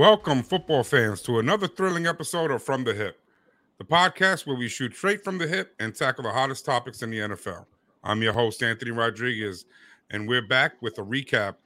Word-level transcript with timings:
Welcome, 0.00 0.42
football 0.44 0.82
fans, 0.82 1.20
to 1.24 1.40
another 1.40 1.68
thrilling 1.68 2.06
episode 2.06 2.50
of 2.50 2.62
From 2.62 2.84
the 2.84 2.94
Hip, 2.94 3.20
the 3.76 3.84
podcast 3.84 4.46
where 4.46 4.56
we 4.56 4.66
shoot 4.66 4.96
straight 4.96 5.22
from 5.22 5.36
the 5.36 5.46
hip 5.46 5.74
and 5.78 5.94
tackle 5.94 6.24
the 6.24 6.30
hottest 6.30 6.64
topics 6.64 7.02
in 7.02 7.10
the 7.10 7.18
NFL. 7.18 7.66
I'm 8.02 8.22
your 8.22 8.32
host, 8.32 8.62
Anthony 8.62 8.92
Rodriguez, 8.92 9.66
and 10.10 10.26
we're 10.26 10.40
back 10.40 10.80
with 10.80 10.96
a 10.96 11.02
recap 11.02 11.56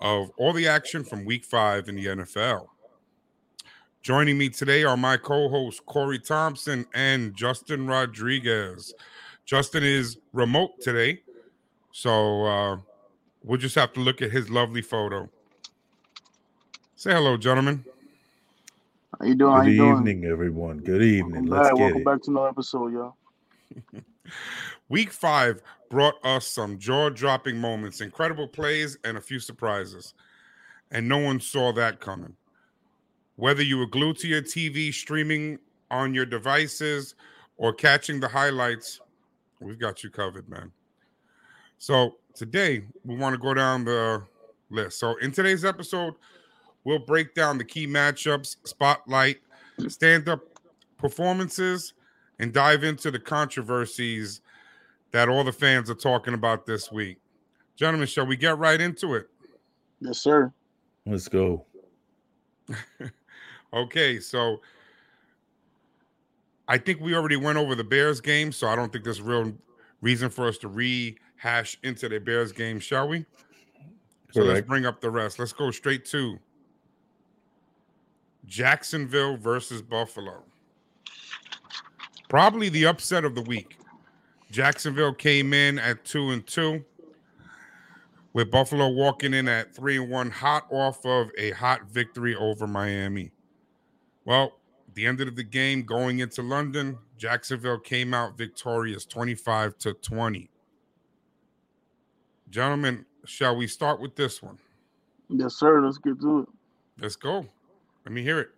of 0.00 0.30
all 0.36 0.52
the 0.52 0.68
action 0.68 1.02
from 1.02 1.24
week 1.24 1.44
five 1.44 1.88
in 1.88 1.96
the 1.96 2.06
NFL. 2.06 2.68
Joining 4.02 4.38
me 4.38 4.50
today 4.50 4.84
are 4.84 4.96
my 4.96 5.16
co 5.16 5.48
hosts, 5.48 5.80
Kory 5.84 6.20
Thompson 6.20 6.86
and 6.94 7.34
Justin 7.34 7.88
Rodriguez. 7.88 8.94
Justin 9.44 9.82
is 9.82 10.16
remote 10.32 10.80
today, 10.80 11.22
so 11.90 12.44
uh, 12.44 12.76
we'll 13.42 13.58
just 13.58 13.74
have 13.74 13.92
to 13.94 14.00
look 14.00 14.22
at 14.22 14.30
his 14.30 14.48
lovely 14.48 14.80
photo. 14.80 15.28
Say 17.00 17.12
hello, 17.12 17.38
gentlemen. 17.38 17.82
How 19.20 19.26
you 19.26 19.34
doing? 19.34 19.64
Good 19.64 19.70
you 19.72 19.76
doing? 19.76 19.96
evening, 19.98 20.24
everyone. 20.24 20.78
Good 20.78 21.02
evening. 21.02 21.44
Welcome 21.44 21.50
Let's 21.50 21.68
back. 21.68 21.76
get 21.76 21.82
Welcome 21.82 22.00
it. 22.00 22.04
back 22.06 22.22
to 22.22 22.30
another 22.30 22.48
episode, 22.48 22.92
y'all. 22.94 23.16
Week 24.88 25.12
five 25.12 25.60
brought 25.90 26.14
us 26.24 26.46
some 26.46 26.78
jaw 26.78 27.10
dropping 27.10 27.58
moments, 27.58 28.00
incredible 28.00 28.48
plays, 28.48 28.96
and 29.04 29.18
a 29.18 29.20
few 29.20 29.38
surprises. 29.38 30.14
And 30.90 31.06
no 31.06 31.18
one 31.18 31.38
saw 31.38 31.70
that 31.74 32.00
coming. 32.00 32.34
Whether 33.36 33.62
you 33.62 33.76
were 33.76 33.86
glued 33.86 34.16
to 34.20 34.26
your 34.26 34.40
TV, 34.40 34.92
streaming 34.92 35.58
on 35.90 36.14
your 36.14 36.24
devices, 36.24 37.14
or 37.58 37.74
catching 37.74 38.20
the 38.20 38.28
highlights, 38.28 39.00
we've 39.60 39.78
got 39.78 40.02
you 40.02 40.08
covered, 40.08 40.48
man. 40.48 40.72
So 41.76 42.16
today 42.34 42.84
we 43.04 43.16
want 43.16 43.34
to 43.34 43.38
go 43.38 43.52
down 43.52 43.84
the 43.84 44.22
list. 44.70 44.98
So 44.98 45.16
in 45.16 45.30
today's 45.30 45.62
episode, 45.62 46.14
we'll 46.84 46.98
break 46.98 47.34
down 47.34 47.58
the 47.58 47.64
key 47.64 47.86
matchups, 47.86 48.56
spotlight, 48.64 49.38
stand 49.88 50.28
up 50.28 50.40
performances, 50.98 51.94
and 52.38 52.52
dive 52.52 52.84
into 52.84 53.10
the 53.10 53.18
controversies 53.18 54.40
that 55.12 55.28
all 55.28 55.44
the 55.44 55.52
fans 55.52 55.90
are 55.90 55.94
talking 55.94 56.34
about 56.34 56.66
this 56.66 56.90
week. 56.92 57.18
Gentlemen, 57.76 58.06
shall 58.06 58.26
we 58.26 58.36
get 58.36 58.58
right 58.58 58.80
into 58.80 59.14
it? 59.14 59.28
Yes, 60.00 60.18
sir. 60.18 60.52
Let's 61.06 61.28
go. 61.28 61.64
Okay, 63.72 64.18
so 64.18 64.60
I 66.66 66.78
think 66.78 67.00
we 67.00 67.14
already 67.14 67.36
went 67.36 67.56
over 67.56 67.74
the 67.74 67.84
Bears 67.84 68.20
game, 68.20 68.52
so 68.52 68.66
I 68.66 68.74
don't 68.74 68.92
think 68.92 69.04
there's 69.04 69.22
real 69.22 69.52
reason 70.00 70.28
for 70.28 70.48
us 70.48 70.58
to 70.58 70.68
rehash 70.68 71.78
into 71.82 72.08
the 72.08 72.18
Bears 72.18 72.52
game, 72.52 72.80
shall 72.80 73.08
we? 73.08 73.24
So 74.32 74.42
let's 74.42 74.66
bring 74.66 74.86
up 74.86 75.00
the 75.00 75.10
rest. 75.10 75.38
Let's 75.38 75.52
go 75.52 75.70
straight 75.70 76.04
to 76.06 76.38
Jacksonville 78.50 79.36
versus 79.36 79.80
Buffalo. 79.80 80.42
Probably 82.28 82.68
the 82.68 82.84
upset 82.84 83.24
of 83.24 83.36
the 83.36 83.42
week. 83.42 83.78
Jacksonville 84.50 85.14
came 85.14 85.54
in 85.54 85.78
at 85.78 86.04
two 86.04 86.30
and 86.30 86.44
two, 86.44 86.84
with 88.32 88.50
Buffalo 88.50 88.88
walking 88.88 89.34
in 89.34 89.46
at 89.46 89.72
three 89.72 89.98
and 89.98 90.10
one, 90.10 90.30
hot 90.30 90.66
off 90.68 91.06
of 91.06 91.30
a 91.38 91.52
hot 91.52 91.88
victory 91.88 92.34
over 92.34 92.66
Miami. 92.66 93.30
Well, 94.24 94.58
the 94.94 95.06
end 95.06 95.20
of 95.20 95.36
the 95.36 95.44
game, 95.44 95.84
going 95.84 96.18
into 96.18 96.42
London, 96.42 96.98
Jacksonville 97.16 97.78
came 97.78 98.12
out 98.12 98.36
victorious 98.36 99.04
25 99.04 99.78
to 99.78 99.92
20. 99.94 100.50
Gentlemen, 102.50 103.06
shall 103.24 103.54
we 103.54 103.68
start 103.68 104.00
with 104.00 104.16
this 104.16 104.42
one? 104.42 104.58
Yes, 105.28 105.54
sir. 105.54 105.80
Let's 105.80 105.98
get 105.98 106.20
to 106.20 106.40
it. 106.40 106.48
Let's 107.00 107.14
go. 107.14 107.46
Let 108.10 108.14
me 108.16 108.22
hear 108.24 108.40
it. 108.40 108.50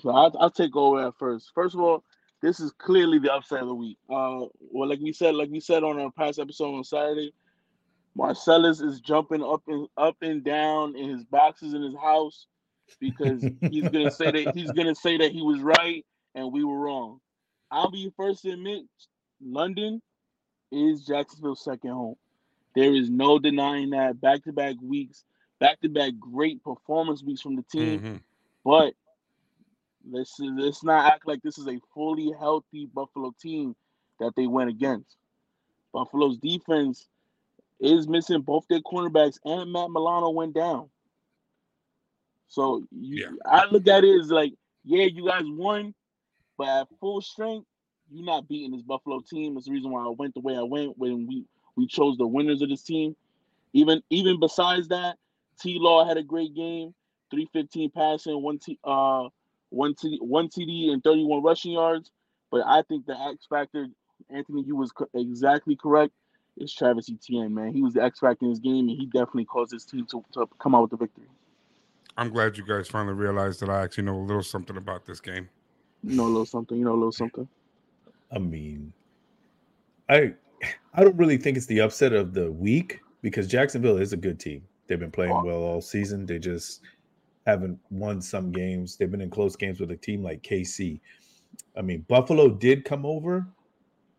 So 0.00 0.10
I'll, 0.10 0.32
I'll 0.38 0.48
take 0.48 0.76
over 0.76 1.08
at 1.08 1.18
first. 1.18 1.50
First 1.52 1.74
of 1.74 1.80
all, 1.80 2.04
this 2.40 2.60
is 2.60 2.70
clearly 2.70 3.18
the 3.18 3.34
upside 3.34 3.62
of 3.62 3.66
the 3.66 3.74
week. 3.74 3.98
Uh, 4.08 4.46
well, 4.70 4.88
like 4.88 5.00
we 5.00 5.12
said, 5.12 5.34
like 5.34 5.50
we 5.50 5.58
said 5.58 5.82
on 5.82 5.98
our 5.98 6.12
past 6.12 6.38
episode 6.38 6.72
on 6.72 6.84
Saturday, 6.84 7.34
Marcellus 8.14 8.80
is 8.80 9.00
jumping 9.00 9.42
up 9.42 9.62
and 9.66 9.88
up 9.96 10.18
and 10.22 10.44
down 10.44 10.94
in 10.94 11.10
his 11.10 11.24
boxes 11.24 11.74
in 11.74 11.82
his 11.82 11.96
house 11.96 12.46
because 13.00 13.44
he's 13.72 13.88
gonna 13.88 14.12
say 14.12 14.30
that 14.30 14.54
he's 14.54 14.70
gonna 14.70 14.94
say 14.94 15.16
that 15.16 15.32
he 15.32 15.42
was 15.42 15.58
right 15.58 16.06
and 16.36 16.52
we 16.52 16.62
were 16.62 16.78
wrong. 16.78 17.18
I'll 17.72 17.90
be 17.90 18.12
first 18.16 18.42
to 18.42 18.52
admit, 18.52 18.84
London 19.42 20.00
is 20.70 21.04
Jacksonville's 21.04 21.64
second 21.64 21.90
home. 21.90 22.14
There 22.76 22.94
is 22.94 23.10
no 23.10 23.40
denying 23.40 23.90
that. 23.90 24.20
Back 24.20 24.44
to 24.44 24.52
back 24.52 24.76
weeks, 24.80 25.24
back 25.60 25.80
to 25.80 25.88
back 25.88 26.12
great 26.18 26.62
performance 26.62 27.22
weeks 27.22 27.40
from 27.40 27.56
the 27.56 27.62
team. 27.62 28.00
Mhm. 28.00 28.22
But 28.64 28.94
let's 30.10 30.38
let's 30.38 30.82
not 30.84 31.12
act 31.12 31.26
like 31.26 31.42
this 31.42 31.58
is 31.58 31.66
a 31.68 31.80
fully 31.94 32.32
healthy 32.38 32.86
Buffalo 32.86 33.32
team 33.40 33.74
that 34.20 34.34
they 34.36 34.46
went 34.46 34.70
against. 34.70 35.16
Buffalo's 35.92 36.38
defense 36.38 37.08
is 37.80 38.08
missing 38.08 38.40
both 38.42 38.66
their 38.68 38.80
cornerbacks, 38.80 39.38
and 39.44 39.72
Matt 39.72 39.90
Milano 39.90 40.30
went 40.30 40.54
down. 40.54 40.88
So 42.48 42.86
you, 42.90 43.24
Yeah. 43.24 43.32
I 43.44 43.66
look 43.66 43.86
at 43.88 44.04
it 44.04 44.20
as 44.20 44.30
like, 44.30 44.54
yeah, 44.84 45.04
you 45.04 45.26
guys 45.26 45.44
won, 45.46 45.94
but 46.56 46.68
at 46.68 46.88
full 47.00 47.20
strength, 47.20 47.66
you're 48.10 48.24
not 48.24 48.48
beating 48.48 48.70
this 48.72 48.82
Buffalo 48.82 49.20
team. 49.20 49.54
That's 49.54 49.66
the 49.66 49.72
reason 49.72 49.90
why 49.90 50.04
I 50.04 50.10
went 50.10 50.34
the 50.34 50.40
way 50.40 50.56
I 50.56 50.62
went 50.62 50.96
when 50.96 51.26
we 51.26 51.44
we 51.76 51.86
chose 51.86 52.16
the 52.16 52.26
winners 52.26 52.62
of 52.62 52.68
this 52.68 52.82
team. 52.82 53.16
Even 53.72 54.02
even 54.10 54.38
besides 54.40 54.88
that, 54.88 55.18
T 55.60 55.78
Law 55.80 56.06
had 56.06 56.16
a 56.16 56.22
great 56.22 56.54
game, 56.54 56.94
315 57.30 57.90
passing, 57.90 58.42
one 58.42 58.58
T 58.58 58.78
uh 58.84 59.28
one 59.70 59.94
T 59.94 60.18
one 60.20 60.48
TD 60.48 60.92
and 60.92 61.02
31 61.02 61.42
rushing 61.42 61.72
yards. 61.72 62.10
But 62.50 62.62
I 62.66 62.82
think 62.88 63.06
the 63.06 63.18
X 63.18 63.46
factor, 63.48 63.86
Anthony, 64.30 64.62
you 64.62 64.76
was 64.76 64.92
co- 64.92 65.08
exactly 65.14 65.76
correct. 65.76 66.12
It's 66.56 66.72
Travis 66.72 67.10
Etienne, 67.10 67.54
man. 67.54 67.74
He 67.74 67.82
was 67.82 67.94
the 67.94 68.02
X 68.02 68.20
factor 68.20 68.46
in 68.46 68.50
this 68.52 68.60
game, 68.60 68.88
and 68.88 68.98
he 68.98 69.06
definitely 69.06 69.44
caused 69.44 69.72
his 69.72 69.84
team 69.84 70.06
to, 70.10 70.24
to 70.32 70.46
come 70.58 70.74
out 70.74 70.82
with 70.82 70.90
the 70.92 70.96
victory. 70.96 71.26
I'm 72.16 72.30
glad 72.30 72.56
you 72.56 72.64
guys 72.64 72.88
finally 72.88 73.14
realized 73.14 73.60
that 73.60 73.68
I 73.68 73.82
actually 73.82 74.04
know 74.04 74.16
a 74.16 74.22
little 74.22 74.42
something 74.42 74.76
about 74.76 75.04
this 75.04 75.20
game. 75.20 75.48
You 76.02 76.16
know 76.16 76.24
a 76.24 76.28
little 76.28 76.46
something. 76.46 76.78
You 76.78 76.84
know 76.84 76.92
a 76.92 76.94
little 76.94 77.12
something. 77.12 77.46
I 78.32 78.38
mean, 78.38 78.92
I 80.08 80.34
I 80.94 81.04
don't 81.04 81.16
really 81.16 81.36
think 81.36 81.56
it's 81.56 81.66
the 81.66 81.80
upset 81.80 82.12
of 82.12 82.32
the 82.32 82.50
week 82.50 83.00
because 83.20 83.46
Jacksonville 83.46 83.98
is 83.98 84.12
a 84.12 84.16
good 84.16 84.40
team. 84.40 84.62
They've 84.86 84.98
been 84.98 85.10
playing 85.10 85.42
well 85.44 85.62
all 85.62 85.80
season. 85.80 86.26
They 86.26 86.38
just 86.38 86.82
haven't 87.46 87.78
won 87.90 88.20
some 88.20 88.50
games. 88.50 88.96
They've 88.96 89.10
been 89.10 89.20
in 89.20 89.30
close 89.30 89.56
games 89.56 89.80
with 89.80 89.90
a 89.90 89.96
team 89.96 90.22
like 90.22 90.42
KC. 90.42 91.00
I 91.76 91.82
mean, 91.82 92.04
Buffalo 92.08 92.48
did 92.50 92.84
come 92.84 93.06
over 93.06 93.46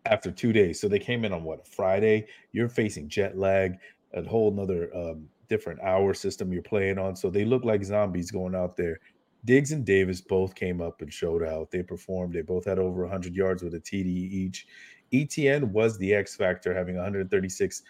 after 0.06 0.32
two 0.32 0.54
days. 0.54 0.80
So 0.80 0.88
they 0.88 1.00
came 1.00 1.26
in 1.26 1.34
on 1.34 1.44
what 1.44 1.62
a 1.62 1.70
Friday. 1.70 2.28
You're 2.52 2.70
facing 2.70 3.10
jet 3.10 3.38
lag, 3.38 3.78
a 4.14 4.24
whole 4.24 4.52
nother 4.52 4.96
um, 4.96 5.28
different 5.50 5.82
hour 5.82 6.14
system 6.14 6.52
you're 6.52 6.62
playing 6.62 6.98
on. 6.98 7.16
So 7.16 7.30
they 7.30 7.46
look 7.46 7.64
like 7.66 7.84
zombies 7.84 8.32
going 8.32 8.56
out 8.56 8.78
there. 8.78 9.00
Diggs 9.46 9.72
and 9.72 9.86
Davis 9.86 10.20
both 10.20 10.56
came 10.56 10.82
up 10.82 11.02
and 11.02 11.12
showed 11.12 11.44
out. 11.44 11.72
They 11.72 11.84
performed. 11.84 12.34
They 12.34 12.42
both 12.42 12.66
had 12.66 12.80
over 12.80 13.04
100 13.04 13.36
yards 13.36 13.64
with 13.64 13.76
a 13.76 13.80
TD 13.80 14.06
each. 14.06 14.68
Etienne 15.14 15.72
was 15.72 15.98
the 15.98 16.14
X 16.14 16.36
factor, 16.36 16.74
having 16.74 16.96
136 16.96 17.84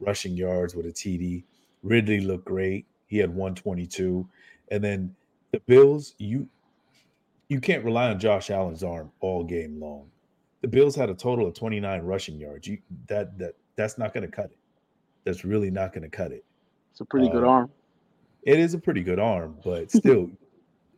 rushing 0.00 0.36
yards 0.36 0.74
with 0.74 0.86
a 0.86 0.92
TD. 0.92 1.44
Ridley 1.84 2.20
looked 2.20 2.46
great. 2.46 2.86
He 3.06 3.18
had 3.18 3.30
122. 3.30 4.28
And 4.70 4.82
then 4.82 5.14
the 5.52 5.60
Bills, 5.66 6.14
you 6.18 6.48
you 7.48 7.60
can't 7.60 7.84
rely 7.84 8.10
on 8.10 8.18
Josh 8.18 8.50
Allen's 8.50 8.82
arm 8.82 9.12
all 9.20 9.44
game 9.44 9.78
long. 9.78 10.10
The 10.62 10.68
Bills 10.68 10.96
had 10.96 11.10
a 11.10 11.14
total 11.14 11.46
of 11.46 11.54
29 11.54 12.02
rushing 12.02 12.40
yards. 12.40 12.66
You 12.66 12.78
that 13.06 13.38
that 13.38 13.54
that's 13.76 13.98
not 13.98 14.14
going 14.14 14.28
to 14.28 14.34
cut 14.34 14.46
it. 14.46 14.58
That's 15.24 15.44
really 15.44 15.70
not 15.70 15.92
going 15.92 16.02
to 16.02 16.08
cut 16.08 16.32
it. 16.32 16.44
It's 16.90 17.00
a 17.00 17.04
pretty 17.04 17.28
good 17.28 17.44
Um, 17.44 17.48
arm. 17.48 17.70
It 18.42 18.58
is 18.58 18.74
a 18.74 18.78
pretty 18.78 19.02
good 19.02 19.18
arm, 19.18 19.58
but 19.64 19.90
still, 19.92 20.30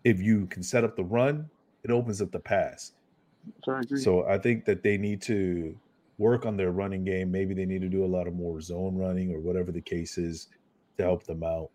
if 0.04 0.20
you 0.20 0.46
can 0.46 0.62
set 0.62 0.84
up 0.84 0.96
the 0.96 1.04
run, 1.04 1.50
it 1.84 1.90
opens 1.90 2.22
up 2.22 2.30
the 2.30 2.40
pass. 2.40 2.92
So 3.64 3.72
I. 3.72 3.82
So 3.96 4.26
I 4.26 4.38
think 4.38 4.64
that 4.66 4.82
they 4.82 4.96
need 4.96 5.20
to 5.22 5.78
work 6.18 6.46
on 6.46 6.56
their 6.56 6.70
running 6.72 7.04
game. 7.04 7.30
Maybe 7.30 7.54
they 7.54 7.66
need 7.66 7.82
to 7.82 7.88
do 7.88 8.04
a 8.04 8.06
lot 8.06 8.26
of 8.26 8.34
more 8.34 8.60
zone 8.60 8.96
running 8.96 9.32
or 9.32 9.40
whatever 9.40 9.72
the 9.72 9.80
case 9.82 10.16
is 10.16 10.48
to 10.98 11.04
help 11.04 11.24
them 11.24 11.42
out, 11.42 11.70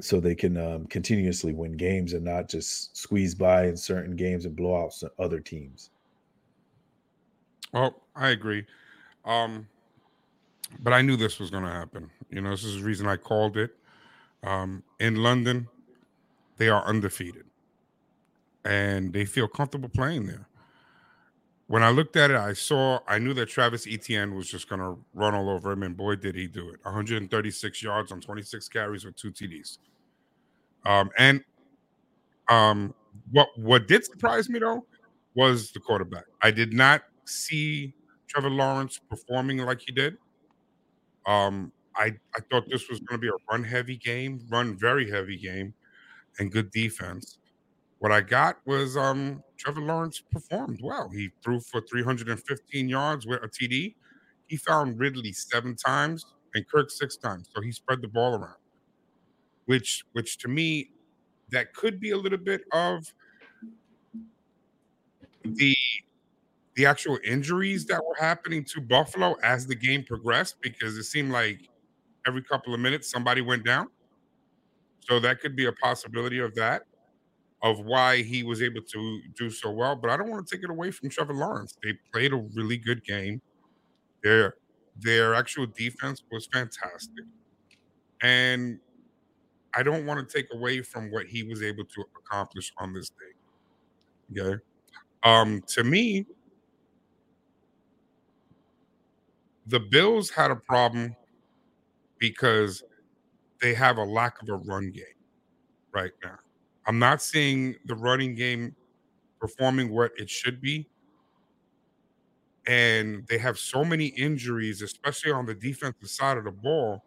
so 0.00 0.20
they 0.20 0.34
can 0.34 0.56
um, 0.56 0.86
continuously 0.86 1.52
win 1.52 1.72
games 1.76 2.12
and 2.12 2.24
not 2.24 2.48
just 2.48 2.96
squeeze 2.96 3.34
by 3.34 3.66
in 3.66 3.76
certain 3.76 4.16
games 4.16 4.44
and 4.44 4.56
blow 4.56 4.84
out 4.84 4.92
some 4.92 5.10
other 5.18 5.40
teams. 5.40 5.90
Well, 7.72 8.02
I 8.14 8.28
agree. 8.28 8.64
Um, 9.24 9.66
but 10.80 10.92
I 10.92 11.02
knew 11.02 11.16
this 11.16 11.38
was 11.38 11.50
going 11.50 11.64
to 11.64 11.70
happen. 11.70 12.10
You 12.30 12.40
know, 12.40 12.50
this 12.50 12.64
is 12.64 12.80
the 12.80 12.86
reason 12.86 13.06
I 13.06 13.16
called 13.16 13.56
it. 13.56 13.76
Um, 14.42 14.82
in 15.00 15.16
London, 15.16 15.68
they 16.56 16.68
are 16.68 16.84
undefeated 16.84 17.44
and 18.64 19.12
they 19.12 19.24
feel 19.24 19.48
comfortable 19.48 19.88
playing 19.88 20.26
there. 20.26 20.48
When 21.66 21.82
I 21.82 21.90
looked 21.90 22.16
at 22.16 22.30
it, 22.30 22.36
I 22.36 22.52
saw, 22.52 23.00
I 23.08 23.18
knew 23.18 23.32
that 23.34 23.46
Travis 23.46 23.86
Etienne 23.86 24.34
was 24.34 24.48
just 24.48 24.68
going 24.68 24.80
to 24.80 24.98
run 25.14 25.34
all 25.34 25.48
over 25.48 25.72
him, 25.72 25.82
and 25.82 25.96
boy, 25.96 26.16
did 26.16 26.34
he 26.34 26.46
do 26.46 26.68
it. 26.68 26.78
136 26.82 27.82
yards 27.82 28.12
on 28.12 28.20
26 28.20 28.68
carries 28.68 29.04
with 29.04 29.16
two 29.16 29.32
TDs. 29.32 29.78
Um, 30.84 31.10
and 31.18 31.42
um, 32.48 32.94
what 33.30 33.48
what 33.56 33.88
did 33.88 34.04
surprise 34.04 34.48
me 34.48 34.58
though 34.58 34.84
was 35.34 35.72
the 35.72 35.80
quarterback. 35.80 36.24
I 36.42 36.50
did 36.50 36.72
not 36.72 37.02
see 37.24 37.94
Trevor 38.28 38.50
Lawrence 38.50 39.00
performing 39.08 39.58
like 39.58 39.80
he 39.80 39.92
did. 39.92 40.18
Um, 41.26 41.72
I 41.96 42.14
I 42.36 42.40
thought 42.50 42.64
this 42.70 42.88
was 42.88 43.00
going 43.00 43.18
to 43.20 43.22
be 43.22 43.28
a 43.28 43.50
run 43.50 43.64
heavy 43.64 43.96
game, 43.96 44.40
run 44.50 44.76
very 44.76 45.10
heavy 45.10 45.38
game, 45.38 45.74
and 46.38 46.52
good 46.52 46.70
defense. 46.70 47.38
What 47.98 48.12
I 48.12 48.20
got 48.20 48.58
was 48.66 48.96
um, 48.96 49.42
Trevor 49.58 49.80
Lawrence 49.82 50.20
performed 50.20 50.80
well. 50.82 51.10
He 51.10 51.30
threw 51.42 51.60
for 51.60 51.80
315 51.80 52.88
yards 52.88 53.26
with 53.26 53.42
a 53.42 53.48
TD. 53.48 53.94
He 54.46 54.56
found 54.56 54.98
Ridley 54.98 55.32
seven 55.32 55.76
times 55.76 56.26
and 56.54 56.66
Kirk 56.68 56.90
six 56.90 57.16
times, 57.16 57.48
so 57.54 57.60
he 57.62 57.72
spread 57.72 58.02
the 58.02 58.08
ball 58.08 58.34
around. 58.34 58.56
Which, 59.66 60.04
which 60.12 60.38
to 60.38 60.48
me, 60.48 60.90
that 61.50 61.74
could 61.74 62.00
be 62.00 62.10
a 62.10 62.16
little 62.18 62.38
bit 62.38 62.62
of 62.72 63.12
the 65.44 65.76
the 66.76 66.86
actual 66.86 67.18
injuries 67.24 67.86
that 67.86 68.02
were 68.04 68.16
happening 68.18 68.64
to 68.64 68.80
Buffalo 68.80 69.36
as 69.42 69.66
the 69.66 69.74
game 69.76 70.04
progressed 70.04 70.56
because 70.60 70.96
it 70.96 71.04
seemed 71.04 71.30
like 71.32 71.68
every 72.26 72.42
couple 72.42 72.74
of 72.74 72.80
minutes 72.80 73.10
somebody 73.10 73.42
went 73.42 73.64
down. 73.64 73.88
So 75.00 75.20
that 75.20 75.40
could 75.40 75.54
be 75.56 75.66
a 75.66 75.72
possibility 75.72 76.38
of 76.40 76.54
that, 76.54 76.82
of 77.64 77.80
why 77.80 78.22
he 78.22 78.44
was 78.44 78.62
able 78.62 78.82
to 78.82 79.22
do 79.36 79.50
so 79.50 79.72
well. 79.72 79.96
But 79.96 80.10
I 80.10 80.18
don't 80.18 80.30
want 80.30 80.46
to 80.46 80.56
take 80.56 80.64
it 80.64 80.70
away 80.70 80.92
from 80.92 81.10
Trevor 81.10 81.34
Lawrence. 81.34 81.76
They 81.82 81.94
played 82.12 82.32
a 82.34 82.36
really 82.54 82.78
good 82.78 83.04
game. 83.04 83.42
Their 84.22 84.56
their 85.00 85.34
actual 85.34 85.66
defense 85.66 86.22
was 86.32 86.46
fantastic. 86.52 87.24
And 88.22 88.80
I 89.74 89.82
don't 89.82 90.06
want 90.06 90.26
to 90.28 90.36
take 90.36 90.46
away 90.54 90.82
from 90.82 91.10
what 91.10 91.26
he 91.26 91.42
was 91.42 91.62
able 91.62 91.84
to 91.84 92.04
accomplish 92.18 92.72
on 92.78 92.92
this 92.94 93.10
day. 93.10 94.40
Okay. 94.40 94.62
Um, 95.24 95.62
to 95.68 95.84
me, 95.84 96.26
the 99.66 99.80
Bills 99.80 100.30
had 100.30 100.50
a 100.50 100.56
problem 100.56 101.16
because 102.18 102.82
they 103.60 103.74
have 103.74 103.98
a 103.98 104.04
lack 104.04 104.42
of 104.42 104.48
a 104.48 104.56
run 104.56 104.90
game 104.90 105.04
right 105.92 106.12
now. 106.24 106.38
I'm 106.86 106.98
not 106.98 107.22
seeing 107.22 107.76
the 107.86 107.94
running 107.94 108.34
game 108.34 108.76
performing 109.40 109.90
what 109.90 110.12
it 110.18 110.30
should 110.30 110.60
be. 110.60 110.88
And 112.66 113.26
they 113.28 113.38
have 113.38 113.58
so 113.58 113.84
many 113.84 114.06
injuries, 114.06 114.80
especially 114.80 115.32
on 115.32 115.44
the 115.46 115.54
defensive 115.54 116.08
side 116.08 116.38
of 116.38 116.44
the 116.44 116.50
ball, 116.50 117.04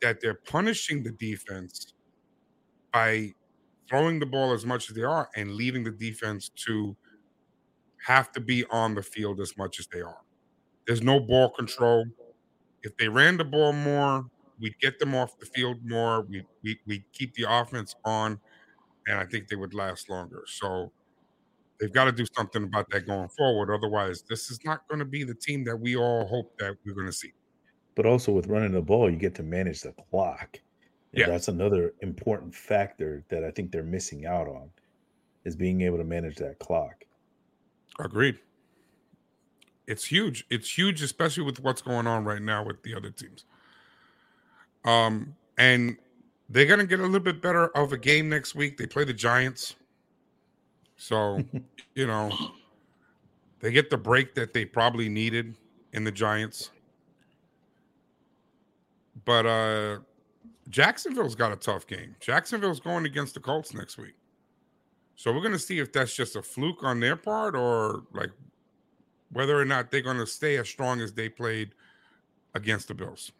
that 0.00 0.20
they're 0.20 0.34
punishing 0.34 1.02
the 1.02 1.12
defense 1.12 1.94
by 2.92 3.34
throwing 3.88 4.20
the 4.20 4.26
ball 4.26 4.52
as 4.52 4.66
much 4.66 4.90
as 4.90 4.96
they 4.96 5.02
are 5.02 5.30
and 5.36 5.52
leaving 5.52 5.84
the 5.84 5.90
defense 5.90 6.50
to 6.50 6.96
have 8.06 8.32
to 8.32 8.40
be 8.40 8.64
on 8.70 8.94
the 8.94 9.02
field 9.02 9.40
as 9.40 9.56
much 9.56 9.78
as 9.78 9.86
they 9.88 10.00
are. 10.00 10.20
There's 10.86 11.02
no 11.02 11.20
ball 11.20 11.50
control. 11.50 12.06
If 12.82 12.96
they 12.98 13.08
ran 13.08 13.38
the 13.38 13.44
ball 13.44 13.72
more, 13.72 14.26
we'd 14.60 14.78
get 14.80 14.98
them 14.98 15.14
off 15.14 15.38
the 15.38 15.46
field 15.46 15.78
more. 15.84 16.22
We 16.22 16.44
we 16.62 16.80
we 16.86 17.04
keep 17.12 17.34
the 17.34 17.46
offense 17.48 17.94
on, 18.04 18.40
and 19.06 19.18
I 19.18 19.26
think 19.26 19.48
they 19.48 19.56
would 19.56 19.74
last 19.74 20.08
longer. 20.10 20.44
So 20.46 20.92
they've 21.80 21.92
got 21.92 22.06
to 22.06 22.12
do 22.12 22.26
something 22.34 22.64
about 22.64 22.90
that 22.90 23.06
going 23.06 23.28
forward. 23.30 23.72
Otherwise, 23.74 24.22
this 24.22 24.50
is 24.50 24.60
not 24.64 24.88
going 24.88 25.00
to 25.00 25.04
be 25.06 25.24
the 25.24 25.34
team 25.34 25.64
that 25.64 25.76
we 25.76 25.96
all 25.96 26.26
hope 26.26 26.56
that 26.58 26.76
we're 26.84 26.94
going 26.94 27.06
to 27.06 27.12
see. 27.12 27.32
But 27.94 28.06
also 28.06 28.32
with 28.32 28.48
running 28.48 28.72
the 28.72 28.82
ball, 28.82 29.10
you 29.10 29.16
get 29.16 29.34
to 29.36 29.42
manage 29.42 29.82
the 29.82 29.92
clock. 29.92 30.60
And 31.14 31.20
Yeah. 31.20 31.26
that's 31.26 31.48
another 31.48 31.94
important 32.00 32.54
factor 32.54 33.24
that 33.28 33.44
I 33.44 33.50
think 33.50 33.72
they're 33.72 33.82
missing 33.82 34.26
out 34.26 34.48
on 34.48 34.72
is 35.44 35.56
being 35.56 35.82
able 35.82 35.98
to 35.98 36.04
manage 36.04 36.36
that 36.36 36.58
clock. 36.60 37.04
Agreed. 37.98 38.38
It's 39.86 40.04
huge. 40.06 40.44
It's 40.48 40.76
huge, 40.78 41.02
especially 41.02 41.42
with 41.44 41.60
what's 41.60 41.82
going 41.82 42.06
on 42.06 42.24
right 42.24 42.40
now 42.40 42.64
with 42.64 42.82
the 42.82 42.94
other 42.94 43.10
teams. 43.10 43.44
Um, 44.84 45.36
and 45.58 45.98
they're 46.52 46.66
gonna 46.66 46.86
get 46.86 47.00
a 47.00 47.02
little 47.02 47.20
bit 47.20 47.42
better 47.42 47.68
of 47.76 47.92
a 47.92 47.98
game 47.98 48.28
next 48.28 48.54
week. 48.54 48.76
They 48.76 48.86
play 48.86 49.04
the 49.04 49.12
Giants, 49.12 49.74
so 50.96 51.42
you 51.94 52.06
know 52.06 52.30
they 53.60 53.72
get 53.72 53.90
the 53.90 53.96
break 53.96 54.34
that 54.34 54.52
they 54.52 54.64
probably 54.64 55.08
needed 55.08 55.56
in 55.92 56.04
the 56.04 56.12
Giants. 56.12 56.70
But 59.24 59.46
uh 59.46 59.98
Jacksonville's 60.68 61.34
got 61.34 61.52
a 61.52 61.56
tough 61.56 61.86
game. 61.86 62.14
Jacksonville's 62.20 62.80
going 62.80 63.04
against 63.04 63.34
the 63.34 63.40
Colts 63.40 63.74
next 63.74 63.98
week. 63.98 64.14
So 65.16 65.32
we're 65.32 65.40
going 65.40 65.52
to 65.52 65.58
see 65.58 65.78
if 65.78 65.92
that's 65.92 66.14
just 66.14 66.36
a 66.36 66.42
fluke 66.42 66.82
on 66.82 67.00
their 67.00 67.16
part 67.16 67.54
or 67.54 68.04
like 68.12 68.30
whether 69.32 69.58
or 69.58 69.64
not 69.64 69.90
they're 69.90 70.00
going 70.00 70.18
to 70.18 70.26
stay 70.26 70.56
as 70.56 70.68
strong 70.68 71.00
as 71.00 71.12
they 71.12 71.28
played 71.28 71.74
against 72.54 72.88
the 72.88 72.94
Bills. 72.94 73.32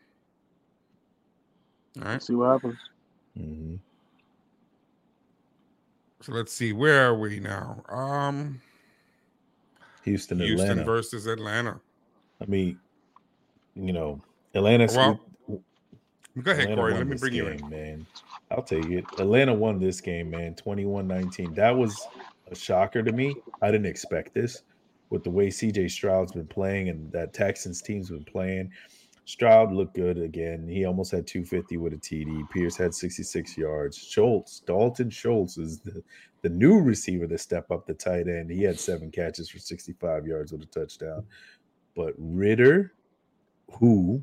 All 1.99 2.05
right. 2.05 2.23
See 2.23 2.35
what 2.35 2.53
happens. 2.53 2.79
Mhm. 3.39 3.79
So 6.21 6.33
let's 6.33 6.53
see. 6.53 6.73
Where 6.73 7.07
are 7.09 7.19
we 7.19 7.41
now? 7.41 7.83
Um 7.89 8.61
Houston, 10.05 10.41
Houston 10.41 10.71
Atlanta. 10.71 10.85
versus 10.85 11.27
Atlanta. 11.27 11.81
I 12.41 12.47
mean, 12.47 12.79
you 13.77 13.93
know, 13.93 14.21
Atlanta. 14.55 14.87
Well, 14.95 15.21
Go 16.43 16.51
ahead, 16.51 16.63
Atlanta 16.71 16.81
Kory. 16.81 16.95
Let 16.95 17.07
me 17.07 17.17
bring 17.19 17.35
you 17.35 17.49
in. 17.49 17.69
man. 17.69 18.07
I'll 18.51 18.63
take 18.63 18.87
it. 18.87 19.05
Atlanta 19.19 19.53
won 19.55 19.79
this 19.79 20.01
game, 20.01 20.31
man. 20.31 20.55
21-19. 20.55 21.55
That 21.55 21.77
was 21.77 22.07
a 22.51 22.55
shocker 22.55 23.03
to 23.03 23.13
me. 23.13 23.37
I 23.61 23.71
didn't 23.71 23.87
expect 23.87 24.33
this 24.35 24.63
with 25.11 25.25
the 25.25 25.31
way 25.31 25.49
CJ 25.49 25.91
Stroud's 25.91 26.33
been 26.33 26.47
playing 26.47 26.89
and 26.89 27.13
that 27.13 27.35
Texans 27.35 27.83
team's 27.83 28.09
been 28.11 28.25
playing. 28.25 28.73
Stroud 29.33 29.73
looked 29.73 29.95
good 29.95 30.19
again. 30.19 30.69
He 30.69 30.85
almost 30.85 31.11
had 31.11 31.27
250 31.27 31.79
with 31.79 31.95
a 31.95 31.97
TD. 31.97 32.51
Pierce 32.51 32.77
had 32.77 32.95
66 32.95 33.57
yards. 33.57 33.97
Schultz, 33.97 34.61
Dalton 34.61 35.09
Schultz 35.09 35.57
is 35.57 35.81
the, 35.81 36.03
the 36.43 36.51
new 36.51 36.83
receiver 36.83 37.27
to 37.27 37.39
step 37.39 37.71
up 37.71 37.87
the 37.87 37.95
tight 37.95 38.29
end. 38.29 38.51
He 38.51 38.63
had 38.63 38.79
seven 38.79 39.11
catches 39.11 39.49
for 39.49 39.59
65 39.59 40.27
yards 40.27 40.53
with 40.53 40.61
a 40.61 40.67
touchdown. 40.67 41.25
But 41.97 42.13
Ridder, 42.19 42.93
who, 43.81 44.23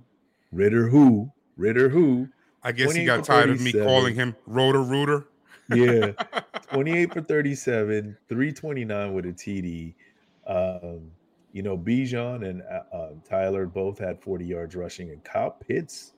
Ridder, 0.51 0.87
who, 0.87 1.31
Ridder, 1.57 1.89
who, 1.89 2.29
I 2.61 2.71
guess 2.71 2.93
he 2.93 3.03
got 3.03 3.23
tired 3.23 3.49
of 3.49 3.59
me 3.59 3.73
calling 3.73 4.13
him 4.13 4.35
Rotor 4.45 4.83
Rooter. 4.83 5.27
yeah, 5.73 6.11
28 6.71 7.13
for 7.13 7.21
37, 7.21 8.15
329 8.27 9.13
with 9.15 9.25
a 9.25 9.29
TD. 9.29 9.95
Um, 10.45 11.09
you 11.51 11.63
know, 11.63 11.77
Bijan 11.77 12.47
and 12.47 12.61
uh, 12.61 12.95
uh, 12.95 13.09
Tyler 13.27 13.65
both 13.65 13.97
had 13.97 14.21
40 14.21 14.45
yards 14.45 14.75
rushing, 14.75 15.09
and 15.09 15.23
Kyle 15.23 15.51
Pitts 15.51 16.13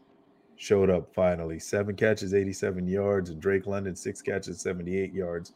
showed 0.58 0.90
up 0.90 1.14
finally. 1.14 1.60
Seven 1.60 1.96
catches, 1.96 2.34
87 2.34 2.88
yards, 2.88 3.30
and 3.30 3.42
Drake 3.42 3.66
London, 3.66 3.96
six 3.96 4.22
catches, 4.22 4.62
78 4.62 5.14
yards. 5.14 5.54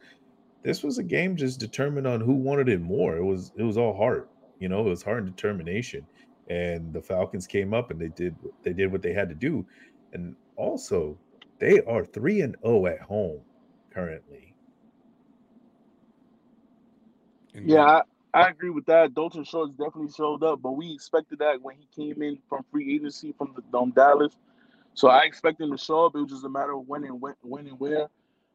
This 0.63 0.81
was 0.81 0.97
a 0.97 1.03
game 1.03 1.35
just 1.35 1.59
determined 1.59 2.07
on 2.07 2.21
who 2.21 2.33
wanted 2.33 2.69
it 2.69 2.81
more. 2.81 3.17
It 3.17 3.23
was 3.23 3.51
it 3.55 3.63
was 3.63 3.77
all 3.77 3.95
heart, 3.95 4.31
you 4.59 4.67
know, 4.67 4.79
it 4.79 4.89
was 4.89 5.03
heart 5.03 5.23
and 5.23 5.35
determination. 5.35 6.05
And 6.49 6.93
the 6.93 7.01
Falcons 7.01 7.45
came 7.45 7.73
up 7.73 7.91
and 7.91 7.99
they 7.99 8.07
did 8.09 8.35
they 8.63 8.73
did 8.73 8.91
what 8.91 9.01
they 9.01 9.13
had 9.13 9.29
to 9.29 9.35
do. 9.35 9.65
And 10.13 10.35
also, 10.55 11.17
they 11.59 11.81
are 11.81 12.03
3 12.05 12.41
and 12.41 12.55
0 12.65 12.87
at 12.87 13.01
home 13.01 13.41
currently. 13.93 14.55
Yeah, 17.53 18.01
I, 18.35 18.49
agree 18.49 18.69
with 18.69 18.85
that. 18.87 19.13
Dalton 19.13 19.43
Schultz 19.43 19.71
definitely 19.71 20.11
showed 20.11 20.43
up, 20.43 20.61
but 20.61 20.73
we 20.73 20.93
expected 20.93 21.39
that 21.39 21.61
when 21.61 21.75
he 21.75 21.87
came 21.95 22.21
in 22.21 22.37
from 22.49 22.65
free 22.71 22.95
agency 22.95 23.33
from 23.37 23.55
the 23.55 23.77
um, 23.77 23.91
Dallas. 23.91 24.33
So 24.93 25.09
I 25.09 25.21
expect 25.21 25.61
him 25.61 25.71
to 25.71 25.77
show 25.77 26.05
up. 26.05 26.15
It 26.15 26.19
was 26.19 26.31
just 26.31 26.45
a 26.45 26.49
matter 26.49 26.73
of 26.73 26.87
when 26.87 27.03
and 27.03 27.21
when, 27.21 27.33
when 27.41 27.67
and 27.67 27.79
where. 27.79 28.07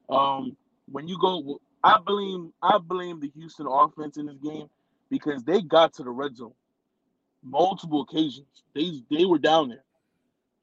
Um, 0.09 0.57
when 0.91 1.09
you 1.09 1.19
go, 1.21 1.61
I 1.83 1.99
blame 2.05 2.53
I 2.63 2.79
blame 2.79 3.21
the 3.21 3.31
Houston 3.37 3.67
offense 3.67 4.17
in 4.17 4.27
this 4.27 4.39
game 4.39 4.69
because 5.11 5.43
they 5.45 5.63
got 5.63 5.95
to 5.95 6.03
the 6.03 6.11
red 6.11 6.37
zone 6.37 6.53
multiple 7.43 8.03
occasions. 8.03 8.63
They 8.75 9.03
they 9.11 9.25
were 9.25 9.39
down 9.39 9.69
there, 9.69 9.85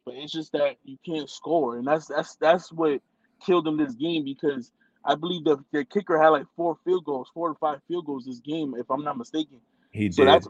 but 0.05 0.15
it's 0.15 0.31
just 0.31 0.51
that 0.53 0.77
you 0.83 0.97
can't 1.05 1.29
score, 1.29 1.77
and 1.77 1.87
that's 1.87 2.07
that's 2.07 2.35
that's 2.35 2.71
what 2.71 3.01
killed 3.45 3.65
them 3.65 3.77
this 3.77 3.93
game 3.93 4.23
because 4.23 4.71
I 5.07 5.15
believe 5.15 5.45
the, 5.45 5.57
their 5.73 5.85
kicker 5.85 6.21
had 6.21 6.29
like 6.29 6.47
four 6.57 6.77
field 6.85 7.05
goals, 7.05 7.31
four 7.33 7.49
to 7.49 7.55
five 7.55 7.79
field 7.87 8.05
goals 8.07 8.25
this 8.25 8.41
game, 8.41 8.75
if 8.77 8.91
I'm 8.91 9.05
not 9.05 9.17
mistaken. 9.17 9.59
He 9.91 10.09
So 10.09 10.25
did. 10.25 10.25
that's 10.25 10.47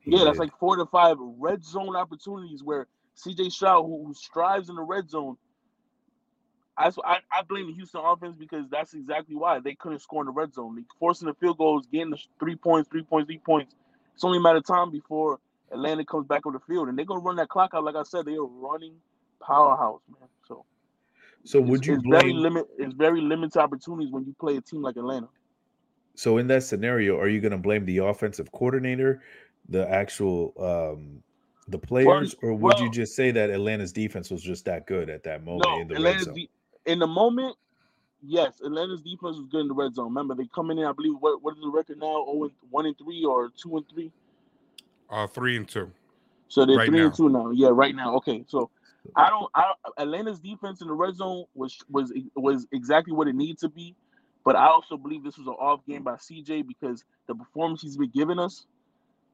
He 0.00 0.12
yeah, 0.12 0.24
that's 0.24 0.38
did. 0.38 0.38
like 0.38 0.52
four 0.58 0.76
to 0.76 0.86
five 0.86 1.18
red 1.20 1.64
zone 1.64 1.96
opportunities 1.96 2.64
where 2.64 2.88
CJ 3.18 3.52
Stroud, 3.52 3.84
who, 3.84 4.06
who 4.06 4.14
strives 4.14 4.70
in 4.70 4.76
the 4.76 4.82
red 4.82 5.10
zone, 5.10 5.36
I, 6.78 6.90
I 7.04 7.18
I 7.32 7.42
blame 7.48 7.68
the 7.68 7.74
Houston 7.74 8.02
offense 8.04 8.36
because 8.38 8.66
that's 8.70 8.94
exactly 8.94 9.36
why 9.36 9.60
they 9.60 9.74
couldn't 9.74 10.00
score 10.00 10.22
in 10.22 10.26
the 10.26 10.32
red 10.32 10.54
zone. 10.54 10.76
They 10.76 10.84
forcing 10.98 11.28
the 11.28 11.34
field 11.34 11.58
goals, 11.58 11.86
getting 11.92 12.10
the 12.10 12.18
three 12.40 12.56
points, 12.56 12.88
three 12.90 13.02
points, 13.02 13.28
three 13.28 13.38
points. 13.38 13.74
It's 14.14 14.24
only 14.24 14.38
a 14.38 14.40
matter 14.40 14.58
of 14.58 14.66
time 14.66 14.90
before 14.90 15.40
Atlanta 15.72 16.04
comes 16.04 16.26
back 16.26 16.46
on 16.46 16.54
the 16.54 16.60
field, 16.60 16.88
and 16.88 16.98
they're 16.98 17.04
gonna 17.06 17.20
run 17.20 17.36
that 17.36 17.48
clock 17.48 17.72
out. 17.74 17.84
Like 17.84 17.96
I 17.96 18.04
said, 18.04 18.26
they 18.26 18.34
are 18.36 18.44
running 18.44 18.94
powerhouse, 19.42 20.02
man. 20.08 20.28
So 20.48 20.64
So 21.44 21.60
would 21.60 21.80
it's, 21.80 21.88
you 21.88 21.94
it's 21.94 22.02
very 22.08 22.32
blame? 22.32 22.36
limit? 22.36 22.66
It's 22.78 22.94
very 22.94 23.20
limited 23.20 23.58
opportunities 23.58 24.12
when 24.12 24.24
you 24.24 24.34
play 24.38 24.56
a 24.56 24.60
team 24.60 24.82
like 24.82 24.96
Atlanta. 24.96 25.28
So 26.14 26.38
in 26.38 26.48
that 26.48 26.64
scenario, 26.64 27.18
are 27.18 27.28
you 27.28 27.40
going 27.40 27.52
to 27.52 27.58
blame 27.58 27.84
the 27.84 27.98
offensive 27.98 28.50
coordinator, 28.52 29.22
the 29.68 29.88
actual 29.88 30.52
um 30.58 31.22
the 31.68 31.78
players, 31.78 32.34
or 32.42 32.54
would 32.54 32.78
you 32.80 32.90
just 32.90 33.14
say 33.14 33.30
that 33.30 33.50
Atlanta's 33.50 33.92
defense 33.92 34.30
was 34.30 34.42
just 34.42 34.64
that 34.64 34.86
good 34.86 35.10
at 35.10 35.22
that 35.24 35.44
moment 35.44 35.70
No, 35.70 35.80
in 35.80 35.88
the 35.88 36.02
red 36.02 36.20
zone? 36.20 36.34
de- 36.34 36.50
in 36.86 36.98
the 36.98 37.06
moment. 37.06 37.56
Yes, 38.20 38.60
Atlanta's 38.64 39.02
defense 39.02 39.36
was 39.36 39.46
good 39.50 39.60
in 39.60 39.68
the 39.68 39.74
red 39.74 39.94
zone. 39.94 40.06
Remember, 40.06 40.34
they 40.34 40.48
come 40.52 40.70
in. 40.70 40.78
I 40.80 40.92
believe 40.92 41.14
what 41.20 41.42
what 41.42 41.54
is 41.56 41.62
the 41.62 41.68
record 41.68 41.98
now? 41.98 42.24
Oh, 42.26 42.44
and 42.44 42.52
one 42.70 42.86
and 42.86 42.96
three 42.98 43.24
or 43.24 43.50
two 43.50 43.76
and 43.76 43.88
three. 43.88 44.10
Uh, 45.08 45.26
three 45.26 45.56
and 45.56 45.68
two. 45.68 45.92
So 46.48 46.66
they're 46.66 46.78
Right 46.78 46.88
three 46.88 46.98
now. 46.98 47.06
and 47.06 47.14
two 47.14 47.28
now. 47.28 47.50
Yeah, 47.50 47.68
right 47.70 47.94
now. 47.94 48.16
Okay, 48.16 48.44
so 48.48 48.70
I 49.16 49.30
don't. 49.30 49.50
I 49.54 49.72
Atlanta's 49.98 50.40
defense 50.40 50.80
in 50.80 50.88
the 50.88 50.94
red 50.94 51.16
zone 51.16 51.44
was 51.54 51.76
was 51.90 52.12
was 52.34 52.66
exactly 52.72 53.12
what 53.12 53.28
it 53.28 53.34
needed 53.34 53.58
to 53.60 53.68
be, 53.68 53.94
but 54.44 54.56
I 54.56 54.66
also 54.66 54.96
believe 54.96 55.24
this 55.24 55.38
was 55.38 55.46
an 55.46 55.54
off 55.54 55.80
game 55.86 56.02
by 56.02 56.14
CJ 56.14 56.66
because 56.66 57.04
the 57.26 57.34
performance 57.34 57.82
he's 57.82 57.96
been 57.96 58.10
giving 58.14 58.38
us 58.38 58.66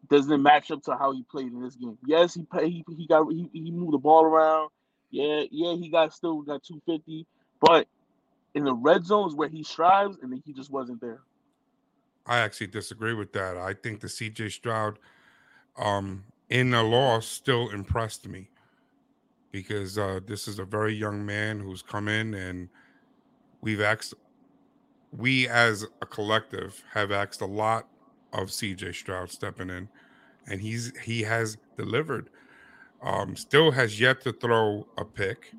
doesn't 0.09 0.43
match 0.43 0.71
up 0.71 0.83
to 0.83 0.97
how 0.97 1.13
he 1.13 1.25
played 1.31 1.53
in 1.53 1.63
this 1.63 1.77
game. 1.77 1.99
Yes, 2.07 2.35
he 2.35 2.47
he 2.61 2.85
he 2.97 3.07
got 3.07 3.31
he, 3.31 3.49
he 3.53 3.71
moved 3.71 3.93
the 3.93 3.99
ball 3.99 4.25
around. 4.25 4.71
Yeah, 5.11 5.43
yeah, 5.51 5.75
he 5.75 5.89
got 5.89 6.13
still 6.13 6.43
got 6.43 6.63
two 6.63 6.81
fifty, 6.87 7.27
but 7.61 7.87
in 8.55 8.65
the 8.65 8.75
red 8.75 9.05
zone 9.05 9.29
is 9.29 9.35
where 9.35 9.49
he 9.49 9.63
strives, 9.63 10.17
and 10.23 10.33
then 10.33 10.43
he 10.45 10.53
just 10.53 10.71
wasn't 10.71 11.01
there. 11.01 11.21
I 12.27 12.39
actually 12.39 12.69
disagree 12.69 13.15
with 13.15 13.33
that. 13.33 13.57
I 13.57 13.75
think 13.75 14.01
the 14.01 14.09
CJ 14.09 14.53
Stroud 14.53 14.99
um 15.77 16.25
in 16.49 16.71
the 16.71 16.83
loss 16.83 17.27
still 17.27 17.71
impressed 17.71 18.29
me 18.29 18.49
because 19.55 19.97
uh 19.99 20.19
this 20.27 20.49
is 20.49 20.59
a 20.59 20.65
very 20.65 20.93
young 20.93 21.25
man 21.25 21.61
who's 21.61 21.81
come 21.81 22.09
in 22.09 22.35
and 22.35 22.69
we've 23.61 23.81
asked 23.81 24.13
we 25.17 25.47
as 25.47 25.87
a 26.03 26.07
collective 26.07 26.83
have 26.93 27.13
asked 27.13 27.41
a 27.41 27.47
lot 27.47 27.87
of 28.33 28.49
CJ 28.49 28.93
Stroud 28.97 29.31
stepping 29.31 29.71
in 29.71 29.89
and 30.49 30.61
he's 30.61 30.93
he 31.05 31.23
has 31.23 31.57
delivered. 31.79 32.31
Um 33.01 33.37
still 33.37 33.71
has 33.71 34.01
yet 34.01 34.23
to 34.23 34.33
throw 34.33 34.89
a 34.99 35.05
pick. 35.05 35.53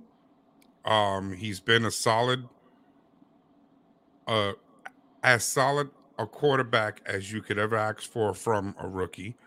Um 0.83 1.31
he's 1.31 1.61
been 1.61 1.85
a 1.85 1.91
solid 1.91 2.49
uh 4.27 4.51
as 5.23 5.45
solid 5.45 5.89
a 6.19 6.25
quarterback 6.27 7.01
as 7.05 7.31
you 7.31 7.41
could 7.41 7.57
ever 7.57 7.77
ask 7.77 8.01
for 8.01 8.33
from 8.33 8.75
a 8.77 8.89
rookie. 8.89 9.37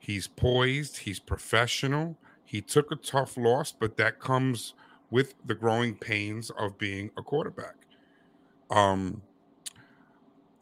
He's 0.00 0.26
poised, 0.26 0.96
he's 0.98 1.20
professional. 1.20 2.18
He 2.46 2.62
took 2.62 2.90
a 2.90 2.96
tough 2.96 3.36
loss, 3.36 3.72
but 3.72 3.96
that 3.98 4.18
comes 4.20 4.72
with 5.10 5.34
the 5.44 5.54
growing 5.54 5.94
pains 5.94 6.50
of 6.50 6.78
being 6.78 7.10
a 7.18 7.22
quarterback. 7.22 7.76
Um 8.70 9.22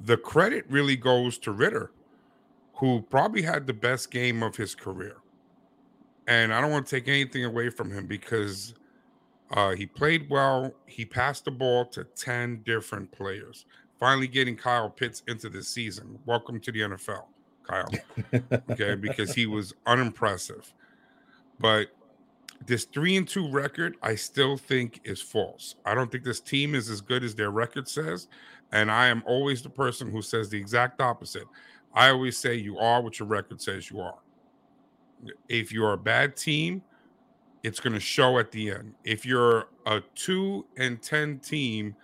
the 0.00 0.16
credit 0.16 0.64
really 0.68 0.96
goes 0.96 1.38
to 1.38 1.52
Ridder, 1.52 1.90
who 2.74 3.02
probably 3.02 3.42
had 3.42 3.66
the 3.66 3.72
best 3.72 4.10
game 4.10 4.42
of 4.42 4.56
his 4.56 4.74
career. 4.74 5.16
And 6.26 6.52
I 6.52 6.60
don't 6.60 6.70
want 6.70 6.86
to 6.86 6.96
take 6.96 7.08
anything 7.08 7.44
away 7.44 7.70
from 7.70 7.90
him 7.90 8.06
because 8.06 8.74
uh, 9.52 9.70
he 9.70 9.86
played 9.86 10.28
well. 10.28 10.74
He 10.86 11.04
passed 11.04 11.44
the 11.44 11.50
ball 11.50 11.84
to 11.86 12.04
10 12.04 12.62
different 12.64 13.12
players. 13.12 13.66
Finally 13.98 14.28
getting 14.28 14.56
Kyle 14.56 14.90
Pitts 14.90 15.22
into 15.28 15.48
the 15.48 15.62
season. 15.62 16.18
Welcome 16.26 16.60
to 16.60 16.72
the 16.72 16.80
NFL, 16.80 17.24
Kyle. 17.62 17.90
Okay, 18.70 18.94
because 18.96 19.32
he 19.34 19.46
was 19.46 19.72
unimpressive. 19.86 20.72
But 21.58 21.88
this 22.66 22.84
three 22.84 23.16
and 23.16 23.28
two 23.28 23.50
record, 23.50 23.96
I 24.02 24.14
still 24.14 24.56
think 24.56 25.00
is 25.04 25.20
false. 25.20 25.76
I 25.84 25.94
don't 25.94 26.10
think 26.10 26.24
this 26.24 26.40
team 26.40 26.74
is 26.74 26.88
as 26.88 27.00
good 27.00 27.24
as 27.24 27.34
their 27.34 27.50
record 27.50 27.88
says. 27.88 28.28
And 28.72 28.90
I 28.90 29.06
am 29.06 29.22
always 29.26 29.62
the 29.62 29.70
person 29.70 30.10
who 30.10 30.22
says 30.22 30.48
the 30.48 30.58
exact 30.58 31.00
opposite. 31.00 31.44
I 31.92 32.10
always 32.10 32.36
say 32.36 32.54
you 32.54 32.78
are 32.78 33.02
what 33.02 33.18
your 33.18 33.28
record 33.28 33.60
says 33.60 33.90
you 33.90 34.00
are. 34.00 34.18
If 35.48 35.72
you're 35.72 35.92
a 35.92 35.98
bad 35.98 36.36
team, 36.36 36.82
it's 37.62 37.80
going 37.80 37.94
to 37.94 38.00
show 38.00 38.38
at 38.38 38.50
the 38.50 38.70
end. 38.70 38.94
If 39.04 39.24
you're 39.24 39.68
a 39.86 40.02
two 40.14 40.66
and 40.76 41.00
10 41.00 41.38
team, 41.38 41.94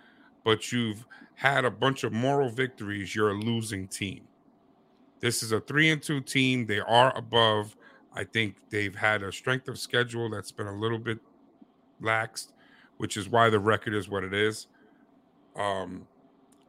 but 0.43 0.71
you've 0.71 1.05
had 1.35 1.65
a 1.65 1.71
bunch 1.71 2.03
of 2.03 2.13
moral 2.13 2.49
victories, 2.49 3.15
you're 3.15 3.31
a 3.31 3.39
losing 3.39 3.87
team. 3.87 4.27
This 5.19 5.43
is 5.43 5.51
a 5.51 5.59
three 5.59 5.91
and 5.91 6.01
two 6.01 6.21
team. 6.21 6.65
They 6.65 6.79
are 6.79 7.15
above. 7.15 7.75
I 8.13 8.23
think 8.23 8.55
they've 8.69 8.95
had 8.95 9.23
a 9.23 9.31
strength 9.31 9.67
of 9.67 9.79
schedule 9.79 10.29
that's 10.29 10.51
been 10.51 10.67
a 10.67 10.75
little 10.75 10.97
bit 10.97 11.19
laxed, 12.01 12.51
which 12.97 13.17
is 13.17 13.29
why 13.29 13.49
the 13.49 13.59
record 13.59 13.93
is 13.93 14.09
what 14.09 14.23
it 14.23 14.33
is. 14.33 14.67
Um, 15.55 16.07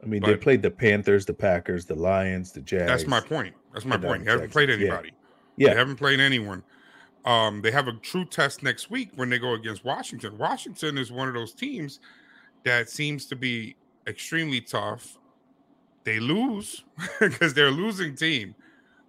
I 0.01 0.05
mean, 0.05 0.21
they 0.21 0.35
played 0.35 0.61
the 0.61 0.71
Panthers, 0.71 1.25
the 1.25 1.33
Packers, 1.33 1.85
the 1.85 1.95
Lions, 1.95 2.51
the 2.51 2.61
Jags. 2.61 2.87
that's 2.87 3.07
my 3.07 3.21
point. 3.21 3.55
That's 3.73 3.85
my 3.85 3.97
point. 3.97 4.25
They 4.25 4.31
haven't 4.31 4.51
played 4.51 4.67
Texans, 4.67 4.83
yeah. 4.85 4.93
anybody. 4.93 5.11
Yeah. 5.55 5.69
They 5.69 5.75
haven't 5.75 5.95
played 5.95 6.19
anyone. 6.19 6.63
Um, 7.25 7.61
they 7.61 7.71
have 7.71 7.87
a 7.87 7.93
true 7.93 8.25
test 8.25 8.63
next 8.63 8.89
week 8.89 9.11
when 9.15 9.29
they 9.29 9.39
go 9.39 9.53
against 9.53 9.85
Washington. 9.85 10.37
Washington 10.37 10.97
is 10.97 11.11
one 11.11 11.29
of 11.29 11.33
those 11.33 11.53
teams 11.53 11.99
that 12.63 12.89
seems 12.89 13.25
to 13.27 13.35
be 13.35 13.75
extremely 14.07 14.59
tough. 14.59 15.17
They 16.03 16.19
lose 16.19 16.83
because 17.19 17.53
they're 17.53 17.67
a 17.67 17.71
losing 17.71 18.15
team, 18.15 18.55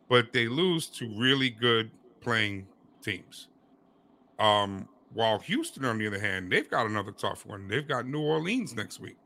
but 0.08 0.32
they 0.32 0.46
lose 0.46 0.86
to 0.88 1.08
really 1.16 1.50
good 1.50 1.90
playing 2.24 2.66
teams. 3.02 3.48
Um, 4.38 4.88
while 5.12 5.38
Houston, 5.40 5.84
on 5.84 5.98
the 5.98 6.06
other 6.08 6.18
hand, 6.18 6.50
they've 6.50 6.68
got 6.68 6.86
another 6.86 7.12
tough 7.12 7.46
one. 7.46 7.68
They've 7.68 7.86
got 7.86 8.06
New 8.06 8.20
Orleans 8.20 8.74
next 8.74 8.98
week. 8.98 9.16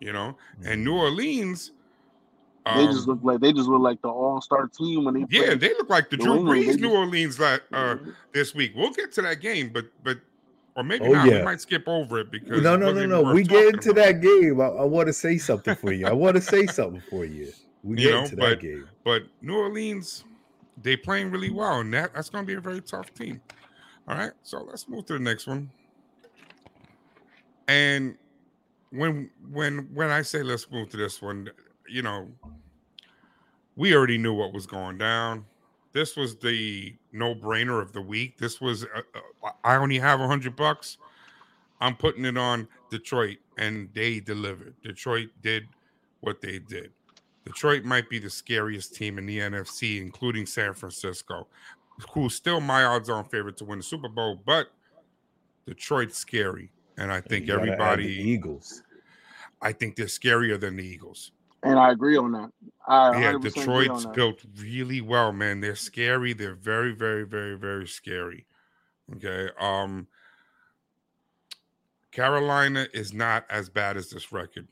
You 0.00 0.12
know, 0.12 0.36
and 0.64 0.82
New 0.84 0.94
Orleans. 0.96 1.70
They 2.66 2.86
just 2.86 3.08
um, 3.08 3.14
look 3.14 3.18
like 3.22 3.40
they 3.40 3.52
just 3.52 3.68
look 3.68 3.80
like 3.82 4.00
the 4.02 4.08
all 4.08 4.40
star 4.40 4.66
team 4.68 5.04
when 5.04 5.14
they 5.14 5.26
yeah, 5.30 5.46
play. 5.46 5.54
they 5.56 5.68
look 5.70 5.88
like 5.90 6.10
the 6.10 6.16
New 6.16 6.24
Drew 6.24 6.40
Brees 6.42 6.64
just- 6.66 6.80
New 6.80 6.92
Orleans 6.92 7.38
like 7.38 7.62
uh, 7.72 7.96
this 8.32 8.54
week. 8.54 8.72
We'll 8.74 8.90
get 8.92 9.12
to 9.12 9.22
that 9.22 9.40
game, 9.40 9.70
but 9.72 9.86
but 10.02 10.18
or 10.74 10.82
maybe 10.82 11.06
Oh, 11.06 11.12
not. 11.12 11.26
We 11.26 11.42
might 11.42 11.60
skip 11.60 11.86
over 11.88 12.18
it 12.20 12.30
because 12.32 12.62
No, 12.62 12.76
no, 12.76 12.92
no, 12.92 13.04
no. 13.06 13.32
We 13.32 13.42
get 13.44 13.74
into 13.74 13.90
about. 13.90 14.04
that 14.06 14.20
game. 14.22 14.60
I, 14.60 14.66
I 14.66 14.84
want 14.84 15.06
to 15.08 15.12
say 15.12 15.38
something 15.38 15.74
for 15.76 15.92
you. 15.92 16.06
I 16.06 16.12
want 16.12 16.34
to 16.36 16.40
say 16.42 16.66
something 16.66 17.02
for 17.10 17.24
you. 17.24 17.52
We 17.84 17.98
You 18.00 18.08
get 18.08 18.10
know, 18.14 18.22
into 18.24 18.36
but- 18.36 18.48
that 18.50 18.60
game. 18.60 18.88
But 19.04 19.22
New 19.40 19.56
Orleans, 19.56 20.24
they 20.80 20.96
playing 20.96 21.30
really 21.30 21.50
well, 21.50 21.80
and 21.80 21.92
that, 21.94 22.14
that's 22.14 22.30
going 22.30 22.44
to 22.44 22.46
be 22.46 22.54
a 22.54 22.60
very 22.60 22.80
tough 22.80 23.12
team. 23.14 23.40
All 24.08 24.16
right, 24.16 24.32
so 24.42 24.62
let's 24.62 24.88
move 24.88 25.06
to 25.06 25.14
the 25.14 25.18
next 25.18 25.46
one. 25.46 25.70
And 27.68 28.16
when 28.90 29.30
when 29.50 29.88
when 29.94 30.10
I 30.10 30.22
say 30.22 30.42
let's 30.42 30.70
move 30.70 30.90
to 30.90 30.96
this 30.96 31.22
one, 31.22 31.48
you 31.88 32.02
know, 32.02 32.28
we 33.76 33.94
already 33.94 34.18
knew 34.18 34.34
what 34.34 34.52
was 34.52 34.66
going 34.66 34.98
down. 34.98 35.46
This 35.92 36.16
was 36.16 36.36
the 36.36 36.94
no 37.12 37.34
brainer 37.34 37.80
of 37.80 37.92
the 37.92 38.00
week. 38.00 38.38
This 38.38 38.60
was 38.60 38.84
uh, 38.84 39.02
uh, 39.44 39.50
I 39.62 39.76
only 39.76 39.98
have 39.98 40.20
a 40.20 40.26
hundred 40.26 40.56
bucks. 40.56 40.98
I'm 41.80 41.96
putting 41.96 42.24
it 42.24 42.36
on 42.36 42.68
Detroit, 42.90 43.38
and 43.58 43.88
they 43.92 44.20
delivered. 44.20 44.74
Detroit 44.82 45.30
did 45.42 45.68
what 46.20 46.40
they 46.40 46.58
did. 46.58 46.92
Detroit 47.44 47.84
might 47.84 48.08
be 48.08 48.18
the 48.18 48.30
scariest 48.30 48.94
team 48.94 49.18
in 49.18 49.26
the 49.26 49.38
NFC, 49.40 50.00
including 50.00 50.46
San 50.46 50.74
Francisco, 50.74 51.48
who's 52.12 52.34
still 52.34 52.60
my 52.60 52.84
odds-on 52.84 53.24
favorite 53.24 53.56
to 53.58 53.64
win 53.64 53.78
the 53.78 53.84
Super 53.84 54.08
Bowl. 54.08 54.40
But 54.44 54.68
Detroit's 55.66 56.16
scary, 56.18 56.70
and 56.96 57.10
I 57.12 57.20
think 57.20 57.46
You 57.46 57.54
gotta 57.54 57.66
the 57.66 57.72
everybody. 57.72 58.06
Eagles. 58.06 58.82
I 59.60 59.72
think 59.72 59.96
they're 59.96 60.06
scarier 60.06 60.58
than 60.58 60.76
the 60.76 60.84
Eagles. 60.84 61.32
And 61.64 61.78
I 61.78 61.92
agree 61.92 62.16
on 62.16 62.32
that. 62.32 62.50
I 62.88 63.20
Yeah, 63.20 63.32
100% 63.34 63.34
agree 63.34 63.88
on 63.88 63.88
Detroit's 63.88 64.04
that. 64.04 64.14
built 64.14 64.42
really 64.56 65.00
well, 65.00 65.32
man. 65.32 65.60
They're 65.60 65.76
scary. 65.76 66.32
They're 66.32 66.54
very, 66.56 66.92
very, 66.92 67.24
very, 67.24 67.56
very 67.56 67.86
scary. 67.86 68.46
Okay. 69.16 69.48
Um 69.60 70.08
Carolina 72.10 72.86
is 72.92 73.12
not 73.12 73.46
as 73.48 73.68
bad 73.70 73.96
as 73.96 74.10
this 74.10 74.32
record. 74.32 74.68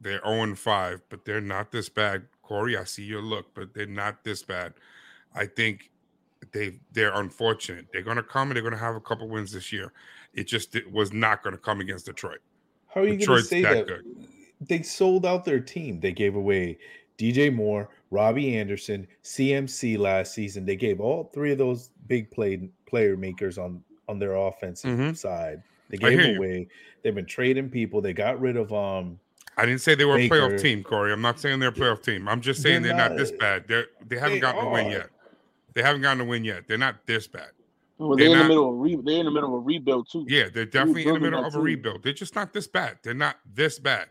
They're 0.00 0.20
0 0.24 0.54
5, 0.54 1.02
but 1.08 1.24
they're 1.24 1.40
not 1.40 1.70
this 1.72 1.88
bad. 1.88 2.26
Kory, 2.42 2.76
I 2.76 2.84
see 2.84 3.04
your 3.04 3.22
look, 3.22 3.54
but 3.54 3.74
they're 3.74 3.86
not 3.86 4.22
this 4.24 4.42
bad. 4.42 4.74
I 5.34 5.46
think 5.46 5.90
they 6.52 6.78
they're 6.92 7.14
unfortunate. 7.14 7.86
They're 7.92 8.02
gonna 8.02 8.22
come 8.22 8.50
and 8.50 8.56
they're 8.56 8.62
gonna 8.62 8.76
have 8.76 8.94
a 8.94 9.00
couple 9.00 9.28
wins 9.28 9.52
this 9.52 9.72
year. 9.72 9.92
It 10.34 10.44
just 10.44 10.76
it 10.76 10.90
was 10.90 11.12
not 11.12 11.42
gonna 11.42 11.58
come 11.58 11.80
against 11.80 12.06
Detroit. 12.06 12.40
How 12.88 13.00
are 13.02 13.06
you 13.08 13.16
going 13.26 13.42
to 13.42 13.44
say 13.44 13.62
that 13.62 13.86
that? 13.86 13.86
good. 13.88 14.04
They 14.60 14.82
sold 14.82 15.26
out 15.26 15.44
their 15.44 15.60
team. 15.60 16.00
They 16.00 16.12
gave 16.12 16.34
away 16.34 16.78
DJ 17.18 17.52
Moore, 17.52 17.90
Robbie 18.10 18.56
Anderson, 18.56 19.06
CMC 19.22 19.98
last 19.98 20.32
season. 20.34 20.64
They 20.64 20.76
gave 20.76 20.98
all 21.00 21.24
three 21.34 21.52
of 21.52 21.58
those 21.58 21.90
big 22.06 22.30
play 22.30 22.70
player 22.86 23.16
makers 23.16 23.58
on 23.58 23.82
on 24.08 24.18
their 24.18 24.34
offensive 24.34 24.98
Mhm. 24.98 25.16
side. 25.16 25.62
They 25.90 25.98
gave 25.98 26.18
them 26.18 26.30
you. 26.30 26.36
away. 26.36 26.68
They've 27.02 27.14
been 27.14 27.26
trading 27.26 27.68
people. 27.70 28.00
They 28.00 28.12
got 28.12 28.40
rid 28.40 28.56
of 28.56 28.72
um 28.72 29.18
I 29.56 29.64
didn't 29.64 29.80
say 29.80 29.94
they 29.94 30.04
were 30.04 30.18
a 30.18 30.28
playoff 30.28 30.60
team, 30.60 30.82
Kory. 30.82 31.12
I'm 31.12 31.22
not 31.22 31.40
saying 31.40 31.60
they're 31.60 31.70
a 31.70 31.72
playoff 31.72 32.02
team. 32.02 32.28
I'm 32.28 32.40
just 32.42 32.60
saying 32.62 32.82
They're 32.82 32.90
they're, 32.92 33.08
not, 33.08 33.10
not. 33.12 33.18
this 33.18 33.32
bad. 33.32 33.66
They're 33.66 33.86
they 34.06 34.16
haven't 34.16 34.34
They 34.34 34.40
gotten 34.40 34.64
a 34.66 34.70
win 34.70 34.90
yet. 34.90 35.08
They 35.72 35.82
haven't 35.82 36.02
gotten 36.02 36.20
a 36.20 36.24
win 36.24 36.44
yet. 36.44 36.66
They're 36.68 36.76
not 36.78 37.06
this 37.06 37.26
bad. 37.26 37.50
Well, 37.98 38.10
they're, 38.16 38.26
They're 38.28 38.32
in 38.32 38.32
not- 38.38 38.42
the 38.44 38.48
middle 38.48 38.70
of 38.74 38.78
re- 38.78 39.00
they're 39.02 39.20
in 39.20 39.24
the 39.24 39.30
middle 39.30 39.48
of 39.56 39.62
a 39.62 39.64
rebuild 39.64 40.08
too. 40.10 40.26
Yeah, 40.28 40.48
they're 40.52 40.66
definitely 40.66 41.06
in 41.06 41.14
the 41.14 41.20
middle 41.20 41.40
of 41.44 41.54
a 41.54 41.56
team. 41.56 41.62
rebuild. 41.62 42.02
They're 42.02 42.12
just 42.12 42.34
not 42.34 42.52
this 42.52 42.66
bad. 42.66 42.98
They're 43.02 43.14
not 43.14 43.36
this 43.54 43.78
bad. 43.78 44.08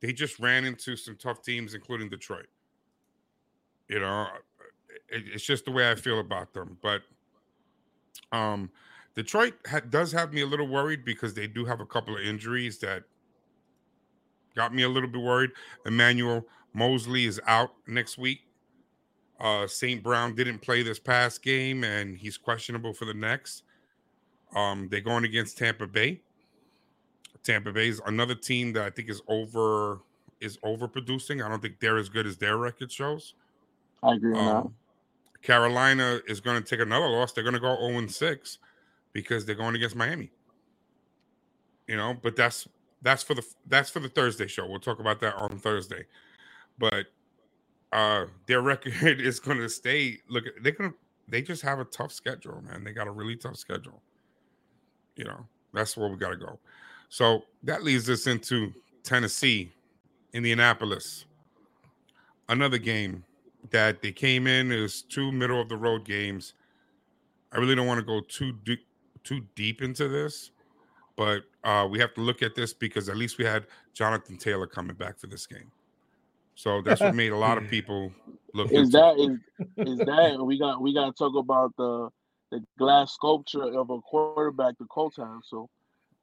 They 0.00 0.12
just 0.12 0.38
ran 0.38 0.64
into 0.66 0.94
some 0.96 1.16
tough 1.16 1.42
teams, 1.42 1.72
including 1.72 2.10
Detroit. 2.10 2.48
You 3.88 4.00
know, 4.00 4.26
it, 5.08 5.24
it's 5.32 5.44
just 5.44 5.64
the 5.64 5.70
way 5.70 5.90
I 5.90 5.94
feel 5.94 6.20
about 6.20 6.52
them. 6.52 6.76
But 6.82 7.00
um, 8.32 8.70
Detroit 9.14 9.54
ha- 9.66 9.80
does 9.88 10.12
have 10.12 10.34
me 10.34 10.42
a 10.42 10.46
little 10.46 10.68
worried 10.68 11.04
because 11.04 11.32
they 11.32 11.46
do 11.46 11.64
have 11.64 11.80
a 11.80 11.86
couple 11.86 12.14
of 12.16 12.22
injuries 12.22 12.78
that 12.80 13.04
got 14.56 14.74
me 14.74 14.82
a 14.82 14.88
little 14.88 15.08
bit 15.08 15.22
worried. 15.22 15.50
Emmanuel 15.84 16.46
Moseley 16.72 17.26
is 17.26 17.40
out 17.46 17.70
next 17.86 18.18
week. 18.18 18.40
Uh, 19.38 19.66
St. 19.66 20.02
Brown 20.02 20.34
didn't 20.34 20.60
play 20.60 20.82
this 20.82 20.98
past 20.98 21.42
game, 21.42 21.84
and 21.84 22.16
he's 22.16 22.38
questionable 22.38 22.92
for 22.92 23.04
the 23.04 23.14
next. 23.14 23.62
Um, 24.54 24.88
they're 24.90 25.00
going 25.00 25.24
against 25.24 25.58
Tampa 25.58 25.86
Bay. 25.86 26.22
Tampa 27.42 27.72
Bay 27.72 27.88
is 27.88 28.00
another 28.06 28.34
team 28.34 28.72
that 28.72 28.84
I 28.84 28.90
think 28.90 29.08
is 29.08 29.20
over 29.28 30.00
is 30.40 30.58
overproducing. 30.58 31.44
I 31.44 31.48
don't 31.48 31.62
think 31.62 31.80
they're 31.80 31.96
as 31.96 32.08
good 32.08 32.26
as 32.26 32.36
their 32.36 32.56
record 32.56 32.90
shows. 32.90 33.34
I 34.02 34.14
agree 34.14 34.36
on 34.36 34.56
Um, 34.56 34.74
Carolina 35.42 36.20
is 36.26 36.40
going 36.40 36.62
to 36.62 36.68
take 36.68 36.80
another 36.80 37.08
loss. 37.08 37.32
They're 37.32 37.44
going 37.44 37.54
to 37.54 37.60
go 37.60 37.76
0 37.76 38.06
6 38.06 38.58
because 39.12 39.46
they're 39.46 39.54
going 39.54 39.74
against 39.76 39.96
Miami. 39.96 40.30
You 41.86 41.96
know, 41.96 42.16
but 42.20 42.36
that's 42.36 42.66
that's 43.02 43.22
for 43.22 43.34
the 43.34 43.44
that's 43.66 43.90
for 43.90 44.00
the 44.00 44.08
Thursday 44.08 44.46
show. 44.46 44.66
We'll 44.66 44.80
talk 44.80 45.00
about 45.00 45.20
that 45.20 45.34
on 45.36 45.58
Thursday. 45.58 46.06
But 46.78 47.06
uh 47.92 48.26
their 48.46 48.60
record 48.62 49.20
is 49.20 49.40
going 49.40 49.58
to 49.58 49.68
stay. 49.68 50.18
Look, 50.28 50.44
they're 50.62 50.72
going 50.72 50.90
to 50.90 50.96
they 51.28 51.42
just 51.42 51.62
have 51.62 51.78
a 51.80 51.84
tough 51.84 52.12
schedule, 52.12 52.62
man. 52.62 52.84
They 52.84 52.92
got 52.92 53.08
a 53.08 53.10
really 53.10 53.36
tough 53.36 53.56
schedule. 53.56 54.00
You 55.16 55.24
know, 55.24 55.46
that's 55.72 55.96
where 55.96 56.08
we 56.08 56.16
got 56.16 56.30
to 56.30 56.36
go. 56.36 56.58
So 57.08 57.44
that 57.62 57.82
leads 57.82 58.08
us 58.10 58.26
into 58.26 58.72
Tennessee, 59.02 59.72
Indianapolis. 60.32 61.24
Another 62.48 62.78
game 62.78 63.24
that 63.70 64.02
they 64.02 64.12
came 64.12 64.46
in 64.46 64.70
is 64.70 65.02
two 65.02 65.32
middle 65.32 65.60
of 65.60 65.68
the 65.68 65.76
road 65.76 66.04
games. 66.04 66.54
I 67.52 67.58
really 67.58 67.74
don't 67.74 67.86
want 67.86 68.00
to 68.00 68.06
go 68.06 68.20
too 68.20 68.52
deep, 68.64 68.86
too 69.24 69.42
deep 69.54 69.82
into 69.82 70.08
this, 70.08 70.50
but 71.16 71.42
uh, 71.66 71.86
we 71.86 71.98
have 71.98 72.14
to 72.14 72.20
look 72.20 72.42
at 72.42 72.54
this 72.54 72.72
because 72.72 73.08
at 73.08 73.16
least 73.16 73.38
we 73.38 73.44
had 73.44 73.66
Jonathan 73.92 74.36
Taylor 74.36 74.66
coming 74.66 74.96
back 74.96 75.18
for 75.18 75.26
this 75.26 75.46
game. 75.46 75.70
So 76.54 76.80
that's 76.80 77.00
what 77.00 77.14
made 77.14 77.32
a 77.32 77.36
lot 77.36 77.58
of 77.58 77.68
people 77.68 78.12
look. 78.54 78.68
that. 78.70 78.76
Is 78.76 78.94
into 78.94 78.98
that 78.98 79.16
it. 79.18 79.86
is 79.88 79.92
is 79.92 79.98
that 80.06 80.38
we 80.42 80.58
got 80.58 80.80
we 80.80 80.94
got 80.94 81.06
to 81.06 81.12
talk 81.12 81.34
about 81.36 81.72
the 81.76 82.08
the 82.52 82.62
glass 82.78 83.12
sculpture 83.12 83.64
of 83.78 83.90
a 83.90 84.00
quarterback 84.02 84.78
the 84.78 84.84
Colts 84.86 85.16
have. 85.16 85.40
So 85.44 85.68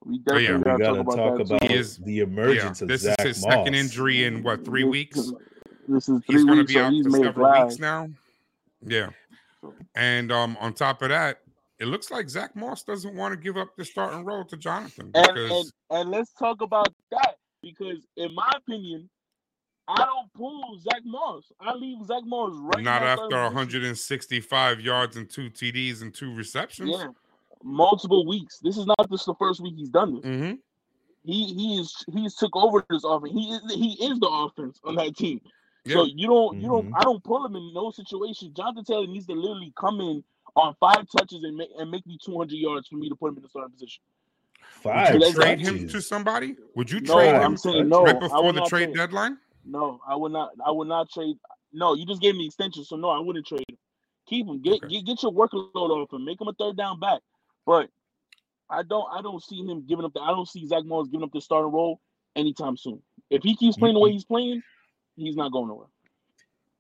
we 0.06 0.22
Oh, 0.32 0.38
yeah. 0.38 0.58
definitely 0.58 0.58
We 0.58 0.64
gotta 0.64 0.84
gotta 0.84 0.96
talk 0.96 1.00
about 1.06 1.16
talk 1.16 1.38
that. 1.38 1.56
about 1.56 1.62
too. 1.70 1.74
Is- 1.76 1.98
the 1.98 2.20
emergence 2.20 2.80
yeah, 2.82 2.86
of 2.86 2.88
this 2.90 3.02
Zack 3.02 3.20
is 3.20 3.26
his 3.38 3.46
Moss. 3.46 3.54
second 3.54 3.76
injury 3.76 4.24
in 4.24 4.42
what 4.44 4.64
three 4.66 4.86
weeks? 4.86 5.32
This 5.88 6.08
is 6.10 6.22
three 6.26 6.36
He's 6.38 6.46
going 6.46 6.58
to 6.60 6.64
be 6.64 6.74
so 6.74 6.84
out 6.86 6.94
he's 6.94 7.06
for 7.06 7.12
several 7.12 7.34
glad. 7.34 7.64
weeks 7.66 7.80
now. 7.80 8.08
Yeah, 8.86 9.10
and 9.96 10.32
um, 10.32 10.58
on 10.62 10.74
top 10.74 11.02
of 11.02 11.10
that, 11.10 11.39
it 11.80 11.86
looks 11.88 12.12
like 12.12 12.30
Zack 12.30 12.56
Moss 12.56 12.84
doesn't 12.84 13.16
want 13.16 13.34
to 13.34 13.38
give 13.40 13.58
up 13.58 13.76
the 13.76 13.86
starting 13.86 14.24
role 14.24 14.46
to 14.46 14.58
Jonathan 14.58 15.12
And, 15.14 15.28
because 15.34 15.74
and 15.90 16.02
and 16.02 16.12
let's 16.12 16.32
talk 16.34 16.62
about 16.62 16.94
that 17.12 17.36
because 17.62 18.06
in 18.18 18.34
my 18.36 18.52
opinion, 18.56 19.10
I 19.88 19.98
don't 19.98 20.32
pull 20.34 20.80
Zack 20.80 21.02
Moss. 21.04 21.52
I 21.60 21.74
leave 21.74 22.06
Zack 22.06 22.24
Moss 22.26 22.54
right. 22.56 22.84
not 22.84 23.04
after 23.04 23.42
165 23.44 24.80
yards 24.82 25.18
and 25.18 25.30
two 25.30 25.50
TDs 25.50 26.02
and 26.02 26.14
two 26.14 26.34
receptions. 26.34 26.92
Yeah, 26.92 27.08
multiple 27.64 28.26
weeks. 28.26 28.60
This 28.60 28.78
is 28.78 28.86
not 28.86 29.10
just 29.10 29.26
the 29.26 29.36
first 29.36 29.62
week 29.62 29.76
he's 29.76 29.90
done 29.90 30.16
this. 30.16 30.26
Mm-hmm. 30.26 30.54
He 31.26 31.54
he 31.54 31.80
is 31.80 32.06
he's 32.14 32.36
took 32.36 32.56
over 32.56 32.86
this 32.90 33.04
offense. 33.04 33.34
He 33.34 33.52
is 33.52 33.62
he 33.74 34.06
is 34.06 34.20
the 34.20 34.28
offense 34.28 34.80
on 34.84 34.96
that 34.96 35.16
team. 35.16 35.42
Yeah. 35.86 35.96
So 35.96 36.06
you 36.06 36.28
don't 36.28 36.62
you 36.62 36.68
don't 36.68 36.90
Mhm. 36.90 36.94
I 36.96 37.04
don't 37.04 37.24
pull 37.24 37.46
him 37.46 37.56
in 37.56 37.74
no 37.74 37.92
situation. 37.92 38.54
Jonathan 38.56 38.84
Taylor 38.84 39.08
needs 39.08 39.26
to 39.28 39.34
literally 39.34 39.74
come 39.78 40.00
in 40.02 40.24
on 40.56 40.76
five 40.80 41.06
touches 41.18 41.44
and 41.44 41.56
make 41.58 41.70
and 41.78 41.89
make 41.89 42.06
me 42.06 42.18
200 42.24 42.54
yards 42.56 42.88
for 42.88 42.96
me 42.96 43.10
to 43.10 43.16
put 43.16 43.30
him 43.30 43.38
in 43.38 43.44
the 43.44 43.50
starting 43.50 43.72
position. 43.72 44.02
Five 44.82 45.13
Would 45.13 45.22
you 45.24 45.34
trade 45.34 45.60
not- 45.60 45.68
him 45.76 45.88
to 45.89 46.02
somebody? 46.02 46.56
Would 46.76 46.92
you 46.92 47.00
No, 47.02 47.13
trade 47.16 47.36
I'm 47.36 47.52
him 47.52 47.58
saying 47.58 47.89
no. 47.89 48.04
right 48.04 48.20
before 48.20 48.54
the 48.54 48.62
trade 48.62 48.86
trade. 48.88 48.96
deadline? 48.96 49.38
No, 49.66 50.00
I 50.08 50.16
would 50.16 50.32
not. 50.32 50.52
I 50.66 50.72
would 50.72 50.88
not 50.88 51.10
trade. 51.10 51.38
No, 51.72 51.96
you 51.96 52.06
just 52.06 52.22
gave 52.22 52.36
me 52.36 52.46
extension, 52.46 52.84
so 52.84 52.96
no, 52.96 53.10
I 53.10 53.20
wouldn't 53.20 53.46
trade 53.48 53.63
him. 53.70 53.78
Keep 54.28 54.48
him. 54.48 54.62
Get 54.62 54.76
Okay. 54.84 54.88
get, 54.88 55.06
get 55.06 55.24
your 55.24 55.32
workload 55.32 55.74
off 55.76 56.13
him. 56.13 56.26
Make 56.26 56.39
him 56.39 56.48
a 56.48 56.54
third 56.54 56.78
down 56.78 57.00
back. 57.00 57.22
But 57.66 57.89
I 58.70 58.84
don't. 58.84 59.06
I 59.12 59.22
don't 59.22 59.42
see 59.44 59.58
him 59.66 59.86
giving 59.88 60.06
up. 60.06 60.13
The, 60.13 60.20
I 60.22 60.30
don't 60.32 60.48
see 60.48 60.66
Zack 60.68 60.86
Moss 60.86 61.08
giving 61.08 61.24
up 61.24 61.32
the 61.34 61.42
starting 61.42 61.72
role 61.72 62.00
anytime 62.36 62.78
soon. 62.78 63.02
If 63.30 63.44
he 63.44 63.56
keeps 63.56 63.78
playing 63.78 63.96
the 63.96 64.00
way 64.02 64.12
he's 64.12 64.26
playing, 64.26 64.62
he's 65.16 65.36
not 65.36 65.52
going 65.52 65.68
nowhere. 65.70 65.88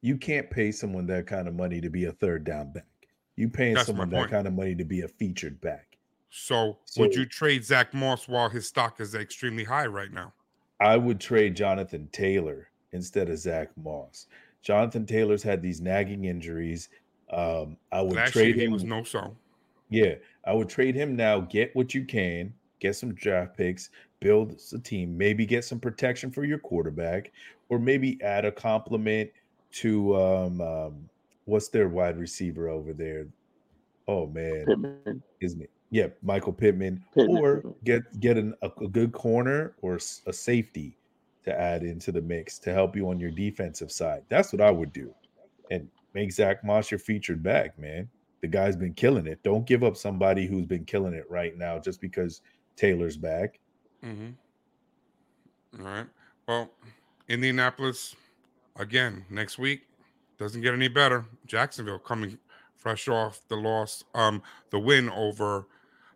You 0.01 0.17
can't 0.17 0.49
pay 0.51 0.71
someone 0.71 1.07
that 1.07 1.27
kind 1.27 1.47
of 1.47 1.55
money 1.55 1.79
to 1.81 1.89
be 1.89 2.05
a 2.05 2.11
third 2.11 2.43
down 2.43 2.73
back. 2.73 2.85
You 3.35 3.49
paying 3.49 3.73
That's 3.73 3.87
someone 3.87 4.09
that 4.09 4.17
point. 4.17 4.31
kind 4.31 4.47
of 4.47 4.53
money 4.53 4.75
to 4.75 4.83
be 4.83 5.01
a 5.01 5.07
featured 5.07 5.59
back. 5.61 5.97
So, 6.29 6.77
would 6.97 7.13
you 7.13 7.25
trade 7.25 7.63
Zack 7.63 7.93
Moss 7.93 8.27
while 8.27 8.49
his 8.49 8.67
stock 8.67 8.99
is 8.99 9.13
extremely 9.13 9.63
high 9.63 9.85
right 9.85 10.11
now? 10.11 10.33
I 10.79 10.97
would 10.97 11.19
trade 11.19 11.55
Jonathan 11.55 12.09
Taylor 12.11 12.69
instead 12.91 13.29
of 13.29 13.37
Zack 13.37 13.69
Moss. 13.77 14.27
Jonathan 14.61 15.05
Taylor's 15.05 15.43
had 15.43 15.61
these 15.61 15.79
nagging 15.81 16.25
injuries. 16.25 16.89
Um, 17.31 17.77
I 17.91 18.01
would 18.01 18.15
Last 18.15 18.35
year 18.35 18.45
trade 18.45 18.55
he 18.55 18.65
him. 18.65 18.71
was 18.71 18.83
no 18.83 19.03
so. 19.03 19.35
Yeah, 19.89 20.15
I 20.45 20.53
would 20.53 20.69
trade 20.69 20.95
him 20.95 21.15
now. 21.15 21.41
Get 21.41 21.75
what 21.75 21.93
you 21.93 22.03
can, 22.05 22.53
get 22.79 22.95
some 22.95 23.13
draft 23.13 23.55
picks, 23.55 23.91
build 24.19 24.59
a 24.73 24.79
team, 24.79 25.15
maybe 25.17 25.45
get 25.45 25.65
some 25.65 25.79
protection 25.79 26.31
for 26.31 26.43
your 26.45 26.57
quarterback, 26.57 27.31
or 27.69 27.77
maybe 27.77 28.21
add 28.23 28.45
a 28.45 28.51
compliment 28.51 29.29
to 29.73 30.15
um, 30.15 30.61
um 30.61 31.09
what's 31.45 31.69
their 31.69 31.87
wide 31.87 32.17
receiver 32.17 32.69
over 32.69 32.93
there? 32.93 33.27
Oh 34.07 34.27
man, 34.27 34.65
Pittman. 34.65 35.23
isn't 35.41 35.61
it? 35.61 35.69
Yeah, 35.89 36.07
Michael 36.21 36.53
Pittman, 36.53 37.03
Pittman, 37.13 37.37
or 37.37 37.75
get 37.83 38.19
get 38.19 38.37
an, 38.37 38.53
a, 38.61 38.69
a 38.81 38.87
good 38.87 39.11
corner 39.11 39.75
or 39.81 39.99
a 40.27 40.33
safety 40.33 40.97
to 41.45 41.59
add 41.59 41.83
into 41.83 42.11
the 42.11 42.21
mix 42.21 42.57
to 42.59 42.73
help 42.73 42.95
you 42.95 43.09
on 43.09 43.19
your 43.19 43.31
defensive 43.31 43.91
side. 43.91 44.23
That's 44.29 44.51
what 44.51 44.61
I 44.61 44.71
would 44.71 44.91
do, 44.93 45.13
and 45.71 45.87
make 46.13 46.31
Zack 46.31 46.63
Moss 46.63 46.91
your 46.91 46.99
featured 46.99 47.43
back, 47.43 47.77
man. 47.77 48.09
The 48.41 48.47
guy's 48.47 48.75
been 48.75 48.93
killing 48.93 49.25
it. 49.27 49.41
Don't 49.43 49.65
give 49.65 49.83
up 49.83 49.95
somebody 49.95 50.45
who's 50.45 50.65
been 50.65 50.83
killing 50.83 51.13
it 51.13 51.29
right 51.29 51.57
now 51.57 51.79
just 51.79 52.01
because 52.01 52.41
Taylor's 52.75 53.15
back. 53.15 53.59
Mm-hmm. 54.03 54.31
All 55.79 55.85
right. 55.85 56.07
Well, 56.47 56.69
Indianapolis 57.29 58.15
again 58.75 59.23
next 59.29 59.57
week 59.57 59.83
doesn't 60.43 60.61
get 60.61 60.73
any 60.73 60.89
better. 60.89 61.25
Jacksonville 61.45 61.99
coming 61.99 62.37
fresh 62.75 63.07
off 63.07 63.41
the 63.47 63.55
loss, 63.55 64.03
um, 64.13 64.43
the 64.71 64.79
win 64.79 65.09
over 65.09 65.67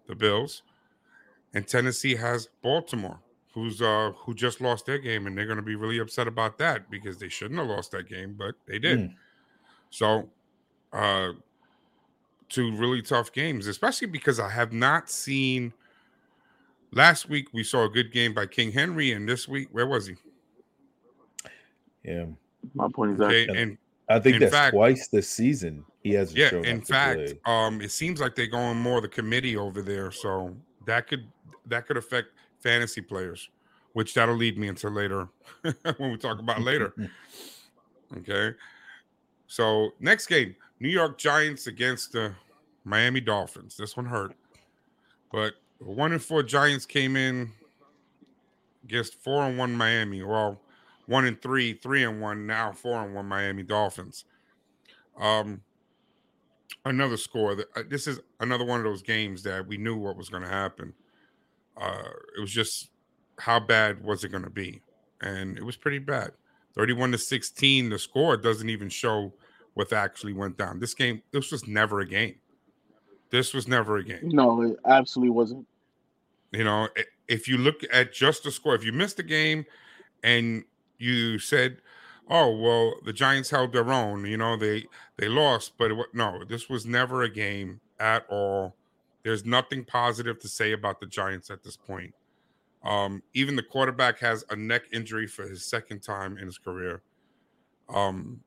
the 0.05 0.15
Bills, 0.15 0.63
and 1.53 1.65
Tennessee 1.65 2.15
has 2.15 2.49
Baltimore, 2.61 3.19
who's 3.53 3.81
uh 3.81 4.11
who 4.17 4.33
just 4.33 4.59
lost 4.59 4.85
their 4.85 4.99
game, 4.99 5.27
and 5.27 5.37
they're 5.37 5.45
going 5.45 5.57
to 5.57 5.63
be 5.63 5.75
really 5.75 5.99
upset 5.99 6.27
about 6.27 6.57
that 6.57 6.89
because 6.91 7.17
they 7.17 7.29
shouldn't 7.29 7.59
have 7.59 7.69
lost 7.69 7.91
that 7.91 8.09
game, 8.09 8.35
but 8.37 8.55
they 8.65 8.79
did. 8.79 8.99
Mm. 8.99 9.13
So, 9.89 10.29
uh, 10.91 11.31
two 12.49 12.75
really 12.75 13.01
tough 13.01 13.31
games, 13.31 13.67
especially 13.67 14.07
because 14.07 14.39
I 14.39 14.49
have 14.49 14.73
not 14.73 15.09
seen. 15.09 15.71
Last 16.91 17.29
week 17.29 17.47
we 17.53 17.63
saw 17.63 17.85
a 17.85 17.89
good 17.89 18.11
game 18.11 18.33
by 18.33 18.45
King 18.45 18.73
Henry, 18.73 19.13
and 19.13 19.27
this 19.27 19.47
week 19.47 19.69
where 19.71 19.87
was 19.87 20.07
he? 20.07 20.15
Yeah, 22.03 22.25
My 22.73 22.89
point 22.89 23.13
is 23.13 23.17
that 23.19 23.25
Okay, 23.27 23.45
Yeah. 23.45 23.59
and 23.59 23.77
I 24.09 24.19
think 24.19 24.35
In 24.35 24.41
that's 24.41 24.53
fact- 24.53 24.73
twice 24.73 25.07
this 25.09 25.29
season 25.29 25.83
he 26.03 26.13
hasn't 26.13 26.37
yeah, 26.37 26.55
in 26.61 26.81
fact, 26.81 27.33
um, 27.45 27.81
it 27.81 27.91
seems 27.91 28.21
like 28.21 28.33
they're 28.35 28.47
going 28.47 28.77
more 28.77 29.01
the 29.01 29.09
committee 29.09 29.57
over 29.57 29.81
there, 29.81 30.11
so 30.11 30.55
that 30.85 31.07
could 31.07 31.27
that 31.65 31.85
could 31.85 31.97
affect 31.97 32.29
fantasy 32.59 33.01
players, 33.01 33.49
which 33.93 34.13
that'll 34.13 34.35
lead 34.35 34.57
me 34.57 34.69
into 34.69 34.89
later 34.89 35.27
when 35.97 36.11
we 36.11 36.17
talk 36.17 36.39
about 36.39 36.61
later. 36.61 36.93
Okay, 38.19 38.55
so 39.47 39.89
next 39.99 40.27
game, 40.27 40.55
New 40.79 40.87
York 40.87 41.17
Giants 41.17 41.67
against 41.67 42.13
the 42.13 42.33
Miami 42.85 43.19
Dolphins. 43.19 43.75
This 43.75 43.97
one 43.97 44.05
hurt, 44.05 44.33
but 45.29 45.55
one 45.79 46.13
and 46.13 46.21
four 46.23 46.41
Giants 46.41 46.85
came 46.85 47.17
in 47.17 47.51
against 48.85 49.21
four 49.21 49.43
and 49.43 49.57
one 49.57 49.75
Miami. 49.75 50.23
Well, 50.23 50.61
one 51.07 51.25
and 51.25 51.41
three, 51.41 51.73
three 51.73 52.03
and 52.03 52.21
one, 52.21 52.45
now 52.45 52.71
four 52.71 53.03
and 53.03 53.15
one 53.15 53.25
Miami 53.25 53.63
Dolphins. 53.63 54.25
Um, 55.19 55.61
another 56.85 57.17
score 57.17 57.55
that 57.55 57.67
uh, 57.75 57.83
this 57.89 58.05
is 58.07 58.19
another 58.39 58.65
one 58.65 58.79
of 58.79 58.83
those 58.83 59.01
games 59.01 59.43
that 59.43 59.65
we 59.65 59.77
knew 59.77 59.97
what 59.97 60.15
was 60.15 60.29
going 60.29 60.43
to 60.43 60.49
happen. 60.49 60.93
Uh, 61.75 62.09
it 62.37 62.41
was 62.41 62.51
just 62.51 62.89
how 63.39 63.59
bad 63.59 64.03
was 64.03 64.23
it 64.23 64.29
going 64.29 64.43
to 64.43 64.49
be, 64.49 64.81
and 65.21 65.57
it 65.57 65.63
was 65.63 65.77
pretty 65.77 65.99
bad. 65.99 66.31
Thirty-one 66.75 67.11
to 67.11 67.17
sixteen. 67.17 67.89
The 67.89 67.97
score 67.97 68.37
doesn't 68.37 68.69
even 68.69 68.89
show 68.89 69.33
what 69.73 69.93
actually 69.93 70.33
went 70.33 70.57
down. 70.57 70.79
This 70.79 70.93
game, 70.93 71.21
this 71.31 71.51
was 71.51 71.67
never 71.67 72.01
a 72.01 72.05
game. 72.05 72.35
This 73.29 73.53
was 73.53 73.67
never 73.67 73.97
a 73.97 74.03
game. 74.03 74.29
No, 74.29 74.61
it 74.61 74.77
absolutely 74.85 75.31
wasn't. 75.31 75.67
You 76.51 76.63
know, 76.63 76.87
if 77.27 77.47
you 77.47 77.57
look 77.57 77.81
at 77.91 78.13
just 78.13 78.43
the 78.43 78.51
score, 78.51 78.73
if 78.73 78.83
you 78.83 78.91
missed 78.91 79.17
the 79.17 79.23
game 79.23 79.65
and 80.23 80.63
you 80.97 81.39
said, 81.39 81.77
"Oh, 82.29 82.55
well, 82.55 82.95
the 83.05 83.13
Giants 83.13 83.49
held 83.49 83.73
their 83.73 83.91
own," 83.91 84.25
you 84.25 84.37
know, 84.37 84.57
they 84.57 84.85
they 85.17 85.27
lost, 85.27 85.73
but 85.77 85.91
it, 85.91 85.97
no, 86.13 86.43
this 86.43 86.69
was 86.69 86.85
never 86.85 87.23
a 87.23 87.29
game 87.29 87.79
at 87.99 88.25
all. 88.29 88.75
There's 89.23 89.45
nothing 89.45 89.83
positive 89.83 90.39
to 90.39 90.47
say 90.47 90.71
about 90.71 90.99
the 90.99 91.05
Giants 91.05 91.49
at 91.49 91.63
this 91.63 91.75
point. 91.75 92.13
Um, 92.83 93.21
even 93.33 93.55
the 93.55 93.63
quarterback 93.63 94.19
has 94.19 94.45
a 94.49 94.55
neck 94.55 94.83
injury 94.93 95.27
for 95.27 95.47
his 95.47 95.65
second 95.65 96.01
time 96.01 96.37
in 96.37 96.45
his 96.45 96.57
career. 96.57 97.01
Um, 97.89 98.41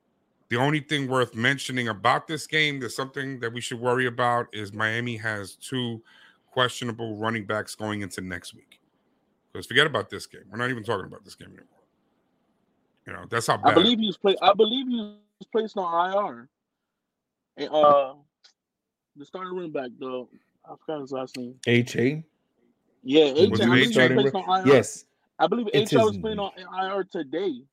the 0.49 0.57
only 0.57 0.79
thing 0.79 1.07
worth 1.07 1.35
mentioning 1.35 1.87
about 1.87 2.27
this 2.27 2.47
game, 2.47 2.79
there's 2.79 2.95
something 2.95 3.39
that 3.39 3.53
we 3.53 3.61
should 3.61 3.79
worry 3.79 4.07
about, 4.07 4.47
is 4.51 4.73
Miami 4.73 5.17
has 5.17 5.55
two 5.55 6.01
questionable 6.51 7.15
running 7.15 7.45
backs 7.45 7.75
going 7.75 8.01
into 8.01 8.21
next 8.21 8.53
week. 8.53 8.79
Because 9.51 9.65
forget 9.65 9.87
about 9.87 10.09
this 10.09 10.25
game. 10.25 10.43
We're 10.49 10.57
not 10.57 10.69
even 10.69 10.83
talking 10.83 11.05
about 11.05 11.23
this 11.23 11.35
game 11.35 11.49
anymore. 11.49 11.80
You 13.07 13.13
know, 13.13 13.25
that's 13.29 13.47
how 13.47 13.57
bad. 13.57 13.71
I 13.71 13.73
believe 13.73 13.99
he 13.99 14.07
was 14.07 14.17
play. 14.17 14.35
I 14.41 14.53
believe 14.53 14.87
he 14.87 14.95
was 14.97 15.47
placed 15.51 15.77
on 15.77 16.29
IR. 16.29 16.47
And, 17.57 17.69
uh, 17.69 18.13
the 19.15 19.25
starting 19.25 19.53
running 19.53 19.71
back, 19.71 19.89
though, 19.99 20.29
I 20.65 20.75
forgot 20.85 21.01
his 21.01 21.11
last 21.11 21.37
name. 21.37 21.55
H 21.67 21.95
A. 21.95 22.23
Yeah, 23.03 23.25
H. 23.25 23.49
Was 23.49 23.61
I 23.61 23.65
believe 23.65 23.89
H.A.? 23.89 24.07
he 24.09 24.13
was 24.15 24.31
placed 24.31 24.35
on 24.47 24.67
IR. 24.67 24.73
Yes. 24.73 25.05
I 25.39 25.47
believe 25.47 25.67
It's 25.73 25.91
H. 25.91 25.99
I 25.99 26.03
was 26.03 26.17
playing 26.17 26.39
on 26.39 26.51
IR 26.57 27.03
today. 27.03 27.63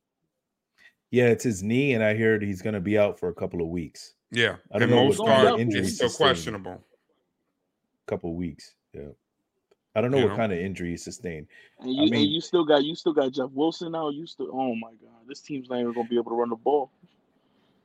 Yeah, 1.11 1.27
it's 1.27 1.45
his 1.45 1.63
knee, 1.63 1.93
and 1.95 2.03
I 2.03 2.15
heard 2.15 2.43
he's 2.43 2.61
going 2.63 2.75
to 2.75 2.81
be 2.81 2.99
out 2.99 3.19
for 3.19 3.29
a 3.29 3.35
couple 3.35 3.61
of 3.63 3.69
weeks. 3.69 4.15
Yeah, 4.31 4.57
I 4.73 4.79
don't 4.79 4.83
and 4.85 4.91
know 4.93 5.05
most 5.05 5.19
what 5.21 5.29
kind 5.29 5.49
are 5.49 5.59
injury 5.59 5.87
still 5.87 6.09
sustained. 6.09 6.29
questionable. 6.29 6.85
couple 8.07 8.31
of 8.31 8.37
weeks. 8.37 8.75
Yeah. 8.93 9.09
I 9.99 10.01
don't 10.01 10.13
know 10.13 10.19
You 10.19 10.25
what 10.25 10.31
know? 10.31 10.37
kind 10.37 10.53
of 10.53 10.59
injury 10.59 10.91
he 10.91 10.97
sustained. 10.97 11.49
And 11.81 11.93
you, 11.93 12.03
I 12.03 12.05
mean- 12.05 12.15
and 12.15 12.31
you 12.33 12.41
still 12.41 12.65
got 12.65 12.85
you 12.85 12.95
still 12.95 13.13
got 13.13 13.33
Jeff 13.33 13.51
Wilson 13.53 13.93
now. 13.93 14.11
You 14.11 14.27
still 14.27 14.49
oh 14.53 14.75
my 14.77 14.91
god, 14.91 15.27
this 15.27 15.41
team's 15.41 15.69
not 15.69 15.81
even 15.81 15.93
gonna 15.93 16.09
be 16.09 16.17
able 16.17 16.31
to 16.31 16.37
run 16.37 16.51
the 16.51 16.57
ball. 16.57 16.91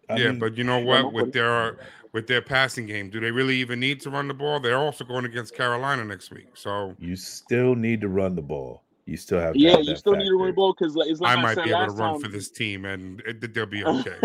I 0.10 0.18
yeah, 0.18 0.32
mean, 0.32 0.40
but 0.40 0.58
you 0.58 0.64
know 0.64 0.80
what? 0.80 1.12
With 1.14 1.32
their 1.34 1.78
with 2.12 2.28
their 2.28 2.42
passing 2.42 2.86
game, 2.86 3.10
do 3.10 3.20
they 3.20 3.32
really 3.32 3.56
even 3.58 3.80
need 3.80 4.00
to 4.02 4.10
run 4.12 4.28
the 4.28 4.34
ball? 4.34 4.60
They're 4.60 4.78
also 4.78 5.04
going 5.04 5.26
against 5.26 5.56
Carolina 5.56 6.04
next 6.06 6.30
week, 6.32 6.50
so 6.56 6.96
you 7.00 7.16
still 7.16 7.76
need 7.76 8.02
to 8.02 8.10
run 8.10 8.36
the 8.36 8.42
ball. 8.42 8.84
You 9.06 9.18
still 9.18 9.40
have 9.40 9.54
to 9.56 9.60
Yeah, 9.60 9.72
have 9.72 9.80
you 9.80 9.86
that 9.88 9.98
still 9.98 10.16
need 10.16 10.26
to 10.26 10.36
run 10.36 10.48
the 10.48 10.54
ball 10.54 10.76
because 10.78 10.96
like, 10.96 11.10
it's 11.10 11.20
like 11.20 11.36
I 11.36 11.40
I, 11.40 11.42
might 11.42 11.56
said 11.56 11.66
be 11.66 11.72
able 11.72 11.86
to 11.86 11.92
run 11.92 12.14
time. 12.14 12.22
for 12.22 12.28
this 12.28 12.50
team, 12.50 12.86
and 12.86 13.22
it, 13.26 13.54
they'll 13.54 13.66
be 13.66 13.84
okay. 13.84 14.18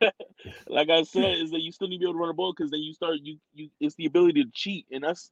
like 0.68 0.88
I 0.90 1.02
said, 1.02 1.38
is 1.38 1.50
that 1.50 1.60
you 1.60 1.72
still 1.72 1.88
need 1.88 1.98
to 1.98 2.00
be 2.00 2.04
able 2.06 2.14
to 2.14 2.18
run 2.20 2.28
the 2.28 2.34
ball 2.34 2.52
because 2.56 2.70
then 2.70 2.80
you 2.80 2.92
start 2.94 3.16
you 3.22 3.38
you 3.54 3.70
it's 3.80 3.94
the 3.96 4.06
ability 4.06 4.42
to 4.44 4.50
cheat, 4.52 4.86
and 4.90 5.04
that's 5.04 5.30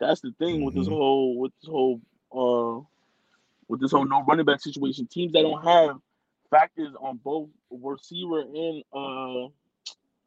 that's 0.00 0.20
the 0.20 0.32
thing 0.38 0.64
with 0.64 0.74
this 0.74 0.88
Mhm. 0.88 0.92
whole 0.92 1.38
with 1.38 1.52
this 1.60 1.68
whole 1.70 2.00
uh 2.32 2.84
with 3.68 3.80
this 3.80 3.92
whole 3.92 4.04
no 4.06 4.22
running 4.24 4.44
back 4.46 4.60
situation. 4.60 5.06
Teams 5.06 5.32
that 5.32 5.42
don't 5.42 5.62
have 5.64 5.96
factors 6.50 6.94
on 7.00 7.18
both 7.18 7.48
receiver 7.70 8.40
and 8.40 8.82
uh 8.92 9.48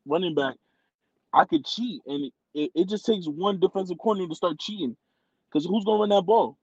running 0.05 0.35
back, 0.35 0.55
I 1.33 1.45
could 1.45 1.65
cheat, 1.65 2.01
and 2.05 2.31
it, 2.53 2.71
it 2.73 2.87
just 2.89 3.05
takes 3.05 3.27
one 3.27 3.59
defensive 3.59 3.97
coordinator 3.99 4.29
to 4.29 4.35
start 4.35 4.59
cheating. 4.59 4.95
Because 5.49 5.65
who's 5.65 5.83
gonna 5.85 5.99
run 5.99 6.09
that 6.09 6.23
ball? 6.23 6.57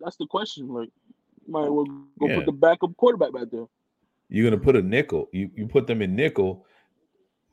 That's 0.00 0.16
the 0.16 0.26
question. 0.26 0.68
Like, 0.68 0.90
might 1.46 1.68
well 1.68 1.84
go 2.18 2.26
Yeah. 2.28 2.36
put 2.36 2.46
the 2.46 2.52
backup 2.52 2.96
quarterback 2.96 3.32
back 3.32 3.50
there. 3.50 3.66
You're 4.28 4.48
going 4.50 4.58
to 4.58 4.64
put 4.64 4.76
a 4.76 4.82
nickel. 4.82 5.28
You 5.32 5.50
you 5.54 5.66
put 5.68 5.86
them 5.86 6.02
in 6.02 6.16
nickel 6.16 6.66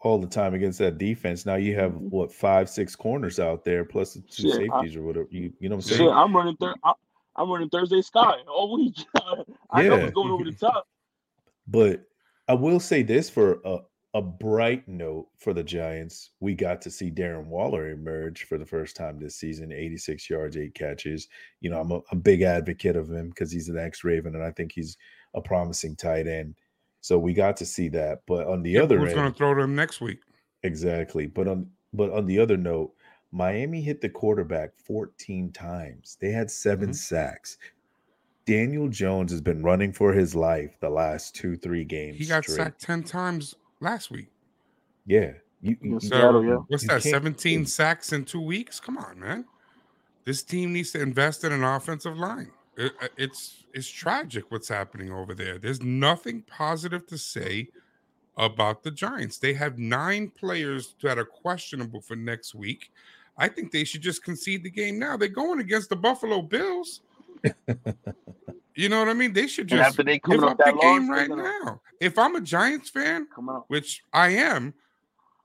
all 0.04 0.18
the 0.20 0.28
time 0.28 0.54
against 0.54 0.80
that 0.80 0.98
defense. 0.98 1.46
Now 1.46 1.56
you 1.56 1.76
have 1.76 1.92
Mhm. 1.94 2.10
what 2.10 2.34
five, 2.34 2.70
six 2.70 2.96
corners 2.96 3.40
out 3.40 3.64
there 3.64 3.86
plus 3.86 4.16
the 4.16 4.22
two 4.22 4.44
Shit, 4.52 4.54
I- 4.54 4.58
safeties 4.82 4.96
or 4.96 5.04
whatever. 5.04 5.28
You 5.30 5.54
you 5.60 5.70
know 5.70 5.76
what 5.76 5.86
I'm 5.86 5.90
Shit, 5.90 5.98
saying? 6.00 6.10
I'm 6.10 6.36
running 6.36 6.56
third. 6.58 6.76
I'm 7.36 7.50
running 7.50 7.70
Thursday 7.70 8.02
Sky 8.02 8.42
all 8.48 8.76
week. 8.76 8.98
I 9.70 9.84
know 9.84 9.96
Yeah. 9.98 10.04
it's 10.06 10.14
going 10.14 10.32
over 10.32 10.44
the 10.44 10.52
top. 10.54 10.88
But 11.68 12.04
I 12.48 12.54
will 12.56 12.80
say 12.80 13.04
this 13.04 13.30
for 13.30 13.62
a, 13.64 13.80
a 14.16 14.22
bright 14.22 14.86
note 14.90 15.30
for 15.38 15.54
the 15.54 15.64
Giants. 15.64 16.32
We 16.42 16.54
got 16.56 16.82
to 16.82 16.92
see 16.92 17.10
Darren 17.10 17.46
Waller 17.46 17.92
emerge 17.92 18.44
for 18.44 18.58
the 18.58 18.66
first 18.66 18.98
time 18.98 19.18
this 19.20 19.36
season 19.38 19.72
86 19.72 20.30
yards, 20.30 20.58
eight 20.58 20.74
catches. 20.74 21.30
You 21.62 21.70
know, 21.70 21.80
I'm 21.80 21.92
a, 21.92 22.02
a 22.12 22.16
big 22.16 22.42
advocate 22.42 22.98
of 22.98 23.10
him 23.10 23.30
because 23.30 23.52
he's 23.52 23.70
an 23.70 23.78
ex 23.78 24.04
Raven 24.04 24.36
and 24.36 24.44
I 24.44 24.52
think 24.52 24.74
he's 24.74 24.98
a 25.34 25.40
promising 25.42 25.96
tight 25.96 26.28
end. 26.28 26.56
So 27.02 27.18
we 27.20 27.34
got 27.34 27.58
to 27.58 27.66
see 27.66 27.90
that. 27.90 28.22
But 28.28 28.48
on 28.48 28.62
the 28.64 28.72
Yeah, 28.72 28.84
other 28.84 28.98
who's 29.00 29.10
end, 29.10 29.16
going 29.18 29.32
to 29.32 29.38
throw 29.38 29.56
them 29.60 29.76
next 29.76 30.00
week? 30.02 30.20
exactly. 30.64 31.28
But 31.28 31.48
on 31.48 31.70
but 31.94 32.10
on 32.12 32.26
the 32.26 32.40
other 32.40 32.56
note, 32.56 32.94
Miami 33.34 33.82
hit 33.82 34.00
the 34.00 34.08
quarterback 34.08 34.72
14 34.78 35.52
times. 35.52 36.18
They 36.22 36.32
had 36.32 36.50
7 36.50 36.92
Mhm. 36.92 36.96
sacks. 36.96 37.58
Daniel 38.46 38.88
Jones 38.88 39.32
has 39.32 39.42
been 39.42 39.62
running 39.62 39.92
for 39.92 40.14
his 40.14 40.34
life 40.34 40.78
the 40.80 40.90
last 40.90 41.36
two, 41.36 41.58
three 41.58 41.84
games. 41.84 42.18
He 42.18 42.26
got 42.26 42.44
straight. 42.44 42.56
sacked 42.56 42.82
ten 42.82 43.04
times 43.04 43.56
last 43.82 44.10
week. 44.10 44.28
Yeah. 45.06 45.34
You, 45.62 45.72
you- 45.72 45.78
In 45.82 45.92
you- 45.94 46.00
Seattle, 46.00 46.44
yeah. 46.46 46.56
What's 46.68 46.84
you 46.84 46.88
that? 46.90 47.02
can't- 47.02 47.12
Seventeen 47.14 47.66
sacks 47.66 48.14
in 48.14 48.24
two 48.26 48.42
weeks? 48.42 48.80
Come 48.80 48.98
on, 48.98 49.20
man. 49.20 49.46
This 50.26 50.44
team 50.44 50.72
needs 50.74 50.92
to 50.92 51.02
invest 51.02 51.44
in 51.44 51.52
an 51.52 51.64
offensive 51.64 52.18
line. 52.18 52.52
It- 52.82 52.94
uh, 53.02 53.08
it's 53.18 53.64
it's 53.74 53.88
tragic 53.88 54.46
what's 54.50 54.68
happening 54.68 55.12
over 55.12 55.34
there. 55.34 55.58
There's 55.58 55.82
nothing 55.82 56.42
positive 56.42 57.06
to 57.08 57.18
say 57.18 57.70
about 58.38 58.84
the 58.84 58.92
Giants. 58.92 59.38
They 59.38 59.54
have 59.54 59.78
nine 59.78 60.30
players 60.30 60.96
that 61.02 61.18
are 61.18 61.26
questionable 61.26 62.02
for 62.02 62.16
next 62.16 62.54
week. 62.56 62.92
I 63.38 63.48
think 63.48 63.72
they 63.72 63.84
should 63.84 64.02
just 64.02 64.24
concede 64.24 64.64
the 64.64 64.70
game 64.70 65.00
now. 65.00 65.16
They're 65.16 65.28
going 65.30 65.60
against 65.60 65.90
the 65.90 65.96
Buffalo 65.96 66.42
Bills. 66.42 67.02
you 68.76 68.90
know 68.90 69.00
what 69.00 69.10
I 69.10 69.14
mean? 69.14 69.34
They 69.34 69.48
should 69.48 69.68
just 69.68 69.90
after 69.90 70.04
they 70.04 70.20
give 70.20 70.40
coming 70.40 70.44
up 70.44 70.52
up 70.52 70.58
the 70.58 70.66
that 70.66 70.82
game 70.82 71.10
right 71.10 71.28
they're 71.28 71.38
gonna 71.38 71.60
now. 71.64 71.82
If 72.00 72.18
I'm 72.18 72.36
a 72.36 72.42
Giants 72.42 72.90
fan, 72.90 73.28
which 73.68 74.04
I 74.12 74.30
am, 74.30 74.74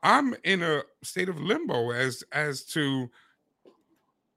I'm 0.03 0.35
in 0.44 0.62
a 0.62 0.83
state 1.03 1.29
of 1.29 1.38
limbo 1.40 1.90
as 1.90 2.25
as 2.33 2.64
to 2.66 3.11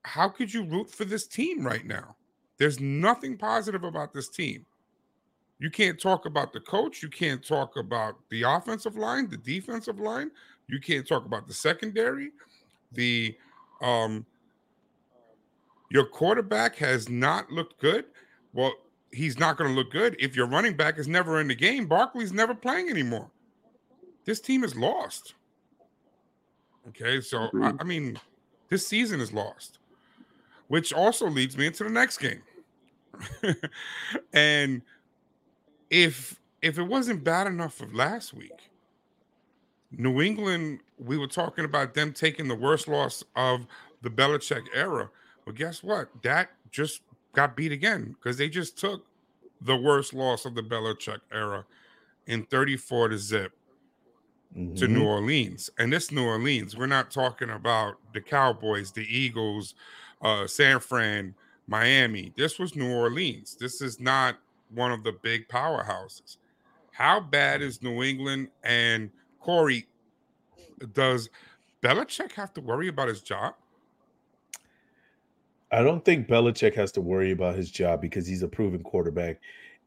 how 0.04 0.28
could 0.28 0.52
you 0.52 0.64
root 0.64 0.90
for 0.90 1.04
this 1.04 1.26
team 1.26 1.66
right 1.66 1.84
now? 1.86 2.16
There's 2.60 2.78
nothing 2.78 3.38
positive 3.38 3.84
about 3.84 4.12
this 4.12 4.28
team. 4.28 4.66
You 5.58 5.70
can't 5.70 5.98
talk 5.98 6.26
about 6.26 6.52
the 6.52 6.60
coach. 6.60 7.02
You 7.02 7.08
can't 7.08 7.42
talk 7.42 7.78
about 7.78 8.16
the 8.28 8.42
offensive 8.42 8.96
line, 8.96 9.30
the 9.30 9.38
defensive 9.38 9.98
line. 9.98 10.30
You 10.68 10.78
can't 10.78 11.08
talk 11.08 11.24
about 11.24 11.48
the 11.48 11.54
secondary. 11.54 12.32
The 12.92 13.34
um 13.80 14.26
your 15.90 16.04
quarterback 16.04 16.76
has 16.76 17.08
not 17.08 17.50
looked 17.50 17.80
good. 17.80 18.04
Well, 18.52 18.74
he's 19.10 19.38
not 19.38 19.56
going 19.56 19.70
to 19.70 19.74
look 19.74 19.90
good 19.90 20.14
if 20.18 20.36
your 20.36 20.46
running 20.46 20.76
back 20.76 20.98
is 20.98 21.08
never 21.08 21.40
in 21.40 21.48
the 21.48 21.54
game. 21.54 21.86
Barkley's 21.86 22.32
never 22.32 22.54
playing 22.54 22.90
anymore. 22.90 23.30
This 24.26 24.38
team 24.38 24.64
is 24.64 24.76
lost. 24.76 25.34
Okay, 26.88 27.22
so 27.22 27.48
I, 27.60 27.72
I 27.80 27.84
mean, 27.84 28.18
this 28.68 28.86
season 28.86 29.18
is 29.20 29.32
lost, 29.32 29.78
which 30.68 30.92
also 30.92 31.26
leads 31.26 31.56
me 31.56 31.66
into 31.66 31.84
the 31.84 31.90
next 31.90 32.18
game. 32.18 32.42
and 34.32 34.82
if 35.90 36.40
if 36.62 36.78
it 36.78 36.82
wasn't 36.82 37.24
bad 37.24 37.46
enough 37.46 37.80
of 37.80 37.94
last 37.94 38.34
week, 38.34 38.70
New 39.90 40.20
England, 40.20 40.80
we 40.98 41.18
were 41.18 41.26
talking 41.26 41.64
about 41.64 41.94
them 41.94 42.12
taking 42.12 42.48
the 42.48 42.54
worst 42.54 42.86
loss 42.86 43.24
of 43.34 43.66
the 44.02 44.10
Belichick 44.10 44.66
era. 44.74 45.10
Well, 45.44 45.54
guess 45.54 45.82
what? 45.82 46.10
That 46.22 46.50
just 46.70 47.02
got 47.32 47.56
beat 47.56 47.72
again 47.72 48.12
because 48.18 48.36
they 48.36 48.48
just 48.48 48.76
took 48.78 49.06
the 49.60 49.76
worst 49.76 50.14
loss 50.14 50.44
of 50.44 50.54
the 50.54 50.62
Belichick 50.62 51.20
era 51.32 51.64
in 52.26 52.44
34 52.46 53.08
to 53.08 53.18
zip 53.18 53.52
to 54.74 54.86
Mhm. 54.86 54.90
New 54.90 55.04
Orleans. 55.04 55.70
And 55.78 55.92
this 55.92 56.10
New 56.10 56.24
Orleans, 56.24 56.76
we're 56.76 56.86
not 56.86 57.10
talking 57.10 57.50
about 57.50 57.98
the 58.12 58.20
Cowboys, 58.20 58.92
the 58.92 59.04
Eagles, 59.04 59.74
uh, 60.22 60.46
San 60.46 60.80
Fran, 60.80 61.34
Miami. 61.70 62.32
This 62.36 62.58
was 62.58 62.74
New 62.74 62.92
Orleans. 62.92 63.54
This 63.54 63.80
is 63.80 64.00
not 64.00 64.36
one 64.74 64.90
of 64.90 65.04
the 65.04 65.12
big 65.12 65.46
powerhouses. 65.48 66.36
How 66.90 67.20
bad 67.20 67.62
is 67.62 67.80
New 67.80 68.02
England 68.02 68.48
and 68.64 69.10
Kory? 69.38 69.86
Does 70.92 71.30
Belichick 71.80 72.32
have 72.32 72.52
to 72.54 72.60
worry 72.60 72.88
about 72.88 73.06
his 73.06 73.22
job? 73.22 73.54
I 75.70 75.84
don't 75.84 76.04
think 76.04 76.26
Belichick 76.26 76.74
has 76.74 76.90
to 76.92 77.00
worry 77.00 77.30
about 77.30 77.54
his 77.54 77.70
job 77.70 78.00
because 78.00 78.26
he's 78.26 78.42
a 78.42 78.48
proven 78.48 78.82
quarterback. 78.82 79.38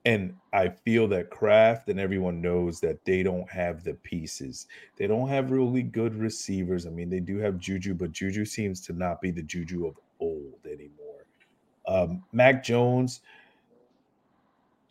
And 0.05 0.35
I 0.53 0.69
feel 0.69 1.09
that 1.09 1.29
Kraft 1.29 1.89
and 1.89 1.99
everyone 1.99 2.41
knows 2.41 2.79
that 2.79 3.03
they 3.03 3.23
don't 3.23 3.49
have 3.49 3.83
the 3.83 3.95
pieces. 3.95 4.67
They 4.95 5.07
don't 5.07 5.27
have 5.27 5.51
really 5.51 5.83
good 5.83 6.15
receivers. 6.15 6.85
I 6.85 6.91
mean, 6.91 7.09
they 7.09 7.19
do 7.19 7.39
have 7.39 7.59
Juju, 7.59 7.93
but 7.93 8.13
Juju 8.13 8.45
seems 8.45 8.79
to 8.81 8.93
not 8.93 9.21
be 9.21 9.31
the 9.31 9.43
Juju 9.43 9.85
of 9.85 9.99
old 10.21 10.59
anymore. 10.65 11.02
Um, 11.87 12.23
Mac 12.31 12.63
Jones 12.63 13.21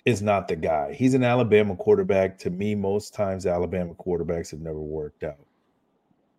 is 0.04 0.20
not 0.20 0.48
the 0.48 0.56
guy. 0.56 0.92
He's 0.92 1.14
an 1.14 1.22
Alabama 1.24 1.76
quarterback. 1.76 2.38
To 2.40 2.50
me, 2.50 2.74
most 2.74 3.14
times 3.14 3.46
Alabama 3.46 3.94
quarterbacks 3.94 4.50
have 4.50 4.60
never 4.60 4.80
worked 4.80 5.22
out. 5.22 5.38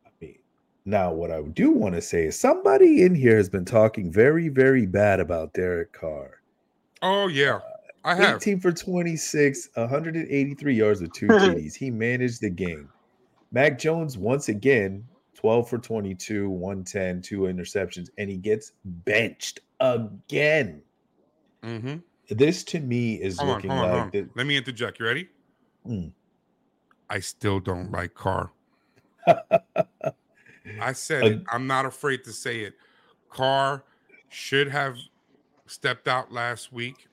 I 0.05 0.09
mean, 0.19 0.37
Now, 0.85 1.13
what 1.13 1.31
I 1.31 1.41
do 1.41 1.71
want 1.71 1.95
to 1.95 2.01
say 2.01 2.25
is 2.25 2.37
somebody 2.39 3.03
in 3.03 3.15
here 3.15 3.37
has 3.37 3.49
been 3.49 3.65
talking 3.65 4.11
very, 4.11 4.49
very 4.49 4.85
bad 4.85 5.19
about 5.19 5.53
Derek 5.53 5.93
Carr. 5.93 6.41
Oh 7.01 7.27
yeah, 7.27 7.59
I 8.03 8.15
have. 8.15 8.37
18 8.37 8.59
for 8.59 8.71
26, 8.71 9.69
183 9.75 10.75
yards 10.75 11.01
with 11.01 11.13
two 11.13 11.27
TDs. 11.29 11.75
He 11.75 11.89
managed 11.89 12.41
the 12.41 12.49
game. 12.49 12.89
Mac 13.51 13.77
Jones, 13.77 14.17
once 14.17 14.49
again, 14.49 15.05
12 15.35 15.69
for 15.69 15.77
22, 15.77 16.49
110, 16.49 17.21
two 17.21 17.41
interceptions, 17.41 18.09
and 18.17 18.29
he 18.29 18.37
gets 18.37 18.73
benched 18.83 19.59
again. 19.83 20.81
Mm-hmm. 21.63 21.95
This 22.29 22.63
to 22.65 22.79
me 22.79 23.15
is 23.15 23.37
Hold 23.39 23.49
looking 23.49 23.71
on, 23.71 23.77
hold 23.77 23.91
like 23.91 24.01
on. 24.01 24.09
the, 24.11 24.29
Let 24.35 24.47
me 24.47 24.57
interject. 24.57 24.99
You 24.99 25.05
ready? 25.05 25.29
Mm. 25.87 26.11
I 27.09 27.19
still 27.19 27.59
don't 27.59 27.91
like 27.91 28.13
Carr. 28.13 28.51
I 29.27 30.93
said 30.93 31.23
Uh, 31.23 31.27
it. 31.27 31.43
I'm 31.51 31.67
not 31.67 31.85
afraid 31.85 32.23
to 32.23 32.31
say 32.31 32.61
it. 32.61 32.73
Carr 33.29 33.83
should 34.29 34.69
have 34.69 34.95
stepped 35.67 36.07
out 36.07 36.31
last 36.31 36.71
week. 36.71 37.07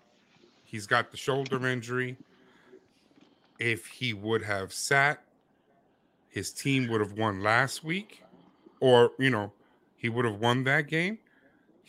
He's 0.64 0.86
got 0.86 1.10
the 1.10 1.16
shoulder 1.16 1.66
injury. 1.66 2.16
If 3.58 3.86
he 3.86 4.14
would 4.14 4.42
have 4.42 4.72
sat, 4.72 5.22
his 6.28 6.52
team 6.52 6.88
would 6.88 7.00
have 7.00 7.12
won 7.12 7.42
last 7.42 7.82
week, 7.84 8.22
or 8.80 9.10
you 9.18 9.28
know, 9.30 9.52
he 9.96 10.08
would 10.08 10.24
have 10.24 10.36
won 10.36 10.64
that 10.64 10.86
game. 10.86 11.18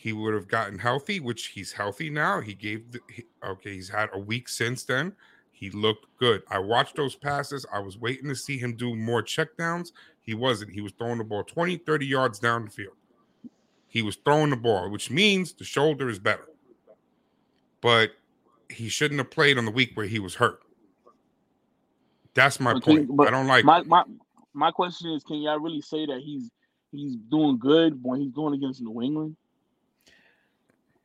He 0.02 0.12
would 0.12 0.34
have 0.34 0.48
gotten 0.48 0.80
healthy, 0.80 1.20
which 1.20 1.46
he's 1.46 1.70
healthy 1.70 2.10
now. 2.10 2.40
He 2.40 2.54
gave 2.54 2.90
the 2.90 2.98
he- 3.08 3.26
okay. 3.44 3.74
He's 3.74 3.88
had 3.88 4.10
a 4.12 4.18
week 4.18 4.48
since 4.48 4.82
then. 4.82 5.12
He 5.52 5.70
looked 5.70 6.06
good. 6.18 6.42
I 6.50 6.58
watched 6.58 6.96
those 6.96 7.14
passes. 7.14 7.64
I 7.72 7.78
was 7.78 7.96
waiting 7.98 8.28
to 8.28 8.34
see 8.34 8.58
him 8.58 8.74
do 8.74 8.96
more 8.96 9.22
checkdowns. 9.22 9.92
He 10.20 10.34
wasn't. 10.34 10.72
He 10.72 10.80
was 10.80 10.90
throwing 10.98 11.18
the 11.18 11.24
ball 11.24 11.44
20, 11.44 11.76
30 11.76 12.04
yards 12.04 12.40
down 12.40 12.64
the 12.64 12.70
field. 12.72 12.96
He 13.86 14.02
was 14.02 14.16
throwing 14.16 14.50
the 14.50 14.56
ball, 14.56 14.90
which 14.90 15.08
means 15.08 15.52
the 15.52 15.62
shoulder 15.62 16.08
is 16.08 16.18
better. 16.18 16.48
But 17.80 18.10
he 18.68 18.88
shouldn't 18.88 19.18
have 19.18 19.30
played 19.30 19.56
on 19.56 19.66
the 19.66 19.70
week 19.70 19.92
where 19.94 20.06
he 20.06 20.18
was 20.18 20.34
hurt. 20.34 20.64
That's 22.34 22.58
my 22.58 22.72
But 22.72 22.82
point. 22.82 23.16
but 23.16 23.28
I 23.28 23.30
don't 23.30 23.46
like 23.46 23.64
my 23.64 23.84
my 23.84 24.02
my 24.52 24.72
question 24.72 25.12
is, 25.12 25.22
can 25.22 25.36
y'all 25.36 25.60
really 25.60 25.80
say 25.80 26.06
that 26.06 26.22
he's 26.24 26.50
he's 26.90 27.14
doing 27.14 27.56
good 27.56 28.02
when 28.02 28.20
he's 28.20 28.32
going 28.32 28.54
against 28.54 28.80
New 28.82 29.00
England? 29.00 29.36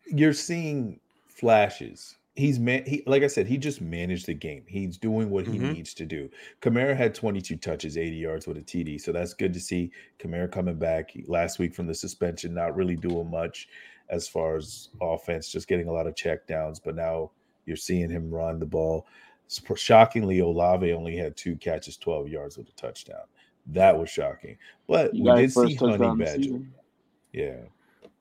You're 0.10 0.34
seeing 0.34 1.00
flashes. 1.28 2.18
He's 2.36 2.60
man. 2.60 2.84
He 2.86 3.02
like 3.08 3.24
I 3.24 3.28
said, 3.28 3.48
he 3.48 3.58
just 3.58 3.82
managed 3.82 4.28
the 4.28 4.34
game. 4.36 4.64
He's 4.68 4.98
doing 4.98 5.32
what 5.32 5.48
he 5.48 5.58
Mhm. 5.58 5.74
needs 5.74 5.94
to 5.96 6.06
do. 6.06 6.30
Kamara 6.62 6.96
had 6.96 7.16
22 7.16 7.56
touches, 7.56 7.98
80 7.98 8.18
yards 8.18 8.46
with 8.46 8.58
a 8.58 8.62
TD, 8.62 9.00
so 9.00 9.12
that's 9.12 9.34
good 9.34 9.54
to 9.54 9.60
see. 9.60 9.90
Kamara 10.20 10.52
coming 10.52 10.76
back 10.78 11.10
He- 11.12 11.24
last 11.24 11.58
week 11.58 11.74
from 11.74 11.88
the 11.88 11.96
suspension, 11.96 12.54
not 12.54 12.76
really 12.76 12.96
doing 12.96 13.30
much 13.32 13.68
as 14.10 14.28
far 14.28 14.56
as 14.56 14.90
offense, 15.02 15.52
just 15.52 15.68
getting 15.68 15.88
a 15.88 15.92
lot 15.92 16.06
of 16.06 16.14
checkdowns. 16.14 16.80
But 16.84 16.96
now 16.96 17.32
you're 17.66 17.76
seeing 17.76 18.10
him 18.10 18.30
run 18.30 18.60
the 18.60 18.66
ball. 18.68 19.08
Shockingly, 19.76 20.40
Olave 20.40 20.92
only 20.94 21.16
had 21.18 21.36
two 21.36 21.56
catches, 21.56 21.98
12 21.98 22.30
yards 22.30 22.58
with 22.58 22.70
a 22.70 22.74
touchdown. 22.74 23.24
That 23.66 23.98
was 23.98 24.10
shocking. 24.10 24.58
But 24.88 25.12
He 25.14 25.22
we 25.24 25.36
did 25.36 25.52
see 25.52 25.74
Honey 25.76 26.24
Badger. 26.24 26.60
Yeah. 27.34 27.62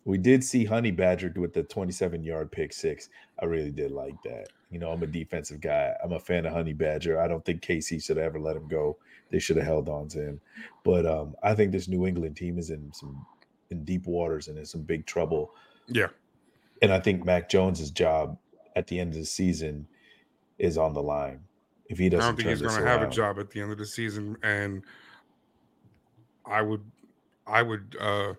We 0.06 0.18
did 0.18 0.44
see 0.44 0.64
Honey 0.64 0.92
Badger 0.92 1.32
with 1.34 1.52
the 1.52 1.64
27 1.64 2.22
yard 2.22 2.52
pick 2.52 2.72
six. 2.72 3.08
I 3.42 3.44
really 3.44 3.72
did 3.72 3.90
like 3.90 4.14
that. 4.22 4.46
You 4.70 4.78
know, 4.78 4.92
I'm 4.92 5.02
a 5.02 5.06
defensive 5.06 5.60
guy. 5.60 5.94
I'm 6.02 6.12
a 6.12 6.20
fan 6.20 6.46
of 6.46 6.52
Honey 6.52 6.72
Badger. 6.72 7.20
I 7.20 7.26
don't 7.26 7.44
think 7.44 7.60
KC 7.60 8.02
should 8.02 8.16
have 8.16 8.26
ever 8.26 8.38
let 8.38 8.56
him 8.56 8.68
go. 8.68 8.98
They 9.30 9.40
should 9.40 9.56
have 9.56 9.66
held 9.66 9.88
on 9.88 10.06
to 10.10 10.20
him. 10.20 10.40
But 10.84 11.06
um, 11.06 11.34
I 11.42 11.54
think 11.54 11.72
this 11.72 11.88
New 11.88 12.06
England 12.06 12.36
team 12.36 12.56
is 12.56 12.70
in 12.70 12.92
some 12.92 13.26
in 13.70 13.84
deep 13.84 14.06
waters 14.06 14.46
and 14.46 14.56
in 14.56 14.64
some 14.64 14.82
big 14.82 15.06
trouble. 15.06 15.50
Yeah. 15.88 16.08
And 16.82 16.92
I 16.92 17.00
think 17.00 17.24
Mac 17.24 17.48
Jones's 17.48 17.90
job 17.90 18.38
at 18.76 18.86
the 18.86 19.00
end 19.00 19.12
of 19.12 19.18
the 19.18 19.26
season 19.26 19.88
is 20.60 20.78
on 20.78 20.92
the 20.92 21.02
line. 21.02 21.40
If 21.88 21.98
he 21.98 22.08
doesn't 22.08 22.22
I 22.22 22.28
don't 22.28 22.36
think 22.36 22.48
he's 22.50 22.62
going 22.62 22.80
to 22.80 22.86
have 22.86 23.02
a 23.02 23.10
job 23.10 23.40
at 23.40 23.50
the 23.50 23.60
end 23.60 23.72
of 23.72 23.78
the 23.78 23.86
season, 23.86 24.36
and 24.44 24.82
I 26.44 26.62
would, 26.62 26.84
I 27.44 27.62
would, 27.62 27.96
uh 28.00 28.34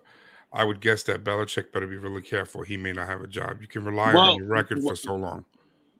I 0.52 0.64
would 0.64 0.80
guess 0.80 1.02
that 1.04 1.24
Belichick 1.24 1.72
better 1.72 1.86
be 1.86 1.98
really 1.98 2.22
careful. 2.22 2.62
He 2.62 2.76
may 2.76 2.92
not 2.92 3.08
have 3.08 3.20
a 3.20 3.26
job. 3.26 3.60
You 3.60 3.68
can 3.68 3.84
rely 3.84 4.14
Well, 4.14 4.30
on 4.32 4.38
your 4.38 4.46
record 4.46 4.82
for 4.82 4.96
so 4.96 5.14
long. 5.14 5.44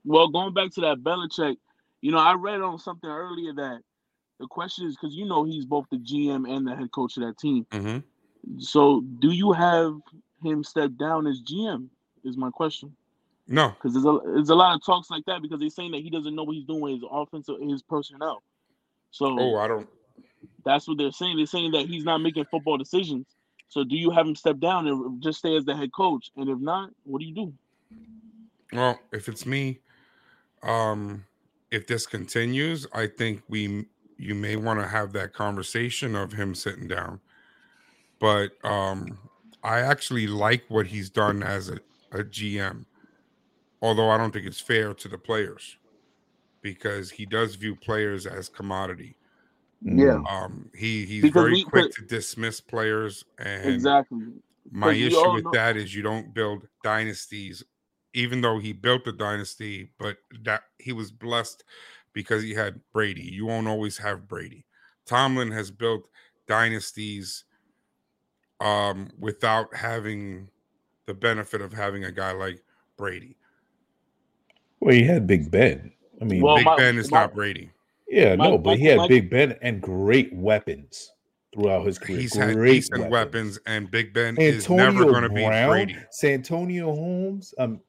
Well, 0.05 0.29
going 0.29 0.55
back 0.55 0.73
to 0.73 0.81
that 0.83 0.99
Belichick, 1.03 1.57
you 2.01 2.13
know, 2.13 2.19
I 2.19 2.35
read 2.35 2.61
on 2.61 2.79
something 2.79 3.11
earlier 3.11 3.53
that 3.55 3.81
the 4.41 4.47
question 4.47 4.87
is 4.87 4.97
because 4.97 5.15
you 5.15 5.27
know 5.27 5.45
he's 5.45 5.67
both 5.67 5.87
the 5.91 5.99
GM 5.99 6.51
and 6.51 6.67
the 6.67 6.75
head 6.75 6.91
coach 6.93 7.17
of 7.17 7.25
that 7.25 7.39
team. 7.39 7.67
hmm 7.73 7.99
So, 8.59 9.03
do 9.21 9.31
you 9.31 9.53
have 9.53 9.95
him 10.43 10.65
step 10.65 10.93
down 10.99 11.27
as 11.27 11.43
GM? 11.43 11.89
Is 12.25 12.37
my 12.37 12.51
question. 12.51 12.95
No, 13.49 13.75
Because 13.75 13.95
there's 13.95 14.05
a 14.05 14.19
there's 14.25 14.51
a 14.51 14.55
lot 14.55 14.75
of 14.75 14.85
talks 14.85 15.11
like 15.11 15.25
that 15.27 15.41
because 15.43 15.61
they're 15.61 15.71
saying 15.71 15.93
that 15.93 16.03
he 16.03 16.11
doesn't 16.11 16.35
know 16.35 16.45
what 16.45 16.57
he's 16.57 16.67
doing 16.67 16.81
with 16.81 16.93
his 16.95 17.05
offense 17.11 17.49
or 17.49 17.59
his 17.61 17.83
personnel. 17.83 18.43
So 19.11 19.27
oh, 19.39 19.57
I 19.57 19.69
don't. 19.69 19.89
that's 20.65 20.87
what 20.87 20.99
they're 20.99 21.13
saying. 21.13 21.37
They're 21.37 21.47
saying 21.47 21.73
that 21.73 21.87
he's 21.87 22.05
not 22.05 22.19
making 22.19 22.45
football 22.51 22.77
decisions. 22.77 23.27
So 23.69 23.85
do 23.85 23.97
you 23.97 24.11
have 24.11 24.27
him 24.27 24.35
step 24.35 24.59
down 24.59 24.89
and 24.89 25.23
just 25.23 25.41
stay 25.41 25.57
as 25.57 25.65
the 25.65 25.77
head 25.77 25.93
coach? 25.93 26.31
And 26.37 26.49
if 26.49 26.59
not, 26.59 26.91
what 27.05 27.21
do 27.21 27.27
you 27.27 27.35
do? 27.35 27.53
Well, 28.73 28.99
if 29.13 29.29
it's 29.29 29.47
me, 29.47 29.81
um, 30.63 31.25
if 31.71 31.87
this 31.87 32.07
continues, 32.07 32.87
I 32.93 33.07
think 33.07 33.43
we 33.49 33.87
you 34.17 34.35
may 34.35 34.57
want 34.57 34.81
to 34.81 34.89
have 34.89 35.13
that 35.13 35.33
conversation 35.33 36.17
of 36.17 36.33
him 36.33 36.55
sitting 36.55 36.89
down. 36.89 37.21
But 38.19 38.53
um, 38.65 39.19
I 39.63 39.81
actually 39.81 40.27
like 40.27 40.65
what 40.69 40.89
he's 40.89 41.09
done 41.09 41.43
as 41.43 41.69
a, 41.69 41.79
a 42.11 42.25
GM, 42.25 42.85
although 43.81 44.11
I 44.11 44.17
don't 44.17 44.33
think 44.33 44.47
it's 44.47 44.61
fair 44.61 44.93
to 44.95 45.09
the 45.09 45.19
players 45.19 45.77
because 46.63 47.13
he 47.13 47.27
does 47.27 47.55
view 47.55 47.77
players 47.77 48.27
as 48.27 48.49
commodity. 48.49 49.15
Yeah. 49.83 50.21
Um, 50.29 50.71
he 50.75 51.05
he's 51.07 51.23
Because 51.23 51.43
very 51.43 51.53
we- 51.53 51.65
quick 51.65 51.85
but- 51.87 51.93
to 51.95 52.03
dismiss 52.03 52.61
players, 52.61 53.25
and 53.39 53.73
exactly. 53.75 54.19
my 54.71 54.93
issue 54.93 55.33
with 55.33 55.45
know- 55.45 55.51
that 55.53 55.77
is 55.77 55.95
you 55.95 56.03
don't 56.03 56.35
build 56.35 56.67
dynasties, 56.83 57.63
even 58.15 58.41
though 58.41 58.59
he 58.59 58.73
built 58.73 59.07
a 59.07 59.13
dynasty, 59.13 59.91
but 59.99 60.17
that 60.43 60.65
he 60.79 60.93
was 60.93 61.13
blessed 61.13 61.63
because 62.13 62.43
he 62.43 62.55
had 62.55 62.81
Brady. 62.93 63.23
You 63.23 63.47
won't 63.47 63.69
always 63.69 63.97
have 63.99 64.27
Brady. 64.27 64.65
Tomlin 65.07 65.53
has 65.53 65.71
built 65.71 66.09
dynasties 66.47 67.45
um, 68.61 69.09
without 69.19 69.73
having 69.77 70.49
the 71.07 71.15
benefit 71.15 71.61
of 71.61 71.73
having 71.73 72.05
a 72.05 72.11
guy 72.13 72.33
like 72.33 72.61
Brady. 72.97 73.37
Well, 74.81 74.95
he 74.95 75.05
had 75.05 75.27
Big 75.29 75.51
Ben. 75.51 75.93
I 76.21 76.25
mean, 76.25 76.43
Well, 76.43 76.57
Big 76.57 76.65
my- 76.65 76.77
Ben 76.77 76.99
is 76.99 77.11
my- 77.11 77.21
not 77.21 77.35
Brady. 77.35 77.71
Yeah, 78.09 78.37
my- 78.37 78.49
no, 78.51 78.59
but 78.59 78.71
my- 78.71 78.77
he 78.77 78.85
had 78.87 78.99
my- 78.99 79.09
Big 79.09 79.31
Ben 79.31 79.57
and 79.63 79.81
great 79.83 80.33
weapons 80.33 81.13
throughout 81.55 81.87
his 81.87 81.99
career. 81.99 82.19
He's 82.21 82.35
had 82.35 82.55
great 82.55 82.73
decent 82.83 83.11
weapons. 83.11 83.59
and 83.67 83.91
Big 83.91 84.13
Ben 84.13 84.37
is 84.39 84.69
never 84.69 85.05
going 85.05 85.23
to 85.23 85.29
be 85.29 85.45
Brown, 85.45 85.69
Brady. 85.71 85.97
Santonio 86.11 86.87
Holmes, 86.95 87.55
um, 87.59 87.81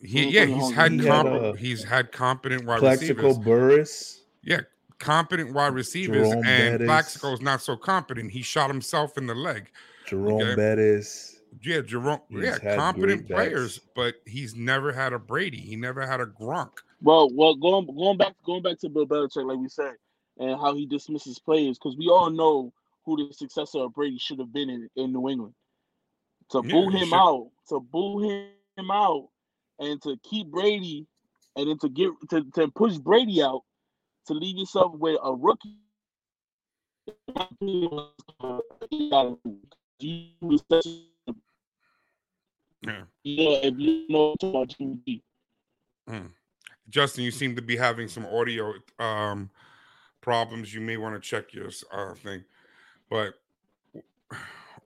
He, 0.00 0.28
yeah, 0.28 0.44
he's 0.44 0.70
had 0.72 0.92
he 0.92 0.98
had, 0.98 1.06
comp- 1.06 1.42
uh, 1.42 1.52
he's 1.54 1.82
had 1.84 2.12
competent 2.12 2.64
wide 2.66 2.78
Plaxico 2.78 3.22
receivers. 3.28 3.38
Burress. 3.44 4.20
Yeah, 4.42 4.60
competent 5.00 5.52
wide 5.54 5.74
receivers, 5.74 6.28
Jerome 6.28 6.44
and 6.46 6.72
Bettis. 6.74 6.86
Plaxico's 6.86 7.40
not 7.40 7.62
so 7.62 7.76
competent. 7.76 8.30
He 8.30 8.42
shot 8.42 8.70
himself 8.70 9.18
in 9.18 9.26
the 9.26 9.34
leg. 9.34 9.70
Jerome 10.06 10.40
Okay. 10.42 10.54
Bettis. 10.54 11.40
Yeah, 11.62 11.80
Jerome. 11.80 12.20
He's 12.28 12.44
yeah, 12.44 12.76
competent 12.76 13.26
players, 13.26 13.78
backs. 13.78 13.88
but 13.96 14.14
he's 14.26 14.54
never 14.54 14.92
had 14.92 15.12
a 15.12 15.18
Brady. 15.18 15.58
He 15.60 15.74
never 15.74 16.06
had 16.06 16.20
a 16.20 16.26
Gronk. 16.26 16.70
Well, 17.00 17.30
well, 17.32 17.54
going 17.54 17.86
going 17.86 18.16
back 18.18 18.34
going 18.44 18.62
back 18.62 18.78
to 18.80 18.88
Bill 18.88 19.06
Belichick, 19.06 19.46
like 19.46 19.58
we 19.58 19.68
said, 19.68 19.94
and 20.38 20.58
how 20.60 20.74
he 20.74 20.84
dismisses 20.86 21.38
players, 21.38 21.78
because 21.78 21.96
we 21.96 22.08
all 22.08 22.30
know 22.30 22.72
who 23.04 23.16
the 23.16 23.32
successor 23.32 23.80
of 23.80 23.94
Brady 23.94 24.18
should 24.18 24.38
have 24.40 24.52
been 24.52 24.68
in, 24.68 24.88
in 24.96 25.12
New 25.12 25.28
England. 25.28 25.54
To 26.50 26.62
Yeah, 26.64 26.70
boo 26.72 26.90
him 26.90 27.08
should- 27.08 27.14
out, 27.14 27.50
to 27.68 27.80
boo 27.80 28.20
him 28.20 28.90
out, 28.90 29.28
and 29.78 30.00
to 30.02 30.16
keep 30.22 30.48
Brady, 30.48 31.06
and 31.56 31.68
then 31.68 31.78
to 31.78 31.88
get 31.88 32.10
to, 32.30 32.42
to 32.54 32.68
push 32.68 32.96
Brady 32.98 33.42
out, 33.42 33.62
to 34.26 34.34
leave 34.34 34.56
yourself 34.58 34.92
with 34.94 35.18
a 35.22 35.34
rookie. 35.34 35.76
You 37.60 38.10
Yeah. 42.82 43.04
know, 43.44 43.60
if 43.62 43.78
you 43.78 44.06
know 44.08 44.36
too 44.40 44.52
much, 44.52 44.78
Jimmy 44.78 44.98
G. 45.06 45.22
Justin, 46.88 47.24
you 47.24 47.30
seem 47.30 47.54
to 47.56 47.62
be 47.62 47.76
having 47.76 48.08
some 48.08 48.26
audio 48.26 48.72
um, 48.98 49.50
problems. 50.20 50.72
You 50.74 50.80
may 50.80 50.96
want 50.96 51.14
to 51.14 51.20
check 51.20 51.52
your 51.52 51.70
uh, 51.92 52.14
thing, 52.14 52.44
but 53.10 53.34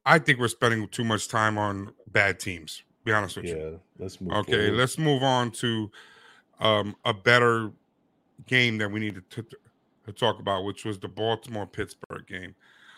I 0.05 0.19
think 0.19 0.39
we're 0.39 0.49
spending 0.49 0.89
too 0.89 1.05
much 1.05 1.29
time 1.29 1.59
on 1.59 1.93
bad 2.11 2.41
teams. 2.41 2.83
Be 3.05 3.13
honest 3.13 3.37
with 3.37 3.47
you. 3.47 3.57
Yeah, 3.57 3.77
let's 3.99 4.21
move. 4.21 4.33
Okay, 4.33 4.53
forward. 4.53 4.75
let's 4.75 4.99
move 4.99 5.23
on 5.23 5.51
to 5.53 5.91
um, 6.61 6.97
a 7.05 7.15
better 7.15 7.71
game 8.47 8.79
that 8.79 8.91
we 8.91 9.01
needed 9.01 9.29
to, 9.31 9.45
to 10.07 10.13
talk 10.13 10.41
about, 10.41 10.65
which 10.65 10.85
was 10.85 10.99
the 10.99 11.09
Baltimore 11.09 11.67
Pittsburgh 11.67 12.27
game. 12.27 12.55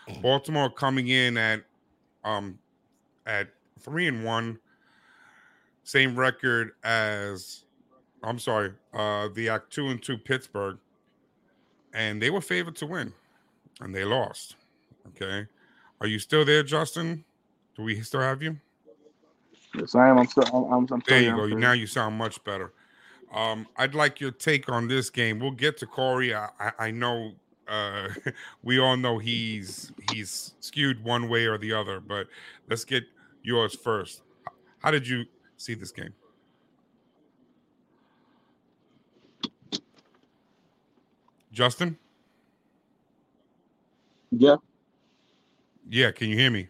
Baltimore 0.22 0.70
coming 0.70 1.08
in 1.08 1.36
at 1.36 1.64
um, 2.24 2.58
at 3.26 3.48
three 3.80 4.06
and 4.08 4.24
one, 4.24 4.58
same 5.82 6.16
record 6.16 6.72
as 6.84 7.63
I'm 8.24 8.38
sorry, 8.38 8.72
uh, 8.92 9.28
the 9.34 9.48
Act 9.48 9.72
two 9.72 9.88
and 9.88 10.02
two 10.02 10.18
Pittsburgh, 10.18 10.78
and 11.92 12.20
they 12.20 12.30
were 12.30 12.40
favored 12.40 12.76
to 12.76 12.86
win, 12.86 13.12
and 13.80 13.94
they 13.94 14.04
lost. 14.04 14.56
Okay, 15.08 15.46
are 16.00 16.06
you 16.06 16.18
still 16.18 16.44
there, 16.44 16.62
Justin? 16.62 17.24
Do 17.76 17.82
we 17.82 18.00
still 18.02 18.20
have 18.20 18.42
you? 18.42 18.58
Yes, 19.74 19.94
I 19.94 20.08
am. 20.08 20.18
I'm 20.18 20.26
still. 20.26 20.44
I'm. 20.44 20.72
I'm, 20.72 20.86
I'm 20.90 21.02
There 21.06 21.20
you 21.20 21.36
go. 21.36 21.46
here. 21.46 21.58
Now 21.58 21.72
you 21.72 21.86
sound 21.86 22.16
much 22.16 22.42
better. 22.44 22.72
Um, 23.32 23.66
I'd 23.76 23.94
like 23.94 24.20
your 24.20 24.30
take 24.30 24.68
on 24.68 24.86
this 24.86 25.10
game. 25.10 25.40
We'll 25.40 25.50
get 25.50 25.76
to 25.78 25.86
Kory. 25.86 26.34
I, 26.34 26.48
I, 26.60 26.72
I 26.78 26.90
know 26.92 27.32
uh, 27.68 28.08
we 28.62 28.78
all 28.78 28.96
know 28.96 29.18
he's 29.18 29.92
he's 30.12 30.54
skewed 30.60 31.02
one 31.02 31.28
way 31.28 31.46
or 31.46 31.58
the 31.58 31.72
other, 31.72 32.00
but 32.00 32.28
let's 32.68 32.84
get 32.84 33.04
yours 33.42 33.74
first. 33.74 34.22
How 34.78 34.90
did 34.90 35.08
you 35.08 35.24
see 35.56 35.74
this 35.74 35.90
game? 35.90 36.14
Justin? 41.54 41.96
Yeah, 44.32 44.56
Yeah, 45.88 46.10
can 46.10 46.28
you 46.28 46.36
hear 46.36 46.50
me? 46.50 46.68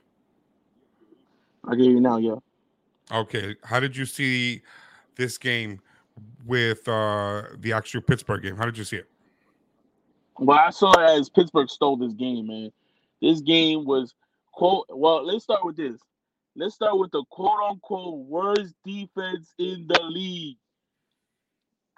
I 1.67 1.75
hear 1.77 1.91
you 1.91 2.01
now. 2.01 2.19
Yeah. 2.19 2.37
Okay. 3.11 3.57
How 3.65 3.81
did 3.81 3.97
you 3.97 4.05
see 4.05 4.61
this 5.17 5.39
game 5.39 5.81
with 6.45 6.87
uh 6.87 7.45
the 7.59 7.73
actual 7.73 8.03
Pittsburgh 8.03 8.43
game? 8.43 8.57
How 8.57 8.67
did 8.67 8.77
you 8.77 8.85
see 8.85 8.97
it? 8.97 9.09
Well, 10.39 10.59
I 10.59 10.69
saw 10.71 10.93
it 10.93 11.19
as 11.19 11.31
Pittsburgh 11.31 11.71
stole 11.71 11.97
this 11.97 12.13
game, 12.13 12.49
man. 12.49 12.71
This 13.23 13.41
game 13.41 13.87
was 13.87 14.15
quote. 14.53 14.85
Well, 14.91 15.25
let's 15.25 15.45
start 15.45 15.65
with 15.65 15.77
this. 15.77 15.99
Let's 16.55 16.75
start 16.75 16.99
with 16.99 17.13
the 17.13 17.25
quote 17.31 17.61
unquote 17.71 18.27
worst 18.27 18.75
defense 18.85 19.55
in 19.59 19.87
the 19.89 20.03
league. 20.03 20.59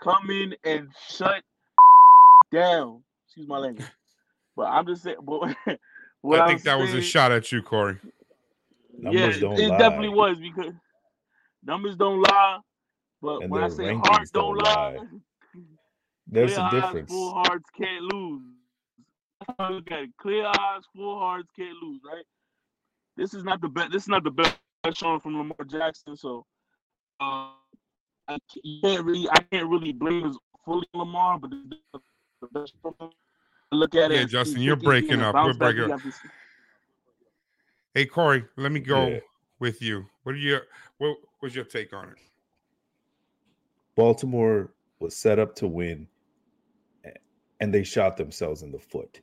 Come 0.00 0.30
in 0.30 0.54
and 0.62 0.88
shut 1.08 1.42
down. 2.56 3.02
Excuse 3.26 3.48
my 3.48 3.58
language. 3.58 3.86
But 4.56 4.66
I'm 4.66 4.86
just 4.86 5.02
saying. 5.02 5.16
But 5.22 5.54
what 6.22 6.40
I 6.40 6.48
think 6.48 6.60
I'm 6.60 6.64
that 6.64 6.78
was 6.78 6.94
a 6.94 7.02
shot 7.02 7.32
at 7.32 7.52
you, 7.52 7.62
Kory. 7.62 7.98
Numbers 8.98 9.36
yeah, 9.36 9.40
don't 9.40 9.58
it 9.60 9.68
lie. 9.68 9.78
definitely 9.78 10.08
was 10.08 10.38
because 10.38 10.72
numbers 11.62 11.96
don't 11.96 12.22
lie. 12.22 12.58
But 13.20 13.42
And 13.42 13.50
when 13.50 13.62
I 13.62 13.68
say 13.68 13.94
hearts 13.94 14.30
don't 14.30 14.56
don't 14.56 14.64
lie, 14.64 14.96
lie. 14.96 15.06
There's 16.26 16.54
clear 16.54 16.60
a 16.60 16.64
eyes, 16.64 16.72
difference. 16.72 17.10
Full 17.10 17.34
hearts 17.34 17.70
can't 17.76 18.02
lose. 18.04 18.42
That's 19.38 19.58
how 19.58 19.64
I 19.66 19.70
Look 19.72 19.92
at 19.92 20.02
it. 20.04 20.10
Clear 20.18 20.46
eyes, 20.46 20.82
full 20.94 21.18
hearts 21.18 21.48
can't 21.54 21.76
lose. 21.82 22.00
Right. 22.04 22.24
This 23.16 23.34
is 23.34 23.44
not 23.44 23.60
the 23.60 23.68
best. 23.68 23.92
This 23.92 24.02
is 24.04 24.08
not 24.08 24.24
the 24.24 24.30
best 24.30 24.56
showing 24.94 25.20
from 25.20 25.36
Lamar 25.36 25.64
Jackson. 25.70 26.16
So, 26.16 26.46
uh, 27.20 27.50
I 28.28 28.38
can't 28.82 29.04
really. 29.04 29.28
I 29.30 29.40
can't 29.52 29.68
really 29.68 29.92
blame 29.92 30.24
his 30.24 30.38
fully 30.64 30.86
Lamar, 30.94 31.38
but 31.38 31.50
this 32.40 32.48
is 32.48 32.52
the 32.52 32.60
best 32.60 32.74
from 32.82 32.94
him. 33.00 33.10
I 33.72 33.76
Look 33.76 33.94
at 33.94 34.10
it. 34.10 34.14
Yeah, 34.14 34.20
and 34.22 34.30
see 34.30 34.36
Justin, 34.36 34.62
you're 34.62 34.76
breaking 34.76 35.20
up. 35.20 35.34
We're 35.34 35.54
breaking 35.54 35.90
up. 35.90 36.00
Hey 37.94 38.06
Kory, 38.06 38.44
let 38.56 38.72
me 38.72 38.80
go 38.80 39.06
Yeah. 39.08 39.20
with 39.58 39.80
you. 39.82 40.06
What 40.22 40.34
are 40.34 40.38
your 40.38 40.62
what 40.98 41.16
was 41.40 41.54
your 41.54 41.64
take 41.64 41.92
on 41.92 42.08
it? 42.10 42.18
Baltimore 43.96 44.72
was 44.98 45.16
set 45.16 45.38
up 45.38 45.54
to 45.56 45.66
win, 45.66 46.06
and 47.60 47.72
they 47.72 47.82
shot 47.82 48.16
themselves 48.16 48.62
in 48.62 48.70
the 48.70 48.78
foot. 48.78 49.20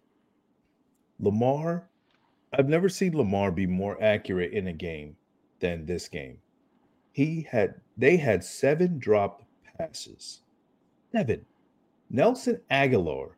Lamar, 1.20 1.90
I've 2.58 2.70
never 2.70 2.90
seen 2.90 3.16
Lamar 3.16 3.52
be 3.52 3.68
more 3.68 4.02
accurate 4.02 4.52
in 4.54 4.68
a 4.68 4.74
game 4.74 5.16
than 5.60 5.86
this 5.86 6.08
game. 6.08 6.40
He 7.12 7.44
had 7.50 7.80
they 7.96 8.18
had 8.18 8.44
seven 8.44 8.98
dropped 8.98 9.46
passes. 9.78 10.42
Seven. 11.12 11.46
Nelson 12.16 12.62
Agholor 12.70 13.32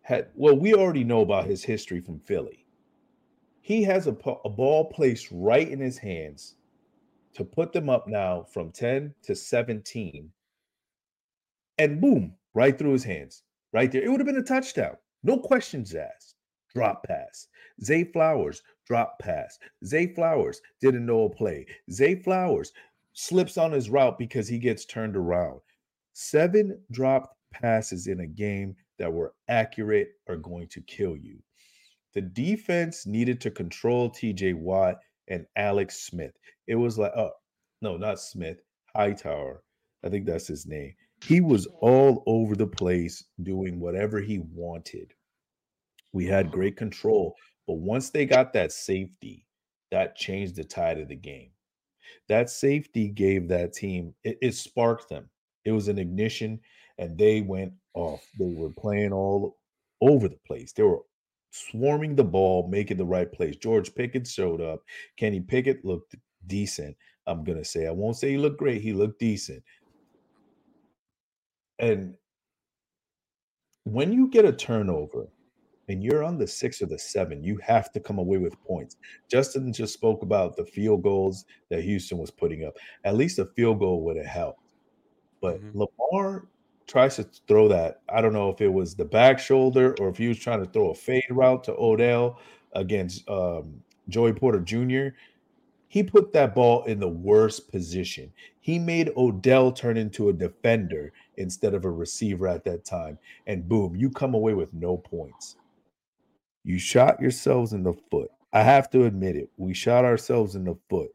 had 0.00 0.28
well, 0.34 0.58
we 0.58 0.72
already 0.72 1.04
know 1.04 1.20
about 1.20 1.44
his 1.44 1.62
history 1.62 2.00
from 2.00 2.18
Philly. 2.20 2.64
He 3.60 3.82
has 3.82 4.06
a, 4.06 4.16
a 4.44 4.48
ball 4.48 4.86
placed 4.86 5.28
right 5.30 5.68
in 5.68 5.78
his 5.78 5.98
hands 5.98 6.54
to 7.34 7.44
put 7.44 7.74
them 7.74 7.90
up 7.90 8.08
now 8.08 8.44
from 8.44 8.72
10 8.72 9.14
to 9.24 9.34
17. 9.34 10.30
And 11.76 12.00
boom, 12.00 12.34
right 12.54 12.78
through 12.78 12.92
his 12.92 13.04
hands, 13.04 13.42
right 13.74 13.92
there. 13.92 14.02
It 14.02 14.08
would 14.10 14.20
have 14.20 14.26
been 14.26 14.38
a 14.38 14.42
touchdown. 14.42 14.96
No 15.22 15.36
questions 15.36 15.94
asked. 15.94 16.36
Drop 16.74 17.06
pass. 17.06 17.48
Zay 17.84 18.04
Flowers, 18.04 18.62
drop 18.86 19.18
pass. 19.18 19.58
Zay 19.84 20.14
Flowers 20.14 20.62
didn't 20.80 21.04
know 21.04 21.24
a 21.24 21.28
play. 21.30 21.66
Zay 21.92 22.14
Flowers 22.14 22.72
slips 23.12 23.58
on 23.58 23.72
his 23.72 23.90
route 23.90 24.18
because 24.18 24.48
he 24.48 24.58
gets 24.58 24.86
turned 24.86 25.14
around. 25.16 25.60
Seven 26.14 26.80
dropped 26.90 27.35
passes 27.60 28.06
in 28.06 28.20
a 28.20 28.26
game 28.26 28.76
that 28.98 29.12
were 29.12 29.34
accurate 29.48 30.08
are 30.28 30.36
going 30.36 30.68
to 30.68 30.80
kill 30.82 31.16
you. 31.16 31.38
The 32.14 32.22
defense 32.22 33.06
needed 33.06 33.40
to 33.42 33.50
control 33.50 34.10
TJ 34.10 34.54
Watt 34.54 34.96
and 35.28 35.46
Alex 35.56 36.06
Smith. 36.06 36.32
It 36.66 36.76
was 36.76 36.98
like, 36.98 37.12
oh, 37.16 37.32
no, 37.82 37.96
not 37.96 38.20
Smith, 38.20 38.58
Hightower. 38.94 39.62
I 40.04 40.08
think 40.08 40.26
that's 40.26 40.46
his 40.46 40.66
name. 40.66 40.94
He 41.24 41.40
was 41.40 41.66
all 41.80 42.22
over 42.26 42.54
the 42.54 42.66
place 42.66 43.24
doing 43.42 43.80
whatever 43.80 44.20
he 44.20 44.38
wanted. 44.38 45.12
We 46.12 46.26
had 46.26 46.50
great 46.50 46.76
control, 46.76 47.34
but 47.66 47.78
once 47.78 48.10
they 48.10 48.24
got 48.24 48.52
that 48.52 48.72
safety, 48.72 49.46
that 49.90 50.16
changed 50.16 50.56
the 50.56 50.64
tide 50.64 50.98
of 50.98 51.08
the 51.08 51.16
game. 51.16 51.50
That 52.28 52.50
safety 52.50 53.08
gave 53.08 53.48
that 53.48 53.72
team, 53.72 54.14
it, 54.24 54.38
it 54.40 54.54
sparked 54.54 55.08
them. 55.08 55.28
It 55.64 55.72
was 55.72 55.88
an 55.88 55.98
ignition, 55.98 56.60
and 56.98 57.16
they 57.18 57.40
went 57.42 57.74
off. 57.94 58.26
They 58.38 58.54
were 58.54 58.70
playing 58.70 59.12
all 59.12 59.58
over 60.00 60.28
the 60.28 60.38
place. 60.46 60.72
They 60.72 60.82
were 60.82 61.02
swarming 61.50 62.16
the 62.16 62.24
ball, 62.24 62.68
making 62.68 62.98
the 62.98 63.04
right 63.04 63.30
plays. 63.32 63.56
George 63.56 63.94
Pickens 63.94 64.32
showed 64.32 64.60
up. 64.60 64.82
Kenny 65.16 65.40
Pickett 65.40 65.84
looked 65.84 66.16
decent. 66.46 66.96
I'm 67.26 67.44
gonna 67.44 67.64
say 67.64 67.86
I 67.86 67.90
won't 67.90 68.16
say 68.16 68.30
he 68.32 68.38
looked 68.38 68.58
great. 68.58 68.82
He 68.82 68.92
looked 68.92 69.18
decent. 69.18 69.62
And 71.78 72.16
when 73.84 74.12
you 74.12 74.28
get 74.28 74.44
a 74.44 74.52
turnover 74.52 75.28
and 75.88 76.02
you're 76.02 76.24
on 76.24 76.38
the 76.38 76.46
six 76.46 76.82
or 76.82 76.86
the 76.86 76.98
seven, 76.98 77.42
you 77.44 77.56
have 77.58 77.92
to 77.92 78.00
come 78.00 78.18
away 78.18 78.38
with 78.38 78.60
points. 78.62 78.96
Justin 79.30 79.72
just 79.72 79.94
spoke 79.94 80.22
about 80.22 80.56
the 80.56 80.64
field 80.66 81.02
goals 81.02 81.44
that 81.70 81.82
Houston 81.82 82.18
was 82.18 82.30
putting 82.30 82.64
up. 82.64 82.74
At 83.04 83.16
least 83.16 83.38
a 83.38 83.46
field 83.46 83.78
goal 83.78 84.02
would 84.04 84.16
have 84.16 84.26
helped. 84.26 84.60
But 85.40 85.62
Mhm. 85.62 85.74
Lamar 85.74 86.48
tries 86.86 87.16
to 87.16 87.24
throw 87.48 87.68
that. 87.68 88.00
I 88.08 88.20
don't 88.20 88.32
know 88.32 88.50
if 88.50 88.60
it 88.60 88.72
was 88.72 88.94
the 88.94 89.04
back 89.04 89.38
shoulder 89.38 89.94
or 90.00 90.08
if 90.08 90.18
he 90.18 90.28
was 90.28 90.38
trying 90.38 90.64
to 90.64 90.70
throw 90.70 90.90
a 90.90 90.94
fade 90.94 91.24
route 91.30 91.64
to 91.64 91.74
Odell 91.76 92.38
against 92.72 93.28
um, 93.28 93.82
Joey 94.08 94.32
Porter 94.32 94.60
Jr. 94.60 95.16
He 95.88 96.02
put 96.02 96.32
that 96.32 96.54
ball 96.54 96.84
in 96.84 97.00
the 97.00 97.08
worst 97.08 97.70
position. 97.70 98.32
He 98.60 98.78
made 98.78 99.12
Odell 99.16 99.72
turn 99.72 99.96
into 99.96 100.28
a 100.28 100.32
defender 100.32 101.12
instead 101.36 101.74
of 101.74 101.84
a 101.84 101.90
receiver 101.90 102.48
at 102.48 102.64
that 102.64 102.84
time. 102.84 103.18
And 103.46 103.68
boom, 103.68 103.94
you 103.96 104.10
come 104.10 104.34
away 104.34 104.54
with 104.54 104.72
no 104.74 104.96
points. 104.96 105.56
You 106.64 106.78
shot 106.78 107.20
yourselves 107.20 107.72
in 107.72 107.84
the 107.84 107.94
foot. 108.10 108.30
I 108.52 108.62
have 108.62 108.90
to 108.90 109.04
admit 109.04 109.36
it. 109.36 109.50
We 109.56 109.74
shot 109.74 110.04
ourselves 110.04 110.56
in 110.56 110.64
the 110.64 110.76
foot. 110.90 111.10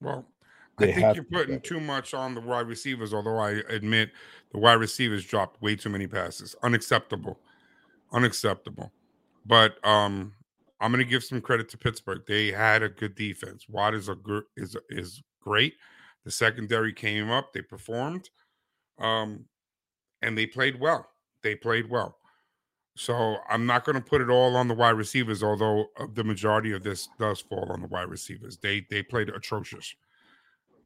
Well, 0.00 0.24
I 0.78 0.92
think 0.92 1.14
you're 1.14 1.24
putting 1.24 1.60
too 1.60 1.80
much 1.80 2.14
on 2.14 2.34
the 2.34 2.40
wide 2.40 2.66
receivers, 2.66 3.12
although 3.12 3.38
I 3.38 3.62
admit 3.68 4.10
the 4.52 4.58
wide 4.58 4.74
receivers 4.74 5.24
dropped 5.24 5.60
way 5.60 5.76
too 5.76 5.88
many 5.90 6.06
passes. 6.06 6.54
Unacceptable. 6.62 7.38
Unacceptable. 8.12 8.92
But 9.46 9.84
um 9.86 10.34
I'm 10.80 10.92
going 10.92 11.04
to 11.04 11.10
give 11.10 11.24
some 11.24 11.40
credit 11.40 11.68
to 11.70 11.78
Pittsburgh. 11.78 12.22
They 12.28 12.52
had 12.52 12.84
a 12.84 12.88
good 12.88 13.16
defense. 13.16 13.66
Watt 13.68 13.94
is 13.94 14.08
a 14.08 14.16
is 14.56 14.76
is 14.90 15.22
great. 15.40 15.74
The 16.24 16.30
secondary 16.30 16.92
came 16.92 17.30
up, 17.30 17.52
they 17.52 17.62
performed. 17.62 18.30
Um 18.98 19.46
and 20.22 20.36
they 20.36 20.46
played 20.46 20.78
well. 20.80 21.08
They 21.42 21.54
played 21.54 21.88
well. 21.88 22.18
So 22.96 23.36
I'm 23.48 23.64
not 23.64 23.84
going 23.84 23.94
to 23.94 24.02
put 24.02 24.20
it 24.20 24.28
all 24.28 24.56
on 24.56 24.66
the 24.66 24.74
wide 24.74 24.96
receivers, 24.96 25.40
although 25.40 25.86
uh, 26.00 26.06
the 26.14 26.24
majority 26.24 26.72
of 26.72 26.82
this 26.82 27.08
does 27.16 27.40
fall 27.40 27.70
on 27.70 27.80
the 27.80 27.86
wide 27.86 28.08
receivers. 28.08 28.58
They 28.58 28.86
they 28.90 29.04
played 29.04 29.28
atrocious, 29.28 29.94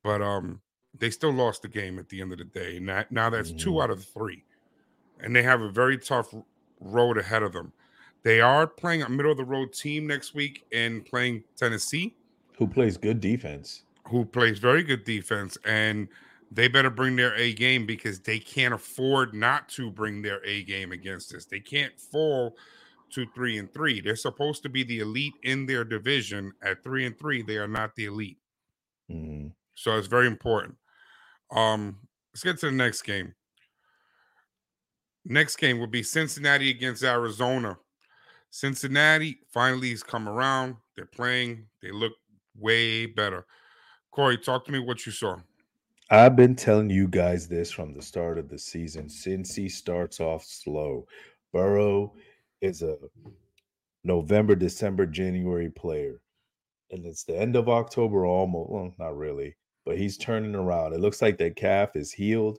but 0.02 0.20
um, 0.22 0.60
they 0.98 1.10
still 1.10 1.32
lost 1.32 1.62
the 1.62 1.68
game 1.68 1.98
at 1.98 2.08
the 2.08 2.20
end 2.20 2.32
of 2.32 2.38
the 2.38 2.44
day. 2.44 2.76
And 2.76 2.88
that, 2.88 3.10
now 3.12 3.30
that's 3.30 3.52
two 3.52 3.70
Mhm. 3.72 3.82
out 3.84 3.90
of 3.90 4.04
three, 4.04 4.44
and 5.20 5.34
they 5.34 5.42
have 5.42 5.60
a 5.62 5.70
very 5.70 5.98
tough 5.98 6.34
road 6.80 7.18
ahead 7.18 7.42
of 7.42 7.52
them. 7.52 7.72
They 8.22 8.40
are 8.40 8.66
playing 8.66 9.02
a 9.02 9.08
middle 9.08 9.32
of 9.32 9.38
the 9.38 9.44
road 9.44 9.72
team 9.72 10.06
next 10.06 10.34
week 10.34 10.64
and 10.72 11.04
playing 11.04 11.44
Tennessee, 11.56 12.16
Who 12.58 12.66
plays 12.68 12.96
good 12.96 13.20
defense? 13.20 13.82
who 14.08 14.24
plays 14.24 14.58
very 14.58 14.82
good 14.82 15.04
defense, 15.04 15.56
and 15.64 16.08
they 16.50 16.68
better 16.68 16.90
bring 16.90 17.16
their 17.16 17.34
A 17.36 17.52
game 17.54 17.86
because 17.86 18.20
they 18.20 18.38
can't 18.38 18.74
afford 18.74 19.32
not 19.32 19.68
to 19.70 19.90
bring 19.90 20.20
their 20.22 20.44
A 20.44 20.64
game 20.64 20.92
against 20.92 21.32
this. 21.32 21.46
They 21.46 21.60
can't 21.60 21.98
fall 21.98 22.56
to 23.10 23.26
three 23.34 23.58
and 23.58 23.72
three. 23.72 24.00
They're 24.00 24.16
supposed 24.16 24.62
to 24.64 24.68
be 24.68 24.82
the 24.82 24.98
elite 25.00 25.34
in 25.44 25.66
their 25.66 25.84
division. 25.84 26.52
At 26.62 26.82
three 26.82 27.06
and 27.06 27.18
three, 27.18 27.42
they 27.42 27.56
are 27.58 27.68
not 27.68 27.94
the 27.96 28.04
elite. 28.06 28.38
hmm 29.08 29.48
So 29.74 29.96
it's 29.96 30.06
very 30.06 30.26
important. 30.26 30.76
Um, 31.50 31.98
let's 32.32 32.44
get 32.44 32.58
to 32.60 32.66
the 32.66 32.72
next 32.72 33.02
game. 33.02 33.34
Next 35.24 35.56
game 35.56 35.78
will 35.78 35.86
be 35.86 36.02
Cincinnati 36.02 36.70
against 36.70 37.04
Arizona. 37.04 37.78
Cincinnati 38.50 39.38
finally 39.50 39.90
has 39.90 40.02
come 40.02 40.28
around. 40.28 40.76
They're 40.96 41.06
playing. 41.06 41.66
They 41.80 41.90
look 41.90 42.12
way 42.58 43.06
better. 43.06 43.46
Kory, 44.10 44.36
talk 44.36 44.64
to 44.66 44.72
me 44.72 44.78
what 44.78 45.06
you 45.06 45.12
saw. 45.12 45.38
I've 46.10 46.36
been 46.36 46.54
telling 46.54 46.90
you 46.90 47.08
guys 47.08 47.48
this 47.48 47.70
from 47.70 47.94
the 47.94 48.02
start 48.02 48.38
of 48.38 48.50
the 48.50 48.58
season. 48.58 49.06
Cincy 49.06 49.70
starts 49.70 50.20
off 50.20 50.44
slow. 50.44 51.06
Burrow 51.52 52.12
is 52.60 52.82
a 52.82 52.98
November, 54.04 54.54
December, 54.54 55.06
January 55.06 55.70
player. 55.70 56.20
And 56.90 57.06
it's 57.06 57.24
the 57.24 57.38
end 57.38 57.56
of 57.56 57.70
October 57.70 58.26
almost. 58.26 58.70
Well, 58.70 58.94
not 58.98 59.16
really, 59.16 59.54
but 59.84 59.98
he's 59.98 60.16
turning 60.16 60.54
around. 60.54 60.92
It 60.92 61.00
looks 61.00 61.22
like 61.22 61.38
that 61.38 61.56
calf 61.56 61.96
is 61.96 62.12
healed. 62.12 62.58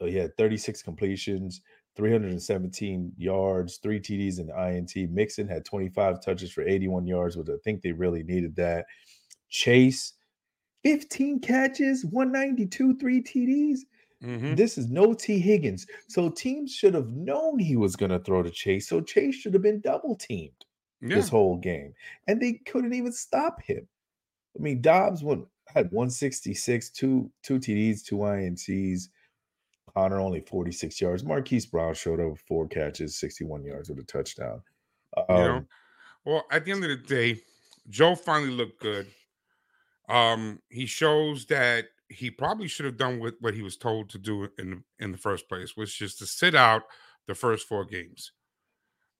Uh, 0.00 0.06
He 0.06 0.16
had 0.16 0.36
36 0.36 0.82
completions, 0.82 1.60
317 1.96 3.12
yards, 3.16 3.78
three 3.78 3.98
TDs 4.00 4.38
and 4.38 4.50
INT. 4.50 5.10
Mixon 5.10 5.48
had 5.48 5.64
25 5.64 6.22
touches 6.22 6.52
for 6.52 6.62
81 6.66 7.06
yards, 7.06 7.36
which 7.36 7.48
I 7.48 7.56
think 7.64 7.82
they 7.82 7.92
really 7.92 8.22
needed 8.22 8.54
that. 8.56 8.86
Chase, 9.48 10.14
15 10.84 11.40
catches, 11.40 12.04
192, 12.04 12.96
three 12.98 13.20
TDs. 13.22 13.80
Mhm. 14.22 14.56
This 14.56 14.78
is 14.78 14.88
no 14.88 15.14
Tee 15.14 15.38
Higgins. 15.38 15.86
So 16.08 16.28
teams 16.28 16.72
should 16.74 16.94
have 16.94 17.10
known 17.10 17.58
he 17.58 17.76
was 17.76 17.96
going 17.96 18.10
to 18.10 18.18
throw 18.18 18.42
to 18.42 18.50
Chase. 18.50 18.88
So 18.88 19.00
Chase 19.00 19.34
should 19.36 19.54
have 19.54 19.62
been 19.62 19.80
double 19.80 20.16
teamed 20.16 20.64
Yeah. 21.00 21.16
this 21.16 21.28
whole 21.28 21.56
game. 21.56 21.94
And 22.26 22.40
they 22.40 22.54
couldn't 22.54 22.94
even 22.94 23.12
stop 23.12 23.62
him. 23.62 23.88
I 24.56 24.60
mean, 24.62 24.80
Dobbs 24.80 25.22
went, 25.22 25.46
had 25.74 25.90
166, 25.92 26.90
two, 26.90 27.30
two 27.42 27.58
TDs, 27.58 28.04
two 28.04 28.16
INTs. 28.16 29.08
Connor 29.94 30.20
only 30.20 30.40
46 30.40 31.00
yards. 31.00 31.24
Marquise 31.24 31.66
Brown 31.66 31.94
showed 31.94 32.20
up 32.20 32.30
with 32.32 32.40
four 32.42 32.68
catches, 32.68 33.18
61 33.18 33.64
yards 33.64 33.88
with 33.88 33.98
a 33.98 34.04
touchdown. 34.04 34.62
Um, 35.16 35.26
You 35.36 35.42
know, 35.44 35.66
well, 36.24 36.44
at 36.50 36.64
the 36.64 36.72
end 36.72 36.84
of 36.84 36.90
the 36.90 36.96
day, 36.96 37.42
Joe 37.88 38.14
finally 38.14 38.50
looked 38.52 38.80
good. 38.80 39.12
Um, 40.08 40.62
he 40.70 40.86
shows 40.86 41.46
that 41.46 41.86
he 42.08 42.30
probably 42.30 42.68
should 42.68 42.86
have 42.86 42.96
done 42.96 43.20
what, 43.20 43.34
what 43.40 43.54
he 43.54 43.62
was 43.62 43.76
told 43.76 44.08
to 44.10 44.18
do 44.18 44.48
in 44.58 44.84
in 44.98 45.12
the 45.12 45.18
first 45.18 45.48
place, 45.48 45.76
which 45.76 46.00
is 46.00 46.14
to 46.16 46.26
sit 46.26 46.54
out 46.54 46.84
the 47.26 47.34
first 47.34 47.68
four 47.68 47.84
games. 47.84 48.32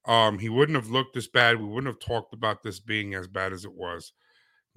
Um, 0.06 0.38
he 0.38 0.48
wouldn't 0.48 0.76
have 0.76 0.90
looked 0.90 1.14
this 1.14 1.28
bad. 1.28 1.58
We 1.60 1.66
wouldn't 1.66 1.92
have 1.92 2.00
talked 2.00 2.32
about 2.32 2.62
this 2.62 2.80
being 2.80 3.14
as 3.14 3.28
bad 3.28 3.52
as 3.52 3.64
it 3.64 3.74
was. 3.74 4.12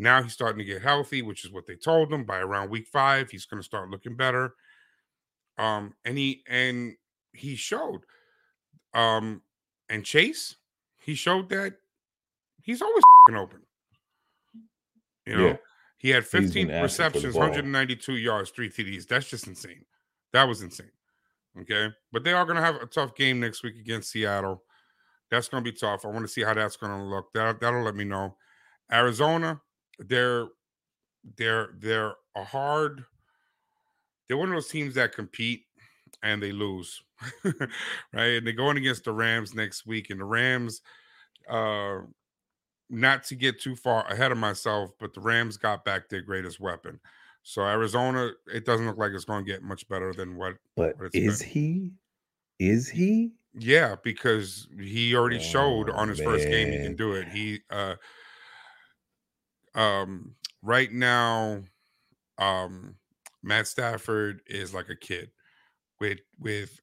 Now 0.02 0.24
he's 0.24 0.34
starting 0.34 0.58
to 0.58 0.66
get 0.66 0.82
healthy, 0.82 1.22
which 1.22 1.46
is 1.46 1.52
what 1.52 1.68
they 1.68 1.76
told 1.76 2.12
him. 2.12 2.24
By 2.24 2.40
around 2.40 2.72
week 2.72 2.88
five, 2.88 3.30
he's 3.30 3.46
going 3.46 3.62
to 3.62 3.66
start 3.66 3.90
looking 3.92 4.16
better. 4.16 4.56
Um, 5.60 5.94
and 6.06 6.18
he 6.18 6.42
and 6.50 6.96
he 7.34 7.56
showed. 7.56 8.02
Um, 8.96 9.44
and 9.90 10.04
Chase, 10.04 10.56
he 10.98 11.14
showed 11.14 11.50
that 11.50 11.76
he's 12.64 12.82
always 12.82 13.04
open. 13.36 13.62
You 15.28 15.36
know, 15.38 15.48
Yeah. 15.50 15.58
he 15.98 16.10
had 16.10 16.26
15 16.26 16.48
asking 16.48 16.66
for 16.68 16.74
the 16.74 16.82
receptions, 16.82 17.36
192 17.36 18.14
yards, 18.18 18.50
three 18.50 18.70
TDs. 18.70 19.08
That's 19.08 19.30
just 19.30 19.46
insane. 19.46 19.86
That 20.34 20.48
was 20.48 20.64
insane. 20.64 20.92
Okay. 21.60 21.90
But 22.12 22.24
they 22.24 22.34
are 22.34 22.46
going 22.46 22.56
to 22.56 22.64
have 22.64 22.78
a 22.78 22.88
tough 22.88 23.14
game 23.16 23.40
next 23.40 23.62
week 23.64 23.76
against 23.78 24.10
Seattle. 24.10 24.64
That's 25.30 25.48
going 25.48 25.64
to 25.64 25.72
be 25.72 25.78
tough. 25.78 26.06
I 26.06 26.08
want 26.08 26.26
to 26.26 26.28
see 26.28 26.42
how 26.42 26.56
that's 26.56 26.76
going 26.76 26.92
to 26.92 27.04
look. 27.04 27.32
That, 27.34 27.60
that'll 27.60 27.84
let 27.84 27.96
me 27.96 28.04
know. 28.04 28.36
Arizona, 28.92 29.62
they're 30.00 30.48
they're 31.38 31.70
they're 31.78 32.16
a 32.36 32.44
hard 32.44 33.06
they're 34.28 34.38
one 34.38 34.50
of 34.50 34.56
those 34.56 34.70
teams 34.70 34.96
that 34.96 35.14
compete 35.14 35.66
and 36.24 36.42
they 36.42 36.52
lose 36.52 37.02
right 37.44 38.38
and 38.38 38.46
they're 38.46 38.54
going 38.54 38.78
against 38.78 39.04
the 39.04 39.12
rams 39.14 39.54
next 39.54 39.86
week 39.86 40.10
and 40.10 40.20
the 40.20 40.26
rams 40.26 40.82
uh 41.50 42.00
not 42.90 43.24
to 43.24 43.36
get 43.36 43.60
too 43.60 43.76
far 43.76 44.06
ahead 44.08 44.32
of 44.32 44.38
myself 44.38 44.92
but 45.00 45.14
the 45.14 45.22
rams 45.22 45.58
got 45.58 45.86
back 45.86 46.10
their 46.10 46.22
greatest 46.22 46.60
weapon 46.60 47.00
so 47.44 47.62
arizona 47.62 48.32
it 48.54 48.66
doesn't 48.66 48.86
look 48.88 48.98
like 48.98 49.12
it's 49.14 49.26
going 49.26 49.46
to 49.46 49.52
get 49.52 49.64
much 49.64 49.88
better 49.88 50.14
than 50.14 50.36
what 50.36 50.58
but 50.76 50.96
is 51.14 51.40
good. 51.40 51.48
he? 51.48 51.92
Is 52.60 52.90
he? 52.90 53.32
yeah 53.54 53.96
because 54.04 54.68
he 54.80 55.16
already 55.16 55.40
showed 55.40 55.90
Oh, 55.90 55.94
on 55.94 56.08
his 56.10 56.22
first 56.22 56.48
game 56.48 56.72
he 56.72 56.78
can 56.78 56.96
do 56.96 57.14
it 57.14 57.28
he 57.28 57.60
uh 57.70 57.96
um 59.76 60.36
right 60.62 60.92
now 60.92 61.62
um 62.38 62.96
matt 63.44 63.68
stafford 63.68 64.42
is 64.48 64.74
like 64.74 64.90
a 64.90 64.96
kid 64.96 65.32
with 66.00 66.20
with 66.40 66.80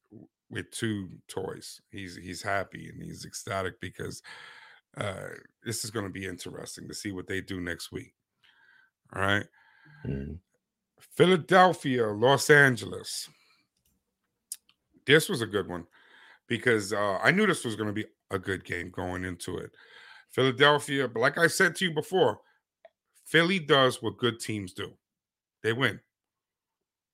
with 0.50 0.70
two 0.70 1.08
toys 1.28 1.80
he's 1.90 2.16
he's 2.16 2.42
happy 2.42 2.88
and 2.88 3.02
he's 3.02 3.24
ecstatic 3.24 3.80
because 3.80 4.22
uh 4.96 5.28
this 5.64 5.84
is 5.84 5.90
going 5.90 6.06
to 6.06 6.10
be 6.10 6.24
interesting 6.26 6.88
to 6.88 6.94
see 6.94 7.12
what 7.12 7.26
they 7.26 7.40
do 7.40 7.60
next 7.60 7.92
week 7.92 8.14
all 9.14 9.22
right 9.22 9.46
Mm, 10.06 10.38
Philadelphia, 11.16 12.06
Los 12.06 12.50
Angeles. 12.50 13.28
This 15.06 15.28
was 15.28 15.40
a 15.40 15.46
good 15.46 15.68
one 15.68 15.86
because 16.46 16.92
uh, 16.92 17.18
I 17.22 17.30
knew 17.30 17.46
this 17.46 17.64
was 17.64 17.76
going 17.76 17.88
to 17.88 17.92
be 17.92 18.06
a 18.30 18.38
good 18.38 18.64
game 18.64 18.90
going 18.90 19.24
into 19.24 19.56
it. 19.56 19.70
Philadelphia, 20.30 21.08
but 21.08 21.20
like 21.20 21.38
I 21.38 21.46
said 21.46 21.74
to 21.76 21.86
you 21.86 21.94
before, 21.94 22.40
Philly 23.28 23.58
does 23.58 24.02
what 24.02 24.16
good 24.16 24.40
teams 24.40 24.72
do 24.72 24.92
they 25.62 25.72
win. 25.72 26.00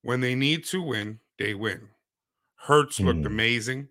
When 0.02 0.20
they 0.20 0.34
need 0.34 0.64
to 0.66 0.80
win, 0.82 1.18
they 1.38 1.54
win. 1.54 1.88
Hurts 2.56 3.00
looked 3.00 3.20
Mhm. 3.20 3.26
amazing. 3.26 3.88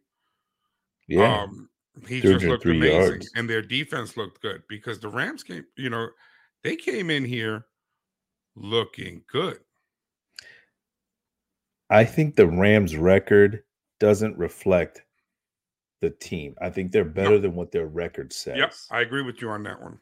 Yeah. 1.07 1.41
Um, 1.41 1.69
he 2.07 2.21
just 2.21 2.45
looked 2.45 2.65
amazing, 2.65 3.11
yards. 3.11 3.31
and 3.35 3.49
their 3.49 3.61
defense 3.61 4.15
looked 4.15 4.41
good 4.41 4.63
because 4.69 4.99
the 4.99 5.09
Rams 5.09 5.43
came. 5.43 5.65
You 5.75 5.89
know, 5.89 6.09
they 6.63 6.75
came 6.75 7.09
in 7.09 7.25
here 7.25 7.65
looking 8.55 9.23
good. 9.27 9.59
I 11.89 12.05
think 12.05 12.35
the 12.35 12.47
Rams 12.47 12.95
record 12.95 13.63
doesn't 13.99 14.37
reflect 14.37 15.03
the 15.99 16.09
team. 16.09 16.55
I 16.61 16.69
think 16.69 16.91
they're 16.91 17.03
better 17.03 17.37
than 17.39 17.55
what 17.55 17.71
their 17.71 17.87
record 17.87 18.31
says. 18.33 18.57
Yep, 18.57 18.73
I 18.91 19.01
agree 19.01 19.23
with 19.23 19.41
you 19.41 19.49
on 19.49 19.63
that 19.63 19.81
one. 19.81 19.99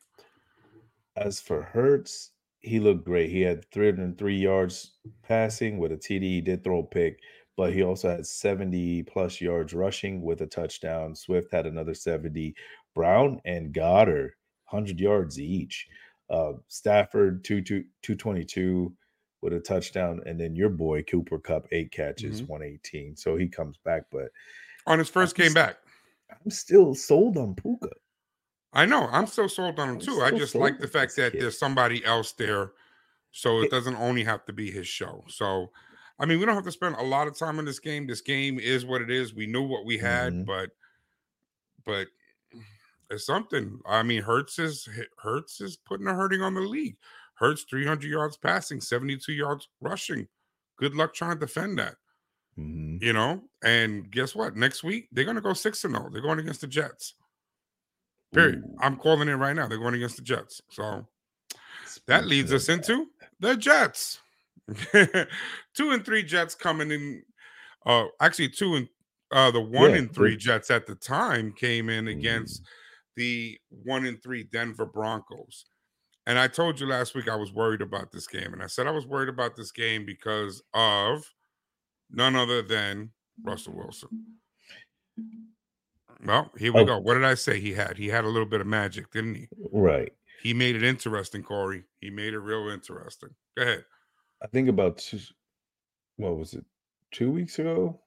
As 1.16 1.42
for 1.42 1.62
Hurts, 1.62 2.32
he 2.62 2.80
looked 2.80 3.06
great. 3.06 3.30
He 3.30 3.42
had 3.42 3.66
303 3.72 4.38
yards 4.38 4.98
passing 5.24 5.78
with 5.78 5.92
a 5.92 5.98
TD. 5.98 6.22
He 6.24 6.42
did 6.42 6.64
throw 6.64 6.80
a 6.80 6.84
pick, 6.84 7.20
but 7.58 7.74
he 7.74 7.84
also 7.84 8.10
had 8.10 8.26
70 8.26 9.04
plus 9.04 9.42
yards 9.42 9.74
rushing 9.74 10.22
with 10.22 10.42
a 10.42 10.48
touchdown. 10.48 11.16
Swift 11.16 11.52
had 11.52 11.66
another 11.66 11.94
70. 11.94 12.56
Brown 12.96 13.42
and 13.46 13.74
Goedert, 13.74 14.32
100 14.70 15.00
yards 15.00 15.40
each. 15.40 15.88
Uh, 16.30 16.54
Stafford, 16.68 17.44
two, 17.44 17.62
two, 17.62 17.84
222 18.04 18.94
with 19.42 19.54
a 19.54 19.60
touchdown. 19.60 20.22
And 20.26 20.40
then 20.40 20.56
your 20.56 20.70
boy, 20.70 21.04
Cooper 21.04 21.40
Kupp, 21.40 21.68
eight 21.72 21.92
catches, 21.92 22.42
Mhm. 22.42 22.48
118. 22.48 23.16
So 23.18 23.36
he 23.36 23.48
comes 23.50 23.78
back, 23.80 24.04
but 24.12 24.32
On 24.88 25.00
his 25.00 25.10
first 25.10 25.36
I'm 25.38 25.44
game 25.44 25.48
s- 25.52 25.54
back. 25.56 25.78
I'm 26.30 26.52
still 26.52 26.94
sold 26.96 27.38
on 27.38 27.56
Puka. 27.56 27.90
I 28.74 28.86
know. 28.86 29.08
I'm 29.12 29.28
still 29.28 29.50
sold 29.50 29.80
on 29.80 29.90
him 29.90 30.00
too. 30.00 30.22
I 30.22 30.32
just 30.32 30.56
like 30.56 30.80
the 30.80 30.88
fact 30.88 31.16
that 31.18 31.34
kid. 31.34 31.42
there's 31.42 31.58
somebody 31.58 32.04
else 32.06 32.32
there, 32.34 32.72
so 33.32 33.62
it 33.62 33.70
doesn't 33.72 33.96
only 33.98 34.24
have 34.24 34.46
to 34.46 34.54
be 34.54 34.72
his 34.72 34.88
show. 34.88 35.24
So, 35.28 35.72
I 36.20 36.26
mean, 36.26 36.40
we 36.40 36.46
don't 36.46 36.56
have 36.56 36.64
to 36.66 36.72
spend 36.72 36.96
a 36.96 37.04
lot 37.04 37.28
of 37.28 37.38
time 37.38 37.60
in 37.60 37.66
this 37.66 37.80
game. 37.80 38.08
This 38.08 38.22
game 38.22 38.60
is 38.60 38.86
what 38.86 39.02
it 39.02 39.10
is. 39.10 39.34
We 39.34 39.46
knew 39.48 39.64
what 39.64 39.86
we 39.86 39.98
had, 39.98 40.34
Mhm. 40.34 40.46
but 40.46 40.70
but 41.84 42.08
it's 43.10 43.26
something. 43.26 43.82
I 43.86 44.04
mean, 44.04 44.22
Hurts 44.22 44.58
is 44.60 44.88
Hurts 45.18 45.60
is 45.60 45.76
putting 45.76 46.08
a 46.08 46.14
hurting 46.14 46.42
on 46.42 46.54
the 46.54 46.62
league. 46.62 46.98
Hurts 47.36 47.64
300 47.64 48.10
yards 48.10 48.38
passing, 48.38 48.80
72 48.80 49.34
yards 49.34 49.68
rushing. 49.82 50.28
Good 50.78 50.96
luck 50.96 51.14
trying 51.14 51.40
to 51.40 51.46
defend 51.46 51.78
that. 51.80 51.96
Mhm. 52.58 53.02
You 53.02 53.14
know, 53.14 53.50
and 53.64 54.10
guess 54.12 54.34
what? 54.36 54.56
Next 54.56 54.84
week 54.84 55.10
they're 55.12 55.26
going 55.26 55.36
to 55.36 55.42
go 55.42 55.54
six 55.54 55.84
and 55.84 55.96
zero. 55.96 56.10
They're 56.10 56.22
going 56.22 56.40
against 56.40 56.62
the 56.62 56.68
Jets. 56.68 57.16
Period. 58.34 58.64
Ooh. 58.66 58.76
I'm 58.80 58.98
calling 58.98 59.28
it 59.28 59.34
right 59.34 59.56
now. 59.56 59.68
They're 59.68 59.78
going 59.78 59.96
against 59.96 60.16
the 60.18 60.22
Jets. 60.24 60.62
So 60.70 61.06
that 62.08 62.26
leads 62.26 62.54
us 62.54 62.70
into 62.70 63.08
the 63.40 63.56
Jets. 63.58 64.20
two 65.74 65.92
and 65.92 66.06
three 66.06 66.24
Jets 66.24 66.56
coming 66.56 66.92
in. 66.92 67.24
Uh, 67.86 68.06
actually, 68.20 68.50
two 68.50 68.76
and 68.76 68.88
uh, 69.32 69.52
the 69.52 69.62
one 69.62 69.92
Yeah, 69.92 69.98
and 69.98 70.14
three 70.14 70.38
Jets 70.38 70.72
at 70.72 70.86
the 70.86 70.96
time 70.96 71.52
came 71.54 71.90
in 71.90 72.06
Mm. 72.06 72.12
against 72.12 72.62
the 73.16 73.58
one 73.70 74.06
and 74.06 74.22
three 74.22 74.44
Denver 74.44 74.86
Broncos. 74.86 75.66
And 76.28 76.38
I 76.38 76.48
told 76.48 76.80
you 76.80 76.86
last 76.88 77.16
week 77.16 77.28
I 77.28 77.36
was 77.36 77.52
worried 77.52 77.82
about 77.82 78.12
this 78.12 78.28
game, 78.28 78.54
and 78.54 78.62
I 78.62 78.68
said 78.68 78.88
I 78.88 78.92
was 78.92 79.08
worried 79.08 79.30
about 79.30 79.56
this 79.56 79.72
game 79.72 80.06
because 80.06 80.62
of 80.74 81.26
none 82.12 82.36
other 82.36 82.62
than 82.62 83.12
Russell 83.44 83.74
Wilson. 83.76 84.10
Well, 86.26 86.52
here 86.58 86.72
we 86.74 86.82
Oh. 86.82 86.86
go. 86.86 87.00
What 87.00 87.16
did 87.16 87.24
I 87.24 87.34
say 87.34 87.60
he 87.60 87.74
had? 87.74 87.98
He 87.98 88.08
had 88.08 88.24
a 88.26 88.28
little 88.30 88.48
bit 88.48 88.62
of 88.62 88.68
magic, 88.68 89.10
didn't 89.12 89.36
he? 89.36 89.48
Right. 89.72 90.14
He 90.44 90.54
made 90.54 90.76
it 90.76 90.84
interesting, 90.84 91.44
Kory. 91.44 91.84
He 92.00 92.10
made 92.10 92.34
it 92.34 92.40
real 92.40 92.70
interesting. 92.70 93.30
Go 93.56 93.64
ahead. 93.64 93.86
I 94.42 94.48
think 94.48 94.70
about 94.70 94.98
two, 94.98 95.20
what 96.18 96.38
was 96.38 96.54
it, 96.54 96.66
two 97.12 97.32
weeks 97.32 97.60
ago? 97.60 98.00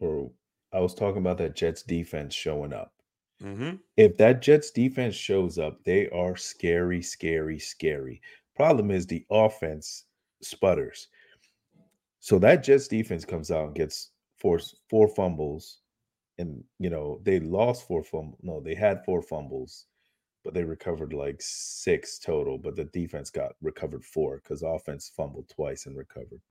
Or 0.00 0.30
I 0.72 0.80
was 0.80 0.94
talking 0.94 1.20
about 1.20 1.38
that 1.38 1.54
Jets 1.54 1.82
defense 1.82 2.34
showing 2.34 2.72
up. 2.72 2.92
Mm-hmm. 3.42 3.76
If 3.96 4.16
that 4.18 4.40
Jets 4.40 4.70
defense 4.70 5.14
shows 5.14 5.58
up, 5.58 5.82
they 5.84 6.08
are 6.10 6.36
scary, 6.36 7.02
scary, 7.02 7.58
scary. 7.58 8.22
Problem 8.54 8.90
is 8.90 9.06
the 9.06 9.24
offense 9.30 10.04
sputters. 10.42 11.08
So 12.20 12.38
that 12.38 12.62
Jets 12.62 12.88
defense 12.88 13.24
comes 13.24 13.50
out 13.50 13.66
and 13.66 13.74
gets 13.74 14.10
four 14.38 14.60
four 14.88 15.08
fumbles, 15.08 15.80
and 16.42 16.62
you 16.78 16.90
know 16.90 17.20
they 17.24 17.40
lost 17.40 17.86
four 17.86 18.04
fumbles. 18.04 18.38
No, 18.42 18.60
they 18.60 18.74
had 18.74 19.04
four 19.04 19.22
fumbles, 19.22 19.86
but 20.44 20.52
they 20.54 20.64
recovered 20.64 21.14
like 21.14 21.36
six 21.40 22.18
total. 22.18 22.58
But 22.58 22.76
the 22.76 22.84
defense 22.84 23.30
got 23.30 23.52
recovered 23.62 24.04
four 24.04 24.40
because 24.42 24.62
offense 24.62 25.10
fumbled 25.16 25.48
twice 25.48 25.86
and 25.86 25.96
recovered. 25.96 26.42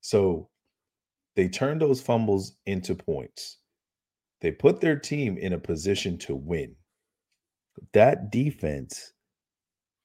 So 0.00 0.48
they 1.36 1.48
turned 1.48 1.80
those 1.80 2.02
fumbles 2.02 2.56
into 2.66 2.94
points. 2.94 3.58
They 4.40 4.50
put 4.50 4.80
their 4.80 4.98
team 4.98 5.38
in 5.38 5.52
a 5.52 5.58
position 5.58 6.18
to 6.18 6.34
win. 6.34 6.74
That 7.92 8.32
defense 8.32 9.12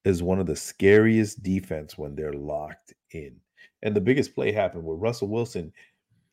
is 0.06 0.24
one 0.24 0.40
of 0.40 0.46
the 0.46 0.56
scariest 0.56 1.44
defense 1.44 1.98
when 1.98 2.16
they're 2.16 2.34
locked 2.34 2.94
in. 3.12 3.36
And 3.82 3.96
the 3.96 4.02
biggest 4.02 4.36
play 4.36 4.52
happened 4.52 4.84
where 4.84 4.96
Russell 4.96 5.28
Wilson. 5.28 5.74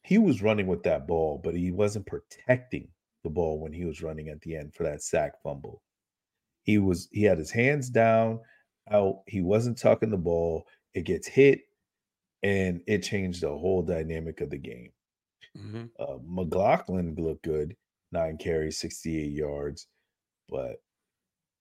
He 0.05 0.19
was 0.19 0.43
running 0.43 0.67
with 0.67 0.83
that 0.85 1.07
ball, 1.07 1.41
but 1.43 1.55
he 1.55 1.71
wasn't 1.71 2.07
protecting 2.07 2.89
the 3.25 3.31
ball 3.31 3.59
when 3.59 3.73
he 3.73 3.85
was 3.85 4.03
running 4.03 4.29
at 4.29 4.41
the 4.43 4.55
end 4.55 4.75
for 4.75 4.85
that 4.85 5.03
sack 5.03 5.33
fumble. 5.43 5.83
He 6.63 6.79
was 6.79 7.09
he 7.11 7.23
had 7.23 7.39
his 7.39 7.51
hands 7.51 7.91
down 7.91 8.41
out. 8.91 9.23
He 9.27 9.41
wasn't 9.41 9.79
tucking 9.79 10.11
the 10.11 10.17
ball. 10.17 10.67
It 10.93 11.05
gets 11.05 11.27
hit, 11.27 11.63
and 12.43 12.81
it 12.87 13.03
changed 13.03 13.43
the 13.43 13.49
whole 13.49 13.83
dynamic 13.83 14.41
of 14.41 14.51
the 14.51 14.59
game. 14.59 14.93
Mm-hmm. 15.57 15.85
Uh, 15.99 16.19
McLaughlin 16.27 17.15
looked 17.19 17.45
good, 17.45 17.77
nine 18.13 18.37
carries, 18.37 18.79
68 18.79 19.33
yards. 19.33 19.87
But 20.49 20.77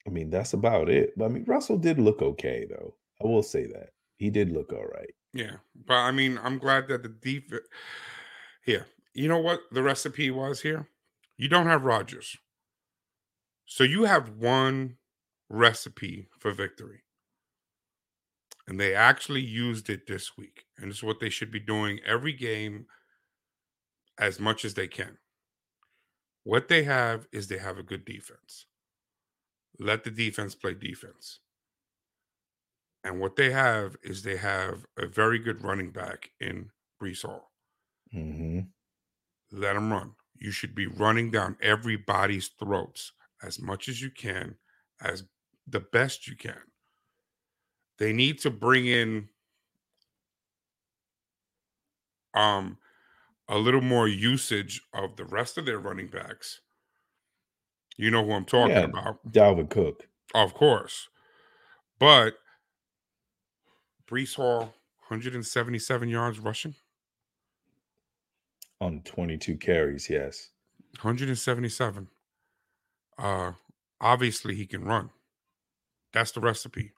I 0.06 0.10
mean, 0.10 0.30
that's 0.30 0.54
about 0.54 0.90
it. 0.90 1.14
But 1.18 1.26
I 1.26 1.28
mean, 1.30 1.46
Russell 1.46 1.78
did 1.78 2.00
look 2.00 2.22
okay, 2.22 2.68
though. 2.70 2.96
I 3.24 3.28
will 3.28 3.44
say 3.44 3.68
that. 3.68 3.92
He 4.18 4.30
did 4.30 4.52
look 4.52 4.74
all 4.74 4.86
right. 4.86 5.14
Yeah, 5.34 5.56
but 5.86 5.96
I 5.96 6.12
mean, 6.12 6.40
I'm 6.44 6.60
glad 6.60 6.88
that 6.90 7.04
the 7.04 7.10
defense. 7.10 7.64
Here, 8.64 8.88
you 9.14 9.28
know 9.28 9.40
what 9.40 9.62
the 9.72 9.84
recipe 9.84 10.32
was 10.32 10.62
here? 10.62 10.88
You 11.38 11.50
don't 11.50 11.68
have 11.68 11.84
Rodgers, 11.84 12.38
so 13.66 13.84
you 13.84 14.06
have 14.06 14.30
one 14.30 14.98
recipe 15.50 16.30
for 16.40 16.52
victory, 16.52 17.04
and 18.68 18.80
they 18.80 18.96
actually 18.96 19.42
used 19.42 19.90
it 19.90 20.08
this 20.08 20.38
week, 20.38 20.66
and 20.78 20.92
it's 20.92 21.04
what 21.04 21.20
they 21.20 21.30
should 21.30 21.52
be 21.52 21.60
doing 21.60 22.00
every 22.06 22.34
game, 22.34 22.86
as 24.20 24.40
much 24.40 24.64
as 24.64 24.76
they 24.76 24.88
can. 24.88 25.18
What 26.44 26.68
they 26.68 26.84
have 26.84 27.28
is 27.32 27.48
they 27.48 27.58
have 27.58 27.78
a 27.78 27.84
good 27.84 28.06
defense. 28.06 28.66
Let 29.80 30.04
the 30.04 30.12
defense 30.12 30.56
play 30.56 30.74
defense. 30.74 31.40
And 33.04 33.20
what 33.20 33.36
they 33.36 33.52
have 33.52 33.96
is 34.04 34.22
they 34.22 34.38
have 34.38 34.86
a 34.98 35.08
very 35.08 35.40
good 35.40 35.64
running 35.64 35.92
back 35.92 36.32
in 36.40 36.70
Breece 37.02 37.24
Hall. 37.24 37.53
Hmm 38.14 38.74
Let 39.52 39.74
them 39.74 39.92
run. 39.92 40.16
You 40.36 40.52
should 40.52 40.76
be 40.76 40.88
running 40.88 41.32
down 41.32 41.58
everybody's 41.62 42.50
throats 42.50 43.14
as 43.42 43.58
much 43.60 43.88
as 43.88 44.02
you 44.02 44.12
can, 44.12 44.58
as 45.00 45.24
the 45.66 45.80
best 45.80 46.28
you 46.28 46.36
can. 46.36 46.62
They 47.98 48.14
need 48.14 48.38
to 48.40 48.52
bring 48.52 48.86
in 48.86 49.30
um 52.34 52.78
a 53.50 53.58
little 53.58 53.82
more 53.82 54.08
usage 54.08 54.82
of 54.94 55.18
the 55.18 55.26
rest 55.26 55.58
of 55.58 55.66
their 55.66 55.80
running 55.80 56.10
backs. 56.10 56.62
You 57.98 58.12
know 58.12 58.24
who 58.24 58.34
I'm 58.34 58.46
talking 58.46 58.84
Yeah. 58.84 58.86
about. 58.86 59.20
Dalvin 59.30 59.70
Cook 59.70 60.08
Of 60.36 60.54
course. 60.54 61.10
But 62.00 62.40
Breece 64.08 64.36
Hall, 64.36 64.60
177 64.62 66.08
yards 66.10 66.40
rushing, 66.40 66.76
on 68.84 69.02
22 69.04 69.58
carries. 69.58 70.10
Yes. 70.10 70.52
177. 71.02 72.10
Uh 73.18 73.54
obviously 74.02 74.56
he 74.56 74.68
can 74.68 74.84
run. 74.86 75.12
That's 76.14 76.32
the 76.32 76.40
recipe. 76.40 76.94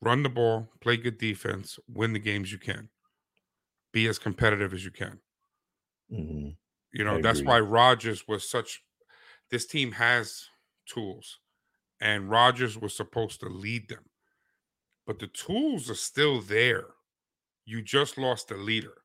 Run 0.00 0.22
the 0.24 0.30
ball, 0.30 0.70
play 0.80 0.96
good 0.98 1.18
defense, 1.18 1.78
win 1.88 2.12
the 2.14 2.20
games 2.20 2.52
you 2.52 2.58
can. 2.58 2.90
Be 3.92 4.06
as 4.08 4.18
competitive 4.18 4.72
as 4.72 4.86
you 4.86 4.90
can. 4.90 5.20
hmm 6.10 6.50
You 6.92 7.04
know, 7.04 7.16
I 7.16 7.18
that's 7.18 7.44
agree. 7.44 7.44
why 7.44 7.60
Rodgers 7.60 8.26
was 8.28 8.48
such 8.48 8.84
this 9.50 9.66
team 9.66 9.92
has 9.92 10.48
tools 10.86 11.40
and 12.00 12.30
Rodgers 12.30 12.78
was 12.78 12.96
supposed 12.96 13.40
to 13.40 13.48
lead 13.48 13.88
them. 13.88 14.10
But 15.06 15.18
the 15.18 15.26
tools 15.26 15.90
are 15.90 15.94
still 15.96 16.40
there. 16.40 16.94
You 17.64 17.82
just 17.82 18.18
lost 18.18 18.48
the 18.48 18.56
leader. 18.58 19.02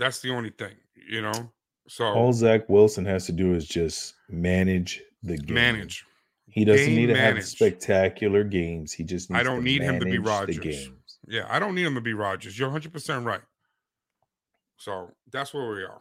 That's 0.00 0.20
the 0.20 0.30
only 0.30 0.48
thing, 0.48 0.72
you 1.08 1.20
know. 1.20 1.52
So 1.86 2.06
All 2.06 2.32
Zach 2.32 2.70
Wilson 2.70 3.04
has 3.04 3.26
to 3.26 3.32
do 3.32 3.52
is 3.52 3.66
just 3.66 4.14
manage 4.30 5.02
the 5.22 5.36
game. 5.36 5.54
manage. 5.54 6.06
He 6.48 6.64
doesn't 6.64 6.86
Game 6.86 6.96
need 6.96 7.06
to 7.08 7.20
have 7.20 7.44
spectacular 7.44 8.42
games. 8.42 8.94
He 8.94 9.04
just 9.04 9.28
needs 9.28 9.38
I 9.38 9.42
don't 9.42 9.62
need 9.62 9.82
him 9.82 10.00
to 10.00 10.06
be 10.06 10.18
manage 10.18 10.56
Rodgers. 10.56 10.88
Yeah, 11.28 11.46
I 11.50 11.58
don't 11.58 11.74
need 11.74 11.86
him 11.86 11.94
to 11.96 12.00
be 12.00 12.14
Rodgers. 12.14 12.58
You're 12.58 12.70
100% 12.70 13.26
right. 13.26 13.42
So 14.78 15.10
that's 15.30 15.52
where 15.52 15.68
we 15.68 15.82
are. 15.82 16.00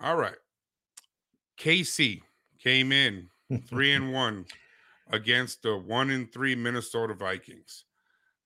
All 0.00 0.16
right. 0.16 0.36
KC 1.58 2.22
came 2.58 2.92
in 2.92 3.28
three 3.68 3.92
and 3.92 4.14
one 4.14 4.46
against 5.10 5.62
the 5.62 5.76
one 5.76 6.08
and 6.08 6.32
three 6.32 6.54
Minnesota 6.54 7.12
Vikings. 7.12 7.84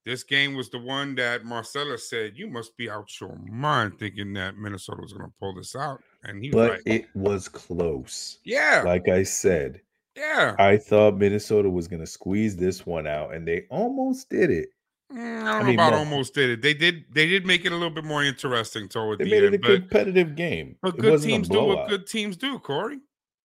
This 0.05 0.23
game 0.23 0.55
was 0.55 0.69
the 0.69 0.79
one 0.79 1.15
that 1.15 1.45
Marcella 1.45 1.97
said, 1.97 2.33
You 2.37 2.47
must 2.49 2.77
be 2.77 2.91
out 2.91 3.09
your 3.21 3.37
mind 3.51 3.99
thinking 3.99 4.33
that 4.35 4.57
Minnesota 4.57 5.01
was 5.01 5.13
going 5.13 5.25
to 5.27 5.35
pull 5.41 5.55
this 5.55 5.75
out. 5.75 6.03
And 6.25 6.43
he 6.43 6.51
was 6.51 6.55
but 6.55 6.71
right. 6.73 6.83
it 6.87 7.07
was 7.15 7.49
close. 7.49 8.39
yeah. 8.45 8.83
Like 8.85 9.09
I 9.09 9.23
said, 9.23 9.81
yeah. 10.17 10.55
I 10.59 10.77
thought 10.77 11.17
Minnesota 11.17 11.71
was 11.71 11.89
going 11.89 12.01
to 12.01 12.07
squeeze 12.07 12.57
this 12.57 12.85
one 12.87 13.07
out, 13.07 13.35
and 13.35 13.49
they 13.49 13.65
almost 13.71 14.29
did 14.31 14.51
it. 14.51 14.69
Mm, 15.13 15.19
I 15.19 15.45
don't 15.45 15.47
I 15.47 15.59
know 15.61 15.65
mean, 15.67 15.75
about 15.75 15.93
no. 15.93 15.99
almost 15.99 16.35
did 16.35 16.51
it. 16.51 16.63
They 16.63 16.75
did 16.75 17.05
they 17.13 17.27
did 17.27 17.47
make 17.47 17.65
it 17.65 17.73
a 17.73 17.75
little 17.75 17.91
bit 17.91 18.05
more 18.05 18.23
interesting 18.25 18.89
toward 18.89 19.19
They 19.19 19.25
the 19.25 19.31
made 19.31 19.45
end. 19.45 19.55
it 19.55 19.59
a 19.59 19.61
but 19.61 19.81
competitive 19.81 20.35
game. 20.35 20.77
But 20.83 20.99
good 20.99 21.21
teams 21.23 21.49
do 21.49 21.63
what 21.65 21.89
good 21.89 22.07
teams 22.07 22.37
do, 22.37 22.59
Kory. 22.59 23.01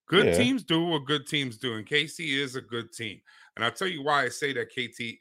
Good 0.08 0.28
Yeah. 0.28 0.38
teams 0.38 0.64
do 0.64 0.84
what 0.86 1.06
good 1.06 1.28
teams 1.28 1.58
do, 1.58 1.76
and 1.76 1.86
KC 1.86 2.40
is 2.40 2.56
a 2.56 2.62
good 2.62 2.92
team. 2.92 3.22
And 3.56 3.64
I'll 3.66 3.72
tell 3.72 3.88
you 3.88 4.02
why 4.04 4.24
I 4.24 4.30
say 4.30 4.54
that 4.54 4.70
KT, 4.72 5.20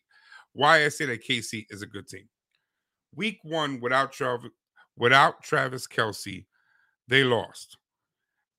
why 0.58 0.84
I 0.84 0.88
say 0.88 1.04
that 1.06 1.24
KC 1.24 1.66
is 1.70 1.82
a 1.82 1.86
good 1.86 2.08
team. 2.08 2.28
Week 3.14 3.38
one 3.44 3.78
without 3.80 4.10
Travis, 4.10 4.50
without 4.96 5.40
Travis 5.40 5.86
Kelce, 5.86 6.46
they 7.06 7.22
lost. 7.22 7.76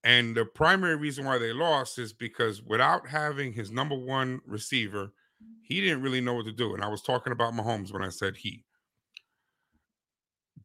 And 0.05 0.33
the 0.33 0.45
primary 0.45 0.95
reason 0.95 1.25
why 1.25 1.37
they 1.37 1.51
lost 1.51 1.99
is 1.99 2.13
because 2.13 2.63
without 2.63 3.05
having 3.05 3.51
his 3.51 3.69
number 3.69 3.95
one 3.95 4.39
receiver, 4.45 5.11
he 5.61 5.81
didn't 5.81 6.01
really 6.01 6.21
know 6.21 6.35
what 6.35 6.45
to 6.45 6.53
do. 6.53 6.73
And 6.73 6.81
I 6.81 6.87
was 6.87 7.01
talking 7.01 7.33
about 7.33 7.53
Mahomes 7.53 7.91
when 7.91 8.01
I 8.01 8.09
said 8.09 8.37
he. 8.37 8.63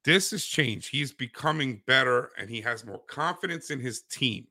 This 0.05 0.30
has 0.30 0.45
changed. 0.45 0.91
He's 0.91 1.12
becoming 1.12 1.82
better 1.85 2.30
and 2.39 2.49
he 2.49 2.61
has 2.61 2.87
more 2.87 3.03
confidence 3.09 3.70
in 3.70 3.80
his 3.80 4.03
team. 4.03 4.47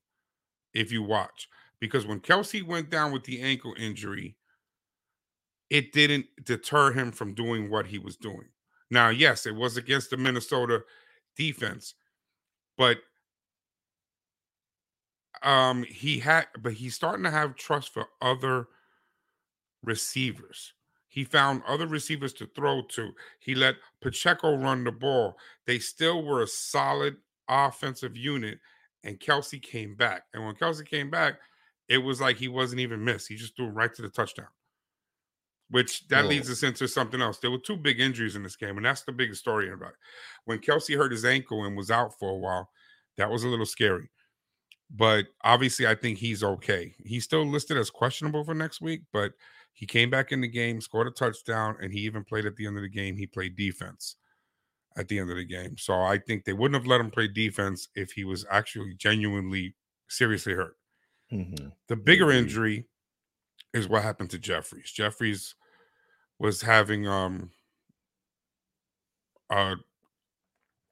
If 0.73 0.91
you 0.91 1.01
watch, 1.01 1.47
because 1.79 2.05
when 2.05 2.19
Kelce 2.19 2.65
went 2.65 2.89
down 2.89 3.13
with 3.13 3.23
the 3.23 3.41
ankle 3.41 3.73
injury, 3.77 4.35
it 5.73 5.91
didn't 5.91 6.27
deter 6.43 6.91
him 6.91 7.11
from 7.11 7.33
doing 7.33 7.67
what 7.67 7.87
he 7.87 7.97
was 7.97 8.15
doing. 8.15 8.45
Now, 8.91 9.09
yes, 9.09 9.47
it 9.47 9.55
was 9.55 9.75
against 9.75 10.11
the 10.11 10.17
Minnesota 10.17 10.83
defense, 11.35 11.95
but 12.77 12.99
um 15.41 15.81
he 15.83 16.19
had 16.19 16.45
but 16.61 16.73
he's 16.73 16.93
starting 16.93 17.23
to 17.23 17.31
have 17.31 17.55
trust 17.55 17.91
for 17.91 18.05
other 18.21 18.67
receivers. 19.83 20.73
He 21.07 21.23
found 21.23 21.63
other 21.67 21.87
receivers 21.87 22.33
to 22.33 22.45
throw 22.55 22.83
to. 22.89 23.11
He 23.39 23.55
let 23.55 23.75
Pacheco 23.99 24.55
run 24.55 24.83
the 24.83 24.91
ball. 24.91 25.37
They 25.65 25.79
still 25.79 26.23
were 26.23 26.43
a 26.43 26.47
solid 26.47 27.17
offensive 27.49 28.15
unit, 28.15 28.59
and 29.03 29.19
Kelce 29.19 29.61
came 29.61 29.95
back. 29.95 30.25
And 30.35 30.45
when 30.45 30.53
Kelce 30.53 30.85
came 30.85 31.09
back, 31.09 31.39
it 31.87 31.97
was 31.97 32.21
like 32.21 32.37
he 32.37 32.47
wasn't 32.47 32.81
even 32.81 33.03
missed. 33.03 33.27
He 33.27 33.35
just 33.35 33.55
threw 33.55 33.67
right 33.67 33.93
to 33.95 34.03
the 34.03 34.09
touchdown. 34.09 34.47
Which 35.69 36.07
that 36.09 36.27
leads 36.27 36.49
us 36.51 36.61
into 36.61 36.87
something 36.87 37.21
else. 37.21 37.39
There 37.39 37.49
were 37.49 37.57
two 37.57 37.77
big 37.77 37.99
injuries 37.99 38.35
in 38.35 38.43
this 38.43 38.55
game, 38.55 38.77
and 38.77 38.85
that's 38.85 39.03
the 39.03 39.11
biggest 39.11 39.41
story 39.41 39.71
about 39.71 39.89
it. 39.89 39.95
When 40.45 40.59
Kelce 40.59 40.95
hurt 40.95 41.11
his 41.11 41.25
ankle 41.25 41.65
and 41.65 41.75
was 41.75 41.89
out 41.89 42.11
for 42.19 42.29
a 42.29 42.37
while, 42.37 42.69
that 43.17 43.31
was 43.31 43.43
a 43.43 43.47
little 43.47 43.65
scary. 43.65 44.09
but 44.93 45.25
obviously 45.43 45.87
I 45.87 45.95
think 45.95 46.19
he's 46.19 46.43
okay. 46.43 46.93
He's 47.03 47.23
still 47.23 47.45
listed 47.45 47.77
as 47.77 47.89
questionable 47.89 48.43
for 48.43 48.53
next 48.53 48.81
week, 48.81 49.01
but 49.11 49.31
he 49.73 49.85
came 49.87 50.09
back 50.09 50.31
in 50.31 50.41
the 50.41 50.47
game, 50.47 50.79
scored 50.81 51.07
a 51.07 51.11
touchdown, 51.11 51.75
and 51.81 51.91
he 51.91 52.01
even 52.01 52.23
played 52.23 52.45
at 52.45 52.55
the 52.55 52.67
end 52.67 52.77
of 52.77 52.83
the 52.83 52.89
game. 52.89 53.17
He 53.17 53.25
played 53.25 53.55
defense 53.55 54.17
at 54.95 55.07
the 55.07 55.17
end 55.17 55.31
of 55.31 55.37
the 55.37 55.45
game. 55.45 55.77
So 55.77 55.99
I 56.01 56.19
think 56.19 56.45
they 56.45 56.53
wouldn't 56.53 56.79
have 56.79 56.87
let 56.87 57.01
him 57.01 57.09
play 57.09 57.27
defense 57.27 57.87
if 57.95 58.11
he 58.11 58.23
was 58.23 58.45
actually 58.51 58.93
genuinely 58.95 59.75
seriously 60.07 60.53
hurt. 60.53 60.77
Mm-hmm. 61.31 61.69
The 61.87 61.95
bigger 61.95 62.31
injury 62.31 62.85
is 63.73 63.87
what 63.87 64.03
happened 64.03 64.29
to 64.31 64.39
Jeffries. 64.39 64.91
Jeffries 64.91 65.55
was 66.39 66.61
having 66.61 67.07
um 67.07 67.51
a, 69.49 69.75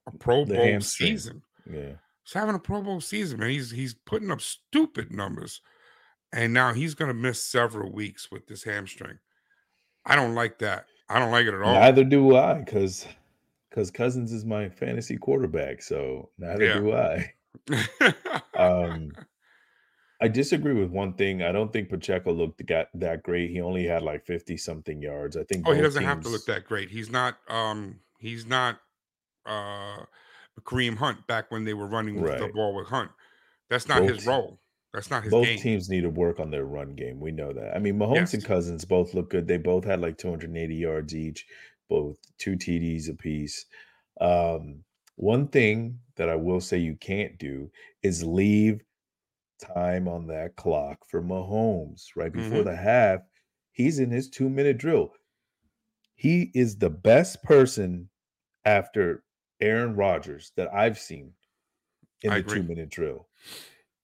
a 0.07 0.11
Pro 0.19 0.45
The 0.45 0.55
Bowl 0.55 0.63
hamstring. 0.65 1.09
season. 1.09 1.41
Yeah. 1.71 1.93
He's 2.23 2.33
having 2.33 2.55
a 2.55 2.59
Pro 2.59 2.81
Bowl 2.81 3.01
season, 3.01 3.39
man. 3.39 3.49
He's 3.49 3.71
he's 3.71 3.93
putting 3.93 4.31
up 4.31 4.41
stupid 4.41 5.11
numbers, 5.11 5.61
and 6.31 6.53
now 6.53 6.73
he's 6.73 6.93
going 6.93 7.09
to 7.09 7.13
miss 7.13 7.43
several 7.43 7.91
weeks 7.91 8.29
with 8.31 8.47
this 8.47 8.63
hamstring. 8.63 9.17
I 10.05 10.15
don't 10.15 10.35
like 10.35 10.59
that. 10.59 10.85
I 11.09 11.19
don't 11.19 11.31
like 11.31 11.45
it 11.45 11.53
at 11.53 11.61
all. 11.61 11.73
Neither 11.73 12.03
do 12.03 12.35
I, 12.35 12.55
because 12.55 13.05
because 13.69 13.91
Cousins 13.91 14.31
is 14.31 14.45
my 14.45 14.69
fantasy 14.69 15.17
quarterback. 15.17 15.81
So 15.81 16.29
neither 16.37 16.65
Yeah. 16.65 16.79
do 16.79 16.93
I. 16.93 17.33
Um, 18.55 19.11
I 20.21 20.27
disagree 20.27 20.73
with 20.73 20.91
one 20.91 21.13
thing. 21.13 21.41
I 21.41 21.51
don't 21.51 21.73
think 21.73 21.89
Pacheco 21.89 22.31
looked 22.31 22.65
that, 22.67 22.89
that 22.93 23.23
great. 23.23 23.49
He 23.49 23.59
only 23.59 23.85
had 23.85 24.03
like 24.03 24.25
50 24.25 24.55
something 24.55 25.01
yards. 25.01 25.35
I 25.35 25.43
think 25.43 25.67
oh, 25.67 25.73
he 25.73 25.81
doesn't 25.81 26.03
have 26.03 26.21
to 26.21 26.29
look 26.29 26.45
that 26.45 26.65
great. 26.65 26.89
He's 26.89 27.09
not. 27.09 27.37
Um, 27.49 27.99
he's 28.19 28.45
not. 28.45 28.79
Uh, 29.45 29.97
Kareem 30.63 30.95
Hunt 30.95 31.25
back 31.27 31.49
when 31.49 31.63
they 31.63 31.73
were 31.73 31.87
running 31.87 32.21
with 32.21 32.37
the 32.37 32.49
ball 32.49 32.75
with 32.75 32.87
Hunt. 32.87 33.09
That's 33.69 33.87
not 33.87 34.01
Both 34.01 34.09
his 34.11 34.27
role. 34.27 34.59
That's 34.93 35.09
not 35.09 35.23
his 35.23 35.31
game. 35.31 35.39
both 35.39 35.47
game. 35.47 35.59
teams 35.59 35.89
need 35.89 36.01
to 36.01 36.09
work 36.09 36.39
on 36.39 36.51
their 36.51 36.65
run 36.65 36.93
game. 36.93 37.19
We 37.19 37.31
know 37.31 37.53
that. 37.53 37.75
I 37.75 37.79
mean, 37.79 37.97
Mahomes 37.97 38.15
Yes. 38.15 38.33
and 38.35 38.45
Cousins 38.45 38.85
both 38.85 39.13
look 39.13 39.29
good. 39.29 39.47
They 39.47 39.57
both 39.57 39.85
had 39.85 40.01
like 40.01 40.17
280 40.17 40.75
yards 40.75 41.15
each, 41.15 41.45
both 41.89 42.17
two 42.37 42.57
TDs 42.57 43.09
apiece. 43.09 43.65
Um, 44.19 44.83
one 45.15 45.47
thing 45.47 45.99
that 46.17 46.29
I 46.29 46.35
will 46.35 46.59
say 46.59 46.77
you 46.77 46.95
can't 46.95 47.37
do 47.37 47.71
is 48.03 48.23
leave 48.23 48.81
time 49.61 50.07
on 50.07 50.27
that 50.27 50.55
clock 50.57 50.99
for 51.09 51.21
Mahomes 51.21 52.07
right 52.15 52.33
before 52.33 52.63
Mhm. 52.63 52.65
the 52.65 52.75
half. 52.75 53.21
He's 53.71 53.99
in 53.99 54.11
his 54.11 54.29
two 54.29 54.49
minute 54.49 54.77
drill. 54.77 55.13
He 56.15 56.51
is 56.53 56.77
the 56.77 56.89
best 56.89 57.43
person 57.43 58.09
after 58.65 59.23
Aaron 59.61 59.95
Rodgers 59.95 60.51
that 60.55 60.73
I've 60.73 60.99
seen 60.99 61.35
in 62.21 62.31
I 62.31 62.35
the 62.35 62.41
agree. 62.41 62.61
two 62.61 62.63
minute 62.63 62.89
drill. 62.89 63.29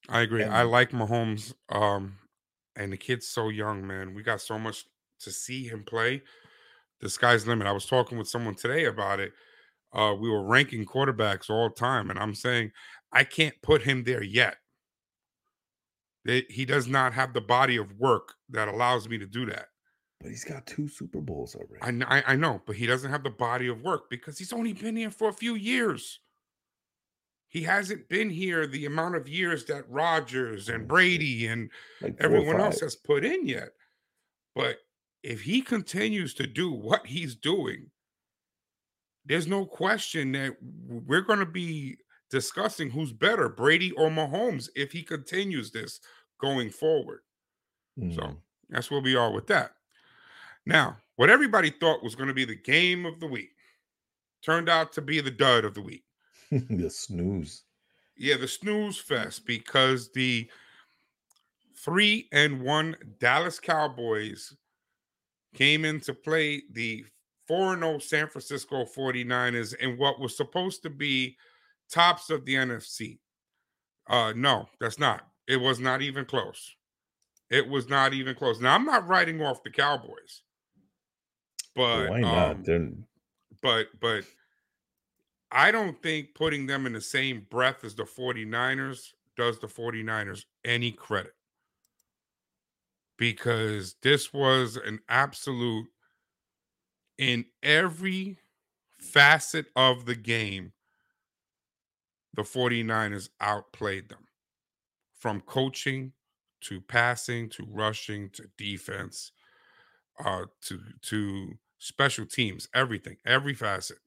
I 0.10 0.22
agree. 0.22 0.43
I 0.43 0.64
like 0.64 0.91
Mahomes. 0.91 1.53
Um, 1.70 2.20
and 2.76 2.93
the 2.93 2.97
kid's 2.97 3.28
so 3.28 3.49
young, 3.49 3.86
man. 3.86 4.14
We 4.14 4.24
got 4.24 4.41
so 4.41 4.58
much 4.60 4.86
to 5.22 5.32
see 5.32 5.68
him 5.68 5.84
play. 5.84 6.24
The 7.01 7.10
sky's 7.10 7.47
limit. 7.47 7.68
I 7.68 7.72
was 7.74 7.86
talking 7.86 8.18
with 8.18 8.30
someone 8.30 8.55
today 8.55 8.86
about 8.86 9.20
it. 9.20 9.34
Uh, 9.93 10.16
we 10.20 10.30
were 10.30 10.43
ranking 10.45 10.86
quarterbacks 10.86 11.49
all 11.49 11.70
time, 11.72 12.10
and 12.10 12.20
I'm 12.20 12.36
saying 12.36 12.72
I 13.12 13.24
can't 13.24 13.62
put 13.62 13.84
him 13.84 14.03
there 14.03 14.24
yet. 14.24 14.58
They- 16.28 16.45
he 16.49 16.65
does 16.65 16.88
not 16.88 17.13
have 17.13 17.34
the 17.34 17.41
body 17.41 17.78
of 17.78 17.93
work 17.93 18.36
that 18.49 18.67
allows 18.67 19.07
me 19.07 19.17
to 19.17 19.25
do 19.25 19.45
that. 19.47 19.69
But 20.19 20.32
he's 20.32 20.43
got 20.43 20.67
two 20.67 20.88
Super 20.89 21.21
Bowls 21.21 21.55
already. 21.55 22.03
I, 22.03 22.17
I 22.19 22.34
I 22.34 22.36
know, 22.36 22.61
but 22.65 22.75
he 22.75 22.86
doesn't 22.86 23.09
have 23.11 23.23
the 23.23 23.30
body 23.30 23.67
of 23.67 23.82
work 23.82 24.09
because 24.09 24.38
he's 24.38 24.51
only 24.51 24.73
been 24.73 24.95
here 24.97 25.11
for 25.11 25.30
a 25.30 25.34
few 25.34 25.55
years. 25.55 26.19
He 27.47 27.63
hasn't 27.63 28.09
been 28.09 28.30
here 28.30 28.67
the 28.67 28.86
amount 28.86 29.15
of 29.15 29.30
years 29.30 29.63
that 29.65 29.89
Rodgers 29.89 30.67
and 30.67 30.84
Mm, 30.84 30.88
Brady 30.88 31.47
and 31.47 31.71
like 32.01 32.15
everyone 32.19 32.59
else 32.59 32.82
has 32.82 32.95
put 32.95 33.23
in 33.23 33.47
yet. 33.47 33.69
But 34.53 34.80
if 35.23 35.41
he 35.43 35.61
continues 35.61 36.34
to 36.36 36.47
do 36.47 36.71
what 36.71 37.05
he's 37.07 37.36
doing, 37.36 37.91
there's 39.23 39.47
no 39.47 39.65
question 39.65 40.34
that 40.34 40.57
we're 40.61 41.21
going 41.21 41.39
to 41.39 41.45
be 41.45 41.97
discussing 42.30 42.89
who's 42.89 43.13
better, 43.13 43.47
Brady 43.47 43.91
or 43.93 44.09
Mahomes, 44.09 44.67
if 44.75 44.91
he 44.91 45.03
continues 45.03 45.71
this 45.71 46.01
going 46.39 46.69
forward. 46.69 47.21
Mm. 47.99 48.15
So 48.15 48.38
that's 48.69 48.91
where 48.91 49.01
we 49.01 49.15
are 49.15 49.31
with 49.31 49.47
that. 49.47 49.71
Now, 50.65 50.97
what 51.15 51.29
everybody 51.29 51.69
thought 51.69 52.03
was 52.03 52.15
going 52.15 52.27
to 52.27 52.33
be 52.33 52.45
the 52.45 52.55
game 52.55 53.05
of 53.05 53.19
the 53.19 53.27
week 53.27 53.51
turned 54.43 54.69
out 54.69 54.93
to 54.93 55.01
be 55.01 55.21
the 55.21 55.31
dud 55.31 55.65
of 55.65 55.73
the 55.73 55.81
week. 55.81 56.03
the 56.51 56.89
snooze. 56.89 57.63
Yeah, 58.17 58.38
the 58.38 58.47
snooze 58.47 58.97
fest 58.97 59.45
because 59.45 60.11
the 60.11 60.49
three 61.77 62.27
and 62.31 62.61
one 62.61 62.95
Dallas 63.19 63.59
Cowboys 63.59 64.55
came 65.53 65.85
in 65.85 65.99
to 66.01 66.13
play 66.13 66.63
the 66.71 67.05
4 67.47 67.77
0 67.77 67.99
San 67.99 68.27
Francisco 68.27 68.85
49ers 68.85 69.75
in 69.75 69.97
what 69.97 70.19
was 70.19 70.35
supposed 70.35 70.83
to 70.83 70.89
be 70.89 71.38
tops 71.89 72.29
of 72.29 72.45
the 72.45 72.55
NFC. 72.55 73.19
Uh 74.09 74.33
no, 74.35 74.67
that's 74.79 74.99
not. 74.99 75.27
It 75.48 75.58
was 75.58 75.80
not 75.80 76.02
even 76.02 76.26
close. 76.26 76.76
It 77.50 77.68
was 77.68 77.88
not 77.88 78.14
even 78.14 78.36
close. 78.36 78.60
Now 78.60 78.76
I'm 78.76 78.86
not 78.86 79.08
writing 79.08 79.41
off 79.41 79.64
the 79.64 79.70
Cowboys. 79.70 80.41
But 81.76 82.10
Why 82.10 82.22
not? 82.22 82.50
um, 82.52 82.64
They're 82.64 82.89
but 83.62 83.88
but 84.00 84.24
I 85.52 85.72
don't 85.72 86.02
think 86.02 86.36
putting 86.36 86.68
them 86.68 86.86
in 86.86 86.93
the 86.93 87.02
same 87.02 87.45
breath 87.50 87.84
as 87.84 87.95
the 87.95 88.04
49ers 88.04 89.14
does 89.38 89.60
the 89.60 89.68
49ers 89.68 90.45
any 90.66 90.91
credit. 90.91 91.34
Because 93.18 93.95
this 94.02 94.34
was 94.34 94.76
an 94.76 95.00
absolute 95.08 95.88
in 97.18 97.45
every 97.64 98.38
facet 99.00 99.68
of 99.76 100.06
the 100.06 100.16
game 100.16 100.74
the 102.34 102.43
49ers 102.43 103.30
outplayed 103.41 104.10
them. 104.10 104.26
From 105.28 105.41
coaching 105.41 106.13
to 106.61 106.80
passing 106.80 107.49
to 107.49 107.67
rushing 107.69 108.30
to 108.30 108.45
defense 108.57 109.34
uh 110.23 110.45
to 110.61 110.80
to 111.01 111.57
special 111.80 112.25
teams, 112.25 112.69
everything, 112.73 113.17
every 113.25 113.53
facet. 113.53 113.97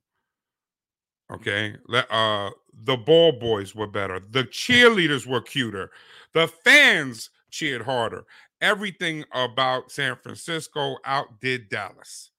Okay. 1.31 1.77
Let 1.87 2.11
uh 2.11 2.53
the 2.73 2.97
ball 2.97 3.33
boys 3.33 3.75
were 3.75 3.87
better. 3.87 4.19
The 4.19 4.45
cheerleaders 4.45 5.27
were 5.27 5.43
cuter. 5.43 5.91
The 6.33 6.49
fans 6.49 7.29
cheered 7.51 7.83
harder. 7.83 8.25
Everything 8.63 9.27
about 9.35 9.93
San 9.93 10.17
Francisco 10.17 10.97
outdid 11.05 11.69
Dallas. 11.69 12.31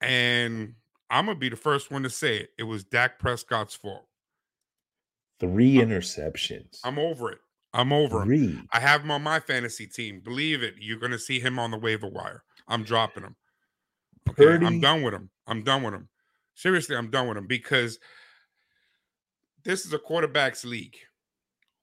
And 0.00 0.72
I'm 1.10 1.26
gonna 1.26 1.38
be 1.38 1.50
the 1.50 1.56
first 1.56 1.90
one 1.90 2.02
to 2.04 2.08
say 2.08 2.38
it. 2.38 2.52
It 2.58 2.62
was 2.62 2.82
Dak 2.82 3.18
Prescott's 3.18 3.74
fault. 3.74 4.06
Three 5.40 5.74
interceptions. 5.74 6.78
I'm 6.84 6.98
over 6.98 7.32
it. 7.32 7.38
I'm 7.72 7.92
over 7.92 8.22
him. 8.22 8.28
Three. 8.28 8.60
I 8.72 8.80
have 8.80 9.02
him 9.02 9.10
on 9.10 9.22
my 9.22 9.40
fantasy 9.40 9.86
team. 9.86 10.20
Believe 10.20 10.62
it. 10.62 10.74
You're 10.78 10.98
going 10.98 11.12
to 11.12 11.18
see 11.18 11.40
him 11.40 11.58
on 11.58 11.70
the 11.70 11.78
waiver 11.78 12.08
wire. 12.08 12.44
I'm 12.68 12.84
dropping 12.84 13.24
him. 13.24 13.36
Okay, 14.28 14.64
I'm 14.64 14.80
done 14.80 15.02
with 15.02 15.14
him. 15.14 15.30
I'm 15.46 15.64
done 15.64 15.82
with 15.82 15.94
him. 15.94 16.08
Seriously, 16.54 16.94
I'm 16.94 17.10
done 17.10 17.26
with 17.28 17.38
him 17.38 17.46
because 17.46 17.98
this 19.64 19.86
is 19.86 19.92
a 19.92 19.98
quarterbacks 19.98 20.64
league. 20.64 20.96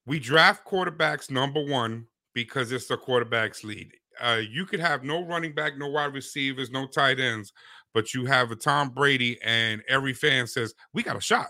We 0.05 0.20
draft 0.20 0.66
quarterbacks 0.66 1.32
number 1.32 1.66
one 1.66 2.05
because 2.34 2.72
it's 2.72 2.88
the 2.88 2.97
quarterbacks 2.97 3.64
league. 3.64 3.91
Uh, 4.22 4.41
you 4.49 4.66
could 4.66 4.80
have 4.80 5.03
no 5.03 5.26
running 5.26 5.53
back, 5.53 5.78
no 5.78 5.88
wide 5.89 6.14
receivers, 6.14 6.72
no 6.72 6.88
tight 6.88 7.20
ends, 7.20 7.51
but 7.93 8.14
you 8.14 8.26
have 8.26 8.51
a 8.51 8.55
Tom 8.55 8.89
Brady, 8.89 9.38
and 9.43 9.82
every 9.88 10.14
fan 10.14 10.47
says 10.47 10.74
we 10.93 11.03
got 11.03 11.18
a 11.18 11.22
shot 11.22 11.49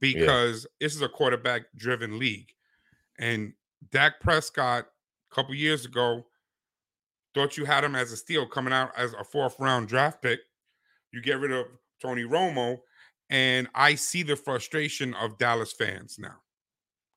because 0.00 0.66
this 0.80 0.94
is 0.94 1.02
a 1.02 1.08
quarterback 1.08 1.62
driven 1.76 2.18
league. 2.18 2.52
And 3.18 3.52
Dak 3.90 4.20
Prescott, 4.20 4.86
a 5.30 5.34
couple 5.34 5.54
years 5.54 5.84
ago, 5.84 6.24
thought 7.34 7.56
you 7.56 7.64
had 7.64 7.84
him 7.84 7.94
as 7.94 8.12
a 8.12 8.16
steal 8.16 8.46
coming 8.46 8.72
out 8.72 8.92
as 8.96 9.12
a 9.14 9.24
fourth 9.24 9.56
round 9.58 9.88
draft 9.88 10.22
pick. 10.22 10.40
You 11.12 11.20
get 11.20 11.40
rid 11.40 11.52
of 11.52 11.66
Tony 12.00 12.22
Romo, 12.22 12.78
and 13.30 13.68
I 13.74 13.94
see 13.94 14.22
the 14.22 14.36
frustration 14.36 15.14
of 15.14 15.38
Dallas 15.38 15.72
fans 15.72 16.16
now. 16.18 16.36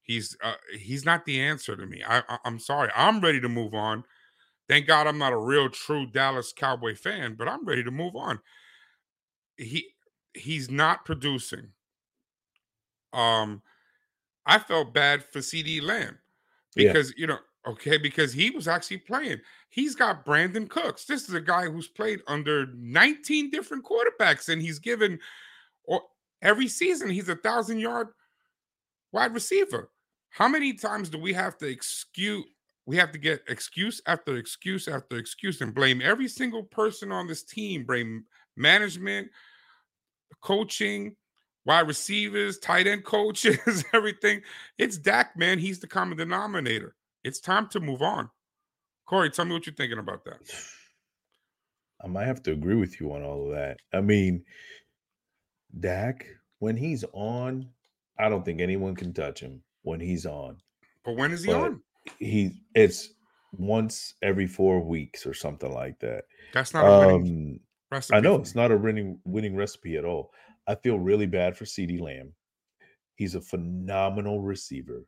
He's 0.01 0.37
uh, 0.43 0.53
he's 0.77 1.05
not 1.05 1.25
the 1.25 1.39
answer 1.39 1.75
to 1.75 1.85
me. 1.85 2.01
I, 2.07 2.19
I 2.29 2.37
I'm 2.45 2.59
sorry. 2.59 2.89
I'm 2.95 3.19
ready 3.19 3.41
to 3.41 3.49
move 3.49 3.73
on. 3.73 4.03
Thank 4.69 4.87
God 4.87 5.07
I'm 5.07 5.17
not 5.17 5.33
a 5.33 5.37
real 5.37 5.69
true 5.69 6.05
Dallas 6.05 6.53
Cowboy 6.55 6.95
fan, 6.95 7.35
but 7.37 7.47
I'm 7.47 7.65
ready 7.65 7.83
to 7.83 7.91
move 7.91 8.15
on. 8.15 8.39
He 9.57 9.87
he's 10.33 10.69
not 10.69 11.05
producing. 11.05 11.69
Um, 13.17 13.61
I 14.45 14.59
felt 14.59 14.93
bad 14.93 15.23
for 15.25 15.39
CeeDee 15.39 15.81
Lamb 15.81 16.17
Yeah. 16.75 16.93
because 16.93 17.13
you 17.17 17.27
know, 17.27 17.39
okay, 17.67 17.97
because 17.97 18.31
he 18.31 18.49
was 18.51 18.67
actually 18.67 18.99
playing. 18.99 19.39
He's 19.69 19.95
got 19.95 20.25
Brandin 20.25 20.69
Cooks. 20.69 21.05
This 21.05 21.27
is 21.27 21.33
a 21.33 21.41
guy 21.41 21.65
who's 21.69 21.87
played 21.87 22.21
under 22.27 22.67
19 22.75 23.49
different 23.49 23.83
quarterbacks, 23.83 24.49
and 24.49 24.61
he's 24.61 24.79
given 24.79 25.19
or 25.83 26.01
every 26.41 26.67
season 26.67 27.09
he's 27.09 27.27
a 27.29 27.35
thousand 27.35 27.79
yard 27.79 28.09
wide 29.11 29.33
receiver. 29.33 29.89
How 30.29 30.47
many 30.47 30.73
times 30.73 31.09
do 31.09 31.17
we 31.17 31.33
have 31.33 31.57
to 31.57 31.65
excuse? 31.67 32.45
We 32.85 32.95
have 32.97 33.11
to 33.11 33.17
get 33.17 33.41
excuse 33.49 34.01
after 34.05 34.37
excuse 34.37 34.87
after 34.87 35.17
excuse 35.17 35.59
and 35.59 35.73
blame 35.75 36.01
every 36.01 36.29
single 36.29 36.63
person 36.63 37.11
on 37.11 37.27
this 37.27 37.43
team, 37.43 37.83
blame 37.83 38.23
management, 38.55 39.29
coaching, 40.41 41.15
wide 41.67 41.87
receivers, 41.87 42.57
tight 42.57 42.87
end 42.87 43.03
coaches, 43.03 43.83
everything. 43.93 44.41
It's 44.77 44.97
Dak, 44.97 45.37
man. 45.37 45.59
He's 45.59 45.79
the 45.79 45.87
common 45.87 46.17
denominator. 46.17 46.95
It's 47.23 47.39
time 47.39 47.67
to 47.69 47.79
move 47.79 48.01
on. 48.01 48.29
Kory, 49.05 49.29
tell 49.29 49.45
me 49.45 49.53
what 49.53 49.65
you're 49.65 49.75
thinking 49.75 49.99
about 49.99 50.23
that. 50.25 50.39
I 52.03 52.07
might 52.07 52.25
have 52.25 52.41
to 52.43 52.51
agree 52.51 52.75
with 52.75 52.99
you 53.01 53.11
on 53.13 53.23
all 53.23 53.47
of 53.47 53.55
that. 53.55 53.77
I 53.93 54.01
mean, 54.01 54.43
Dak, 55.79 56.25
when 56.59 56.77
he's 56.77 57.03
on, 57.11 57.67
I 58.17 58.29
don't 58.29 58.45
think 58.45 58.61
anyone 58.61 58.95
can 58.95 59.13
touch 59.13 59.39
him 59.41 59.61
when 59.81 59.99
he's 59.99 60.25
on. 60.25 60.57
But 61.03 61.17
when 61.17 61.31
is 61.31 61.43
he 61.43 61.51
But 61.51 61.61
on? 61.61 61.81
He 62.19 62.61
it's 62.73 63.09
once 63.51 64.13
every 64.21 64.47
four 64.47 64.79
weeks 64.81 65.25
or 65.25 65.33
something 65.33 65.73
like 65.73 65.99
that. 65.99 66.23
That's 66.53 66.73
not 66.73 66.85
a 66.85 67.07
winning 67.07 67.51
Um, 67.53 67.59
recipe. 67.91 68.15
I 68.17 68.19
know 68.21 68.35
it's 68.35 68.55
not 68.55 68.71
a 68.71 68.77
winning 68.77 69.19
winning 69.25 69.55
recipe 69.55 69.97
at 69.97 70.05
all. 70.05 70.31
I 70.67 70.75
feel 70.75 70.99
really 70.99 71.25
bad 71.25 71.57
for 71.57 71.65
CeeDee 71.65 72.01
Lamb. 72.01 72.33
He's 73.15 73.35
a 73.35 73.41
phenomenal 73.41 74.41
receiver, 74.41 75.03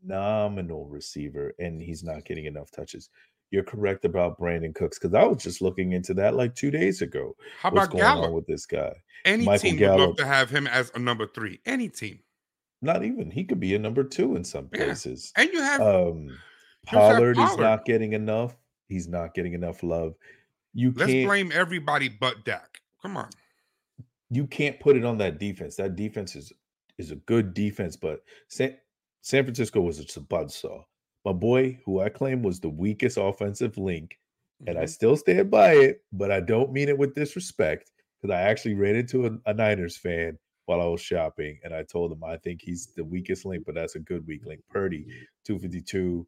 phenomenal 0.00 0.86
receiver, 0.86 1.54
and 1.58 1.80
he's 1.80 2.02
not 2.02 2.24
getting 2.24 2.44
enough 2.46 2.70
touches. 2.70 3.08
You're 3.50 3.62
correct 3.64 4.04
about 4.04 4.38
Brandin 4.38 4.74
Cooks 4.74 4.98
because 4.98 5.14
I 5.14 5.24
was 5.24 5.42
just 5.42 5.62
looking 5.62 5.92
into 5.92 6.12
that 6.14 6.34
like 6.34 6.54
two 6.54 6.70
days 6.70 7.02
ago. 7.02 7.36
How 7.60 7.70
What's 7.70 7.86
about 7.86 7.92
going 7.92 8.04
on 8.04 8.16
Gallup? 8.18 8.34
with 8.34 8.46
this 8.46 8.66
guy? 8.66 8.92
Any 9.24 9.44
Michael 9.46 9.70
team 9.70 9.80
would 9.80 9.96
love 10.00 10.16
to 10.16 10.26
have 10.26 10.50
him 10.50 10.66
as 10.66 10.90
a 10.94 10.98
number 10.98 11.26
three. 11.26 11.60
Any 11.64 11.88
team. 11.88 12.18
Not 12.82 13.04
even 13.04 13.30
he 13.30 13.44
could 13.44 13.60
be 13.60 13.74
a 13.74 13.78
number 13.78 14.02
two 14.04 14.36
in 14.36 14.44
some 14.44 14.68
Yeah. 14.72 14.84
places. 14.86 15.32
And 15.36 15.50
you 15.52 15.62
have 15.62 15.80
Um, 15.80 16.36
Pollard 16.86 17.38
is 17.38 17.56
not 17.56 17.84
getting 17.86 18.12
enough. 18.12 18.56
He's 18.88 19.08
not 19.08 19.32
getting 19.34 19.54
enough 19.54 19.82
love. 19.82 20.14
You 20.74 20.92
let's 20.96 21.10
can't 21.10 21.28
blame 21.28 21.52
everybody 21.52 22.08
but 22.08 22.44
Dak. 22.44 22.80
Come 23.00 23.16
on. 23.16 23.30
You 24.34 24.46
can't 24.46 24.80
put 24.80 24.96
it 24.96 25.04
on 25.04 25.18
that 25.18 25.38
defense. 25.38 25.76
That 25.76 25.96
defense 25.96 26.36
is 26.36 26.52
is 26.98 27.10
a 27.10 27.16
good 27.16 27.54
defense, 27.54 27.96
but 27.96 28.20
San, 28.48 28.78
San 29.22 29.44
Francisco 29.44 29.80
was 29.80 29.98
just 29.98 30.16
a 30.16 30.20
buzzsaw. 30.20 30.84
My 31.24 31.32
boy, 31.32 31.80
who 31.84 32.00
I 32.00 32.08
claim 32.08 32.42
was 32.42 32.60
the 32.60 32.68
weakest 32.68 33.16
offensive 33.18 33.76
link, 33.78 34.20
and 34.66 34.78
I 34.78 34.84
Mhm. 34.84 34.88
still 34.88 35.16
stand 35.16 35.50
by 35.50 35.72
it, 35.74 36.04
but 36.12 36.30
I 36.30 36.40
don't 36.40 36.72
mean 36.72 36.88
it 36.88 36.98
with 36.98 37.14
disrespect 37.14 37.90
because 38.20 38.32
I 38.34 38.42
actually 38.42 38.74
ran 38.74 38.96
into 38.96 39.26
a, 39.26 39.38
a 39.46 39.54
Niners 39.54 39.96
fan 39.96 40.38
while 40.66 40.80
I 40.80 40.86
was 40.86 41.00
shopping, 41.00 41.58
and 41.64 41.74
I 41.74 41.82
told 41.82 42.12
him 42.12 42.22
I 42.24 42.36
think 42.38 42.62
he's 42.62 42.86
the 42.94 43.04
weakest 43.04 43.44
link, 43.44 43.64
but 43.66 43.74
that's 43.74 43.96
a 43.96 44.00
good 44.00 44.26
weak 44.26 44.46
link. 44.46 44.62
Purdy, 44.68 45.06
252. 45.44 46.26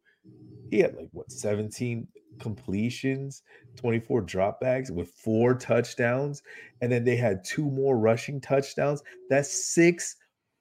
He 0.69 0.79
had 0.79 0.95
like 0.95 1.09
what 1.11 1.31
17 1.31 2.07
completions, 2.39 3.43
24 3.75 4.23
dropbacks 4.23 4.91
with 4.91 5.09
four 5.09 5.53
touchdowns, 5.53 6.41
and 6.81 6.91
then 6.91 7.03
they 7.03 7.15
had 7.15 7.43
two 7.43 7.69
more 7.69 7.97
rushing 7.97 8.39
touchdowns. 8.39 9.01
That's 9.29 9.49
six 9.73 10.15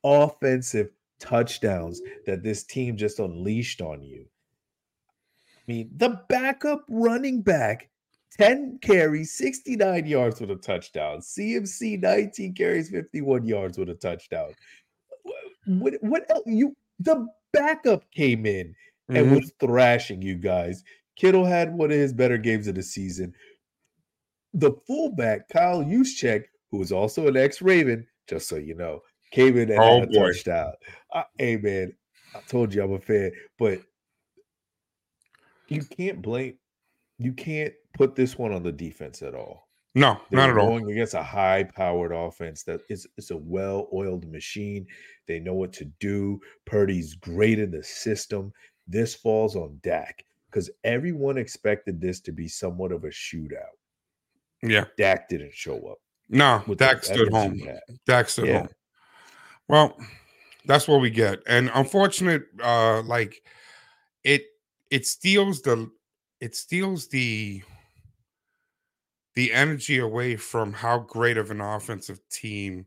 offensive 0.05 0.91
touchdowns 1.19 2.01
that 2.27 2.43
this 2.43 2.64
team 2.64 2.97
just 2.97 3.19
unleashed 3.19 3.81
on 3.81 4.03
you. 4.03 4.27
I 5.69 5.73
mean, 5.73 5.91
the 5.97 6.21
backup 6.29 6.85
running 6.89 7.43
back, 7.43 7.91
10 8.39 8.79
carries, 8.83 9.33
69 9.37 10.07
yards 10.07 10.41
with 10.41 10.51
a 10.51 10.57
touchdown. 10.57 11.19
CMC, 11.19 12.01
19 12.01 12.55
carries, 12.55 12.91
51 12.91 13.47
yards 13.47 13.79
with 13.79 13.89
a 13.89 13.95
touchdown. 13.95 14.51
What, 15.67 15.95
what 16.01 16.31
else? 16.31 16.45
You 16.47 16.77
the 17.01 17.27
backup 17.53 18.09
came 18.12 18.47
in 18.47 18.75
and 19.09 19.27
Mhm. 19.27 19.37
was 19.37 19.53
thrashing 19.61 20.23
you 20.23 20.37
guys. 20.37 20.83
Kittle 21.17 21.45
had 21.45 21.75
one 21.75 21.91
of 21.91 21.97
his 21.97 22.13
better 22.13 22.39
games 22.39 22.67
of 22.67 22.75
the 22.75 22.83
season. 22.83 23.35
The 24.55 24.73
fullback, 24.87 25.49
Kyle 25.49 25.83
Juszczyk, 25.85 26.45
who 26.71 26.83
is 26.83 26.93
also 26.93 27.29
an 27.29 27.37
ex-Raven, 27.37 28.07
just 28.27 28.49
so 28.49 28.57
you 28.57 28.75
know, 28.75 29.03
came 29.31 29.57
in 29.57 29.71
and 29.71 29.79
Oh, 29.79 30.01
had 30.01 30.09
a 30.09 30.13
boy. 30.13 30.33
touchdown. 30.33 30.73
Uh, 31.13 31.25
hey 31.39 31.57
man, 31.57 31.97
I 32.35 32.41
told 32.41 32.75
you 32.75 32.83
I'm 32.83 32.93
a 32.93 33.01
fan, 33.01 33.33
but 33.59 33.81
you 35.69 35.83
can't 35.85 36.23
blame, 36.23 36.59
you 37.19 37.33
can't 37.33 37.75
put 37.95 38.15
this 38.15 38.39
one 38.39 38.53
on 38.53 38.63
the 38.63 38.73
defense 38.73 39.23
at 39.23 39.35
all. 39.35 39.69
No, 39.95 40.21
They 40.31 40.37
not 40.37 40.51
at 40.51 40.59
all. 40.59 40.79
going 40.79 40.91
against 40.91 41.15
a 41.15 41.23
high-powered 41.23 42.13
offense 42.13 42.63
that 42.65 42.83
is 42.91 43.07
it's 43.17 43.31
a 43.31 43.37
well-oiled 43.37 44.31
machine. 44.31 44.87
They 45.27 45.41
know 45.41 45.55
what 45.55 45.73
to 45.75 45.87
do. 45.87 46.39
Purdy's 46.67 47.15
great 47.15 47.59
in 47.59 47.71
the 47.71 47.83
system. 47.83 48.53
This 48.87 49.14
falls 49.14 49.57
on 49.57 49.80
Dak 49.82 50.24
because 50.51 50.70
everyone 50.84 51.39
expected 51.39 52.01
this 52.01 52.20
to 52.20 52.32
be 52.32 52.49
somewhat 52.49 52.93
of 52.93 53.05
a 53.05 53.09
shootout. 53.09 53.76
Yeah. 54.62 54.84
Dak 54.97 55.28
didn't 55.28 55.55
show 55.55 55.76
up. 55.89 55.99
No, 56.28 56.62
Dak 56.76 57.05
stood 57.05 57.30
home. 57.32 57.61
Dak 58.07 58.28
stood 58.28 58.49
Yeah. 58.49 58.59
home. 58.61 58.68
Well, 59.68 59.99
that's 60.64 60.89
what 60.89 61.01
we 61.01 61.11
get. 61.11 61.41
And 61.47 61.70
unfortunate, 61.74 62.45
uh, 62.62 63.03
like 63.03 63.43
it 64.24 64.45
it 64.91 65.07
steals 65.07 65.62
the 65.62 65.91
it 66.41 66.55
steals 66.55 67.09
the 67.09 67.62
the 69.34 69.53
energy 69.53 69.99
away 69.99 70.37
from 70.37 70.72
how 70.72 70.99
great 70.99 71.37
of 71.37 71.51
an 71.51 71.61
offensive 71.61 72.20
team 72.30 72.87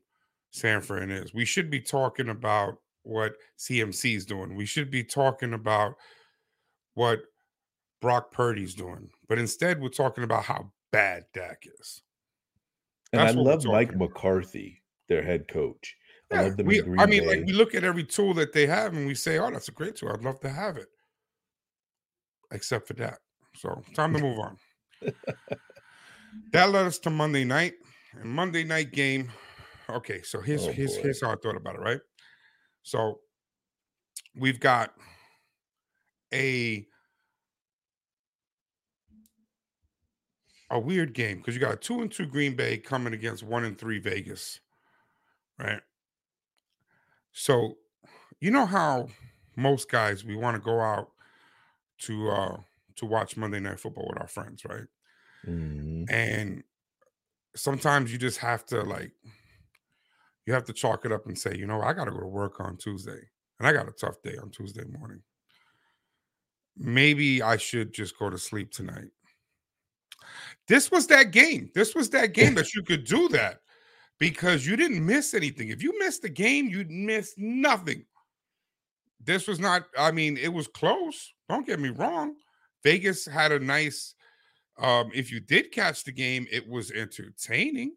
San 0.52 0.82
Fran 0.82 1.12
is. 1.12 1.34
We 1.34 1.45
should 1.45 1.70
be 1.70 1.80
talking 1.80 2.30
about 2.30 2.80
what 3.04 3.34
CMC 3.58 4.16
is 4.16 4.26
doing. 4.26 4.56
We 4.56 4.66
should 4.66 4.91
be 4.91 5.04
talking 5.04 5.54
about 5.54 5.95
what 6.93 7.20
Brock 8.02 8.32
Purdy's 8.32 8.76
doing. 8.76 9.10
But 9.28 9.39
instead, 9.39 9.82
we're 9.82 9.89
talking 9.89 10.24
about 10.24 10.43
how 10.43 10.72
bad 10.91 11.26
Dak 11.34 11.64
is. 11.80 12.02
And 13.12 13.22
I 13.22 13.32
love 13.32 13.66
Mike. 13.66 13.95
McCarthy, 13.95 14.84
their 15.08 15.24
head 15.24 15.47
coach. 15.47 15.95
I 16.32 16.43
love 16.43 16.58
them 16.58 16.68
we, 16.68 16.82
I 17.00 17.08
mean, 17.08 17.24
Bay. 17.24 17.38
like 17.38 17.45
we 17.45 17.54
look 17.54 17.74
at 17.74 17.84
every 17.84 18.04
tool 18.04 18.36
that 18.36 18.54
they 18.54 18.68
have 18.68 18.93
and 18.93 19.08
we 19.08 19.16
say, 19.16 19.39
"Oh, 19.39 19.50
that's 19.50 19.68
a 19.68 19.72
great 19.72 19.95
tool. 19.95 20.12
I'd 20.14 20.22
love 20.22 20.39
to 20.41 20.50
have 20.50 20.78
it," 20.78 20.88
except 22.52 22.88
for 22.88 22.93
that. 22.95 23.18
So, 23.56 23.82
time 23.95 24.14
to 24.14 24.20
move 24.22 24.38
on. 24.38 24.58
that 26.54 26.70
led 26.70 26.86
us 26.86 27.00
to 27.00 27.10
Monday 27.10 27.43
night. 27.45 27.74
And 28.14 28.30
Monday 28.30 28.64
night 28.64 28.91
game. 28.91 29.32
Okay, 29.89 30.22
so 30.22 30.39
here's 30.39 30.68
Oh, 30.68 30.72
here's 30.72 30.95
boy. 30.97 31.02
here's 31.04 31.22
how 31.22 31.32
I 31.32 31.36
thought 31.36 31.56
about 31.56 31.76
it. 31.76 31.82
Right. 31.82 32.00
So 32.90 33.20
we've 34.36 34.60
got 34.60 34.94
a 36.34 36.88
a 40.72 40.80
weird 40.80 41.14
game 41.14 41.38
because 41.38 41.56
you 41.56 41.62
got 41.62 41.74
a 41.74 41.78
two 41.78 42.02
and 42.02 42.12
two 42.12 42.26
Green 42.26 42.56
Bay 42.56 42.78
coming 42.78 43.14
against 43.14 43.44
one 43.44 43.64
and 43.64 43.78
three 43.78 44.00
Vegas, 44.00 44.60
right? 45.60 45.82
So, 47.32 47.76
you 48.40 48.52
know 48.52 48.66
how 48.66 49.10
most 49.56 49.90
guys 49.90 50.26
we 50.26 50.36
want 50.36 50.56
to 50.56 50.62
go 50.62 50.80
out 50.82 51.12
to 52.00 52.30
uh 52.30 52.58
to 52.98 53.06
watch 53.06 53.38
Monday 53.38 53.60
Night 53.60 53.80
Football 53.80 54.08
with 54.10 54.20
our 54.22 54.28
friends, 54.28 54.66
right? 54.66 54.88
Mhm. 55.44 56.10
And 56.10 56.64
sometimes 57.56 58.12
you 58.12 58.18
just 58.18 58.40
have 58.40 58.66
to 58.68 58.84
like 58.84 59.14
you 60.50 60.56
have 60.56 60.66
to 60.66 60.74
chalk 60.74 61.06
it 61.06 61.12
up 61.12 61.28
and 61.28 61.38
say, 61.38 61.56
you 61.56 61.68
know, 61.68 61.80
I 61.80 61.93
got 61.93 62.06
to 62.06 62.12
go 62.12 62.22
to 62.22 62.26
work 62.26 62.60
on 62.60 62.76
Tuesday, 62.76 63.20
and 63.60 63.68
I 63.68 63.72
got 63.72 63.88
a 63.88 63.91
tough 63.91 64.20
day 64.24 64.36
on 64.41 64.50
Tuesday 64.50 64.84
morning. 64.84 65.22
Maybe 66.76 67.43
I 67.43 67.56
should 67.56 67.93
just 67.93 68.18
go 68.18 68.32
to 68.32 68.38
sleep 68.39 68.72
tonight. 68.72 69.12
This 70.68 70.89
was 70.89 71.06
that 71.06 71.30
game. 71.30 71.70
This 71.76 71.93
was 71.93 72.10
that 72.10 72.34
game 72.34 72.56
that 72.56 72.74
you 72.74 72.82
could 72.82 73.04
do 73.04 73.30
that 73.30 73.60
because 74.18 74.66
you 74.66 74.76
didn't 74.76 75.06
miss 75.06 75.36
anything. 75.36 75.70
If 75.70 75.84
you 75.84 76.00
missed 76.00 76.24
the 76.24 76.30
game, 76.30 76.68
you'd 76.68 76.89
miss 76.89 77.36
nothing. 77.38 78.04
This 79.24 79.47
was 79.47 79.60
not, 79.60 79.84
I 80.00 80.10
mean, 80.10 80.36
it 80.36 80.52
was 80.52 80.68
close. 80.68 81.32
Don't 81.47 81.68
get 81.68 81.80
me 81.80 81.89
wrong. 81.89 82.34
Vegas 82.84 83.24
had 83.24 83.52
a 83.52 83.60
nice, 83.60 84.16
um, 84.80 85.12
if 85.14 85.32
you 85.32 85.41
did 85.41 85.72
catch 85.72 86.06
the 86.06 86.12
game, 86.12 86.47
it 86.52 86.68
was 86.68 86.89
entertaining 86.89 87.91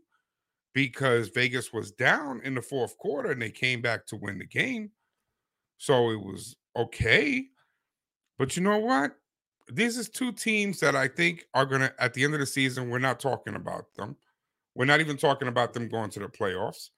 because 0.74 1.28
Vegas 1.28 1.72
was 1.72 1.92
down 1.92 2.40
in 2.44 2.54
the 2.54 2.62
fourth 2.62 2.96
quarter 2.98 3.32
and 3.32 3.42
they 3.42 3.50
came 3.50 3.82
back 3.82 4.06
to 4.06 4.16
win 4.16 4.38
the 4.38 4.46
game. 4.46 4.92
So 5.78 6.10
it 6.10 6.20
was 6.20 6.56
okay. 6.76 7.48
But 8.38 8.56
you 8.56 8.62
know 8.62 8.78
what? 8.78 9.16
This 9.68 9.96
is 9.96 10.08
two 10.08 10.32
teams 10.32 10.80
that 10.80 10.96
I 10.96 11.08
think 11.08 11.46
are 11.54 11.66
going 11.66 11.82
to, 11.82 12.02
at 12.02 12.14
the 12.14 12.24
end 12.24 12.34
of 12.34 12.40
the 12.40 12.46
season, 12.46 12.90
we're 12.90 12.98
not 12.98 13.20
talking 13.20 13.54
about 13.54 13.94
them. 13.94 14.16
We're 14.74 14.86
not 14.86 15.00
even 15.00 15.16
talking 15.16 15.48
about 15.48 15.74
them 15.74 15.88
going 15.88 16.10
to 16.10 16.20
the 16.20 16.28
playoffs, 16.28 16.90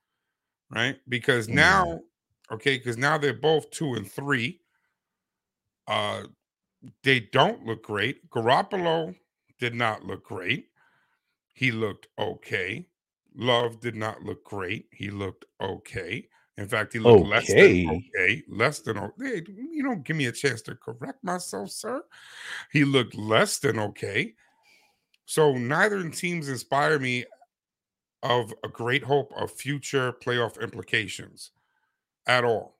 right? 0.70 1.01
Because 1.09 1.49
Mhm. 1.49 1.55
now, 1.55 2.01
okay, 2.51 2.79
because 2.79 2.99
now 2.99 3.18
they're 3.18 3.35
both 3.35 3.70
two 3.70 3.95
and 3.95 4.11
three. 4.11 4.62
Uh, 5.87 6.25
they 7.03 7.20
don't 7.20 7.64
look 7.66 7.83
great. 7.85 8.29
Garoppolo 8.31 9.16
did 9.59 9.75
not 9.75 10.05
look 10.05 10.25
great. 10.25 10.70
He 11.55 11.72
looked 11.72 12.09
okay. 12.18 12.89
Love 13.35 13.80
did 13.80 13.97
not 13.97 14.22
look 14.22 14.45
great. 14.45 14.87
He 14.93 15.11
looked 15.11 15.45
okay. 15.61 16.28
In 16.57 16.68
fact, 16.68 16.93
he 16.93 17.01
looked 17.01 17.26
less 17.26 17.49
than 17.49 17.57
Okay. 17.59 17.89
okay. 17.89 18.43
Less 18.49 18.78
than 18.80 18.97
okay. 18.97 19.43
You 19.49 19.82
don't 19.82 20.05
give 20.05 20.16
me 20.16 20.26
a 20.26 20.32
chance 20.32 20.62
to 20.62 20.76
correct 20.76 21.24
myself, 21.24 21.70
sir. 21.70 22.05
He 22.70 22.85
looked 22.85 23.16
less 23.16 23.59
than 23.59 23.78
okay. 23.78 24.35
So 25.26 25.53
neither 25.53 26.09
teams 26.11 26.49
inspire 26.49 26.99
me 26.99 27.24
of 28.22 28.55
a 28.62 28.68
great 28.68 29.03
hope 29.03 29.32
of 29.37 29.51
future 29.51 30.12
playoff 30.12 30.61
implications 30.61 31.51
at 32.26 32.45
all. 32.45 32.78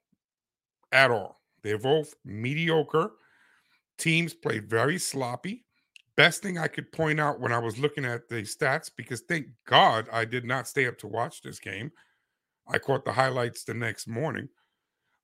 At 0.93 1.11
all. 1.11 1.41
They're 1.63 1.79
both 1.79 2.15
mediocre. 2.25 3.11
Teams 3.99 4.35
played 4.35 4.71
very 4.71 4.99
sloppy. 4.99 5.65
Best 6.17 6.43
thing 6.43 6.59
I 6.59 6.69
could 6.69 6.93
point 6.93 7.19
out 7.19 7.41
when 7.41 7.53
I 7.53 7.59
was 7.59 7.79
looking 7.79 8.05
at 8.05 8.29
the 8.29 8.43
stats, 8.43 8.91
because 8.97 9.23
thank 9.23 9.47
God 9.67 10.09
I 10.12 10.25
did 10.25 10.45
not 10.45 10.69
stay 10.69 10.87
up 10.87 10.97
to 10.99 11.09
watch 11.09 11.43
this 11.43 11.59
game. 11.59 11.91
I 12.69 12.79
caught 12.79 13.05
the 13.05 13.12
highlights 13.12 13.65
the 13.65 13.75
next 13.75 14.07
morning. 14.07 14.49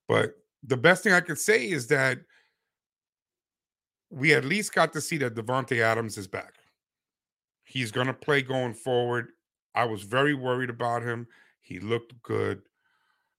But 0.09 0.33
the 0.65 0.77
best 0.77 1.05
thing 1.05 1.13
I 1.13 1.21
could 1.21 1.39
say 1.39 1.71
is 1.71 1.87
that 1.89 2.19
we 4.11 4.35
at 4.35 4.45
least 4.45 4.75
got 4.75 4.93
to 4.95 5.01
see 5.01 5.17
that 5.19 5.35
Davante 5.35 5.81
Adams 5.81 6.19
is 6.19 6.27
back. 6.27 6.55
He's 7.65 7.93
going 7.93 8.09
to 8.09 8.13
play 8.13 8.43
going 8.43 8.75
forward. 8.75 9.29
I 9.75 9.85
was 9.85 10.03
very 10.03 10.35
worried 10.35 10.71
about 10.71 11.05
him. 11.05 11.29
He 11.61 11.79
looked 11.79 12.21
good. 12.23 12.63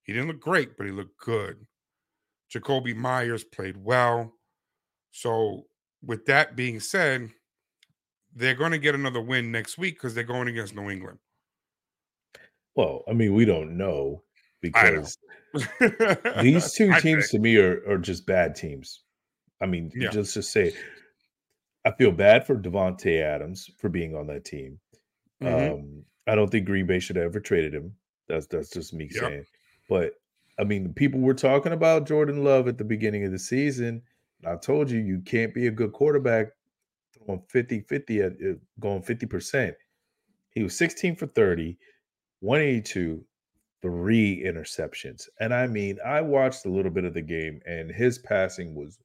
He 0.04 0.14
didn't 0.14 0.30
look 0.30 0.40
great, 0.40 0.78
but 0.78 0.86
he 0.86 0.94
looked 0.94 1.20
good. 1.20 1.66
Jakobi 2.54 2.96
Meyers 2.96 3.44
played 3.44 3.76
well. 3.76 4.34
So, 5.12 5.66
with 6.02 6.26
that 6.28 6.56
being 6.56 6.80
said, 6.80 7.30
they're 8.36 8.56
going 8.56 8.72
to 8.72 8.78
get 8.80 8.96
another 8.96 9.22
win 9.22 9.52
next 9.52 9.78
week 9.78 9.96
because 9.96 10.14
they're 10.16 10.24
going 10.24 10.48
against 10.48 10.76
New 10.76 10.90
England. 10.90 11.20
Well, 12.76 13.04
I 13.10 13.14
mean, 13.14 13.34
we 13.34 13.46
don't 13.46 13.78
know 13.78 14.24
I 14.64 14.92
know. 14.92 15.04
because 15.04 15.18
these 16.42 16.72
two 16.74 16.94
teams 17.00 17.30
to 17.30 17.40
me 17.40 17.58
are, 17.58 17.82
are 17.90 17.98
just 17.98 18.26
bad 18.26 18.56
teams. 18.56 19.04
I 19.62 19.66
mean, 19.66 19.92
Yeah. 19.94 20.10
just 20.10 20.34
to 20.36 20.42
say, 20.44 20.74
I 21.86 21.92
feel 21.92 22.12
bad 22.12 22.46
for 22.48 22.56
Davante 22.56 23.22
Adams 23.22 23.70
for 23.78 23.90
being 23.90 24.16
on 24.16 24.28
that 24.28 24.46
team. 24.46 24.80
Mhm. 25.42 25.72
Um, 25.74 26.06
I 26.28 26.36
don't 26.36 26.50
think 26.50 26.66
Green 26.68 26.86
Bay 26.86 27.00
should 27.00 27.16
have 27.16 27.26
ever 27.26 27.40
traded 27.40 27.74
him. 27.74 27.96
That's 28.28 28.46
that's 28.48 28.70
just 28.70 28.94
me 28.94 29.10
Yep. 29.12 29.24
saying. 29.24 29.46
But 29.90 30.14
I 30.60 30.64
mean, 30.64 30.84
the 30.84 30.90
people 30.94 31.20
were 31.20 31.34
talking 31.34 31.72
about 31.74 32.08
Jordan 32.08 32.44
Love 32.44 32.68
at 32.68 32.78
the 32.78 32.84
beginning 32.84 33.26
of 33.26 33.32
the 33.32 33.40
season. 33.40 34.04
and 34.44 34.48
I 34.52 34.56
told 34.58 34.90
you 34.90 35.00
you 35.00 35.20
can't 35.22 35.54
be 35.54 35.68
a 35.68 35.72
good 35.72 35.92
quarterback 35.92 36.48
throwing 37.26 37.42
50-50 37.54 38.26
at 38.26 38.32
uh, 38.34 38.56
going 38.80 39.02
50%. 39.04 39.74
He 40.52 40.64
was 40.64 40.78
16 40.78 41.16
for 41.16 41.28
30, 41.28 41.78
182, 42.42 43.24
three 43.82 44.44
interceptions. 44.46 45.28
And 45.40 45.54
I 45.54 45.68
mean, 45.68 45.98
I 46.06 46.22
watched 46.22 46.66
a 46.66 46.70
little 46.70 46.92
bit 46.92 47.06
of 47.06 47.14
the 47.14 47.22
game 47.22 47.62
and 47.66 47.90
his 47.92 48.20
passing 48.20 48.76
was 48.76 48.98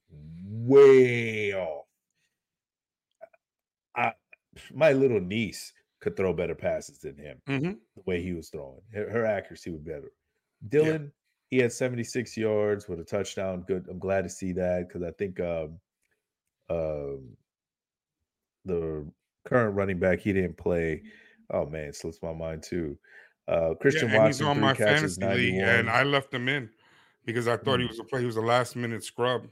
way 0.49 1.53
off. 1.53 1.85
I 3.95 4.13
my 4.73 4.91
little 4.91 5.19
niece 5.21 5.71
could 5.99 6.15
throw 6.15 6.33
better 6.33 6.55
passes 6.55 6.99
than 6.99 7.15
him 7.17 7.41
Mhm. 7.47 7.79
the 7.95 8.01
way 8.05 8.21
he 8.21 8.33
was 8.33 8.49
throwing. 8.49 8.81
Her, 8.93 9.09
her 9.09 9.25
accuracy 9.25 9.71
was 9.71 9.81
better. 9.81 10.11
Dillon, 10.67 11.11
he 11.49 11.57
had 11.57 11.71
76 11.71 12.35
yards 12.37 12.87
with 12.87 12.99
a 12.99 13.03
touchdown. 13.03 13.63
Good. 13.67 13.87
I'm 13.89 13.99
glad 13.99 14.23
to 14.23 14.29
see 14.29 14.51
that 14.53 14.87
because 14.87 15.03
I 15.03 15.11
think 15.11 15.39
um, 15.39 15.79
um, 16.69 17.37
the 18.67 19.05
current 19.45 19.75
running 19.75 19.97
back 19.99 20.19
he 20.19 20.33
didn't 20.33 20.57
play. 20.57 21.03
Oh 21.49 21.65
man, 21.65 21.93
slips 21.93 22.19
my 22.21 22.33
mind 22.33 22.63
too. 22.63 22.97
Uh, 23.47 23.73
Christian 23.79 24.09
yeah, 24.09 24.19
Watson, 24.19 24.45
on 24.45 24.55
three 24.55 24.61
my 24.61 24.73
catches, 24.73 25.17
fantasy 25.17 25.41
league, 25.43 25.55
91. 25.55 25.75
and 25.79 25.89
I 25.89 26.03
left 26.03 26.33
him 26.33 26.49
in 26.49 26.69
because 27.25 27.47
I 27.47 27.55
thought 27.57 27.79
he 27.79 27.85
Mm. 27.85 27.89
was 27.89 27.99
a 27.99 28.03
play. 28.03 28.19
He 28.19 28.25
was 28.25 28.35
a 28.35 28.41
last 28.41 28.75
minute 28.75 29.03
scrub. 29.03 29.47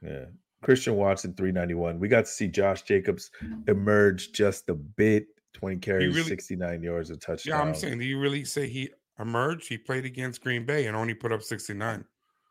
Yeah. 0.00 0.26
Christian 0.62 0.94
Watson, 0.94 1.34
391. 1.34 1.98
We 1.98 2.06
got 2.06 2.24
to 2.26 2.30
see 2.30 2.46
Josh 2.46 2.82
Jacobs 2.82 3.32
emerge 3.66 4.30
just 4.32 4.68
a 4.68 4.74
bit. 4.74 5.26
20 5.54 5.76
carries, 5.78 6.14
really- 6.16 6.28
69 6.28 6.82
yards, 6.82 7.10
a 7.10 7.16
touchdown. 7.16 7.58
Yeah, 7.58 7.60
I'm 7.62 7.74
saying, 7.74 7.98
do 7.98 8.04
you 8.04 8.18
really 8.18 8.44
say 8.44 8.68
he 8.68 8.90
emerged? 9.18 9.68
He 9.68 9.76
played 9.76 10.04
against 10.04 10.40
Green 10.42 10.64
Bay 10.64 10.86
and 10.86 10.96
only 10.96 11.14
put 11.14 11.32
up 11.32 11.42
69. 11.42 12.04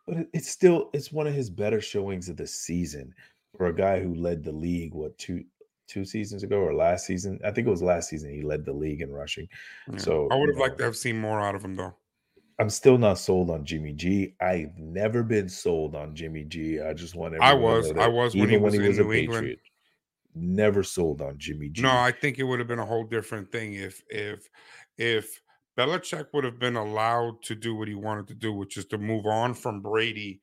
but 0.07 0.27
it's 0.33 0.49
still 0.49 0.89
it's 0.93 1.11
one 1.11 1.25
of 1.27 1.33
his 1.33 1.49
better 1.49 1.79
showings 1.79 2.27
of 2.27 2.35
the 2.35 2.45
season 2.47 3.13
for 3.55 3.67
a 3.67 3.73
guy 3.75 3.99
who 4.01 4.13
led 4.15 4.43
the 4.43 4.51
league 4.51 4.93
what 4.95 5.15
two 5.19 5.43
two 5.91 6.05
seasons 6.05 6.43
ago 6.43 6.57
or 6.57 6.73
last 6.73 7.05
season 7.05 7.39
i 7.45 7.51
think 7.51 7.67
it 7.67 7.69
was 7.69 7.81
last 7.83 8.09
season 8.09 8.31
he 8.33 8.41
led 8.41 8.63
the 8.65 8.73
league 8.73 9.01
in 9.01 9.11
rushing 9.11 9.47
Yeah. 9.89 9.97
So, 9.97 10.27
I 10.31 10.35
would 10.35 10.47
you 10.47 10.53
have 10.53 10.61
liked 10.61 10.77
to 10.79 10.85
have 10.85 10.95
seen 10.97 11.19
more 11.19 11.39
out 11.41 11.55
of 11.55 11.63
him, 11.65 11.75
though. 11.75 11.93
i'm 12.59 12.69
still 12.69 12.97
not 12.97 13.17
sold 13.17 13.49
on 13.49 13.65
jimmy 13.65 13.93
g 13.93 14.35
i've 14.41 14.77
never 14.77 15.23
been 15.23 15.49
sold 15.49 15.95
on 15.95 16.15
jimmy 16.15 16.43
g 16.45 16.79
i 16.81 16.93
just 16.93 17.15
want 17.15 17.35
I 17.41 17.51
everyone 17.51 17.71
to 17.73 17.77
was. 17.77 17.91
know 17.91 18.01
I 18.01 18.05
that 18.05 18.13
was 18.13 18.35
when 18.35 18.49
he 18.49 18.57
was 18.57 18.73
in 18.75 18.81
New 18.81 19.11
England. 19.13 19.57
never 20.33 20.81
sold 20.83 21.21
on 21.21 21.37
jimmy 21.37 21.69
g 21.69 21.81
No, 21.81 21.91
I 21.91 22.11
think 22.11 22.39
it 22.39 22.43
would 22.43 22.59
have 22.59 22.67
been 22.67 22.79
a 22.79 22.85
whole 22.85 23.03
different 23.05 23.51
thing 23.51 23.73
if 23.73 24.01
if 24.09 24.47
if 24.97 25.41
Belichick 25.77 26.27
would 26.33 26.43
have 26.43 26.59
been 26.59 26.75
allowed 26.75 27.41
to 27.43 27.55
do 27.55 27.75
what 27.75 27.87
he 27.87 27.95
wanted 27.95 28.27
to 28.27 28.35
do, 28.35 28.51
which 28.53 28.75
is 28.77 28.85
to 28.87 28.97
move 28.97 29.25
on 29.25 29.53
from 29.53 29.81
Brady, 29.81 30.41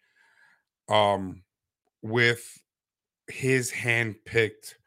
um, 0.89 1.43
with 2.03 2.59
his 3.29 3.71
hand-picked 3.71 4.78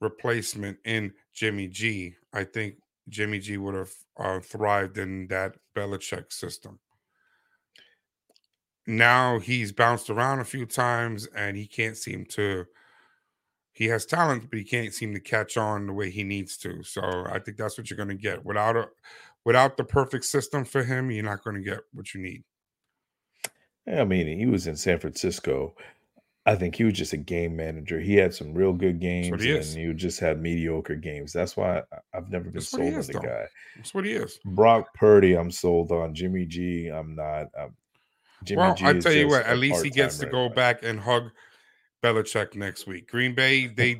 replacement 0.00 0.78
in 0.84 1.12
Jimmy 1.32 1.68
G. 1.68 2.14
I 2.32 2.44
think 2.44 2.76
Jimmy 3.08 3.38
G 3.38 3.56
would 3.56 3.74
have 3.74 3.92
uh, 4.18 4.40
thrived 4.40 4.98
in 4.98 5.26
that 5.28 5.56
Belichick 5.74 6.32
system. 6.32 6.78
Now 8.86 9.38
he's 9.38 9.72
bounced 9.72 10.08
around 10.08 10.40
a 10.40 10.44
few 10.44 10.64
times 10.64 11.26
and 11.36 11.56
he 11.56 11.66
can't 11.66 11.96
seem 11.96 12.24
to 12.26 12.66
he 13.72 13.84
has 13.86 14.06
talent, 14.06 14.50
but 14.50 14.58
he 14.58 14.64
can't 14.64 14.92
seem 14.92 15.14
to 15.14 15.20
catch 15.20 15.56
on 15.56 15.86
the 15.86 15.92
way 15.92 16.10
he 16.10 16.24
needs 16.24 16.56
to. 16.58 16.82
So 16.82 17.00
I 17.30 17.38
think 17.38 17.56
that's 17.56 17.78
what 17.78 17.88
you're 17.88 17.96
going 17.96 18.08
to 18.08 18.14
get 18.16 18.44
without 18.44 18.76
a 18.76 18.88
without 19.44 19.76
the 19.76 19.84
perfect 19.84 20.24
system 20.24 20.64
for 20.64 20.82
him. 20.82 21.10
You're 21.10 21.24
not 21.24 21.44
going 21.44 21.56
to 21.56 21.62
get 21.62 21.80
what 21.92 22.12
you 22.12 22.20
need. 22.20 22.44
i 23.86 24.04
mean 24.04 24.26
he 24.26 24.46
was 24.46 24.66
in 24.66 24.76
san 24.76 24.98
francisco 24.98 25.74
i 26.48 26.54
think 26.54 26.74
he 26.74 26.82
was 26.84 26.94
just 26.94 27.12
a 27.12 27.16
game 27.16 27.54
manager 27.54 28.00
he 28.00 28.14
had 28.16 28.34
some 28.34 28.52
real 28.54 28.72
good 28.72 28.98
games 29.00 29.26
he 29.42 29.50
and 29.50 29.60
is. 29.60 29.74
he 29.74 29.92
just 29.92 30.18
had 30.18 30.40
mediocre 30.40 30.96
games 30.96 31.32
that's 31.32 31.56
why 31.56 31.78
I, 31.78 31.82
i've 32.14 32.30
never 32.30 32.44
been 32.44 32.54
That's 32.54 32.72
what 32.72 32.82
he 32.82 32.90
sold 32.90 33.00
on 33.00 33.06
the 33.06 33.12
though. 33.12 33.18
guy 33.20 33.46
That's 33.76 33.94
what 33.94 34.04
he 34.04 34.12
is. 34.12 34.40
Brock 34.44 34.92
Purdy, 34.94 35.34
I'm 35.34 35.50
sold 35.52 35.92
on. 35.92 36.14
Jimmy 36.14 36.46
G, 36.46 36.88
I'm 36.88 37.14
not. 37.14 37.46
Um, 37.56 37.76
Jimmy 38.44 38.58
well, 38.58 38.74
G 38.74 38.86
I 38.86 38.92
tell 38.94 39.12
you 39.12 39.28
what, 39.28 39.44
at 39.46 39.58
least 39.58 39.84
he 39.84 39.90
gets 39.90 40.18
to 40.18 40.26
go 40.26 40.42
running 40.42 40.54
back 40.54 40.82
and 40.82 40.98
hug 40.98 41.30
Belichick 42.02 42.54
next 42.54 42.86
week. 42.86 43.08
Green 43.08 43.34
Bay, 43.34 43.66
they 43.66 43.96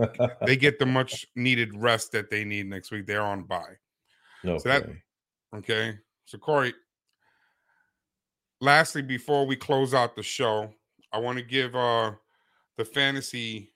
they 0.47 0.57
get 0.57 0.79
the 0.79 0.87
much 0.87 1.27
needed 1.37 1.77
rest 1.77 2.13
that 2.13 2.31
they 2.31 2.45
need 2.45 2.67
next 2.67 2.91
week. 2.91 3.07
They're 3.07 3.23
on 3.23 3.45
bye. 3.45 3.77
no, 4.43 4.59
so 4.59 4.69
that- 4.69 4.89
Okay. 5.55 5.97
So 6.27 6.39
Kory, 6.39 6.75
lastly, 8.61 9.03
before 9.03 9.47
we 9.47 9.57
close 9.57 9.95
out 9.95 10.15
the 10.15 10.23
show, 10.23 10.71
I 11.13 11.19
want 11.19 11.39
to 11.39 11.45
give 11.45 11.75
uh 11.75 12.13
the 12.79 12.85
fantasy 12.85 13.73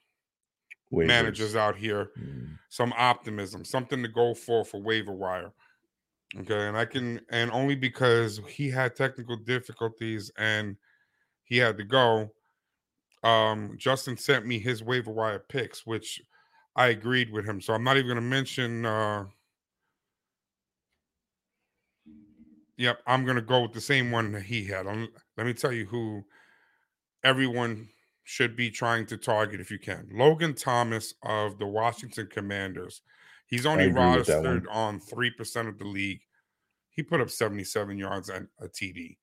managers 0.91 1.57
out 1.57 1.77
here 1.77 2.13
Mm, 2.19 2.59
some 2.71 2.95
optimism, 2.97 3.65
something 3.65 4.03
to 4.03 4.09
go 4.09 4.33
for 4.35 4.65
for 4.65 4.81
waiver 4.81 5.13
wire. 5.13 5.53
Okay, 6.39 6.67
and 6.67 6.77
I 6.79 6.87
can, 6.87 7.21
and 7.29 7.51
only 7.51 7.75
because 7.75 8.41
he 8.49 8.71
had 8.71 8.97
technical 8.97 9.37
difficulties 9.37 10.31
and 10.39 10.77
he 11.45 11.59
had 11.59 11.77
to 11.77 11.85
go. 11.85 12.33
Um, 13.23 13.77
Justin 13.77 14.17
sent 14.17 14.47
me 14.47 14.59
his 14.59 14.83
waiver 14.83 15.13
wire 15.13 15.41
picks, 15.41 15.85
which 15.85 16.23
I 16.75 16.89
agreed 16.89 17.31
with 17.31 17.45
him. 17.45 17.61
So 17.61 17.75
I'm 17.75 17.85
not 17.85 17.97
even 17.99 18.07
going 18.07 18.17
to 18.17 18.23
mention. 18.23 18.87
Uh, 18.87 19.27
yep, 22.79 23.03
I'm 23.07 23.25
going 23.25 23.37
to 23.37 23.43
go 23.43 23.61
with 23.61 23.73
the 23.73 23.81
same 23.81 24.11
one 24.11 24.33
that 24.33 24.45
he 24.45 24.65
had. 24.65 24.87
Um, 24.87 25.09
let 25.37 25.47
me 25.47 25.53
tell 25.53 25.73
you 25.73 25.85
who 25.87 26.25
everyone 27.23 27.89
should 28.25 28.57
be 28.57 28.71
trying 28.71 29.07
to 29.07 29.17
target 29.17 29.61
if 29.61 29.71
you 29.71 29.79
can. 29.79 30.09
Logan 30.13 30.55
Thomas 30.55 31.15
of 31.23 31.59
the 31.59 31.67
Washington 31.67 32.29
Commanders. 32.31 33.03
He's 33.47 33.67
only 33.67 33.87
agree 33.87 34.17
with 34.17 34.27
that 34.27 34.43
one. 34.43 34.61
rostered 34.61 34.65
on 34.71 35.01
3% 35.01 35.69
of 35.69 35.79
the 35.79 35.85
league. 35.85 36.21
He 36.91 37.03
put 37.03 37.21
up 37.21 37.31
77 37.31 37.99
yards 37.99 38.29
and 38.29 38.49
a 38.61 38.69
TD. 38.69 39.17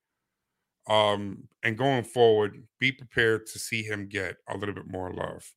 Um, 0.88 1.48
and 1.64 1.78
going 1.78 2.04
forward, 2.04 2.64
be 2.80 2.92
prepared 2.92 3.46
to 3.48 3.60
see 3.60 3.84
him 3.84 4.08
get 4.08 4.38
a 4.48 4.58
little 4.58 4.76
bit 4.76 4.88
more 4.88 5.14
love. 5.14 5.54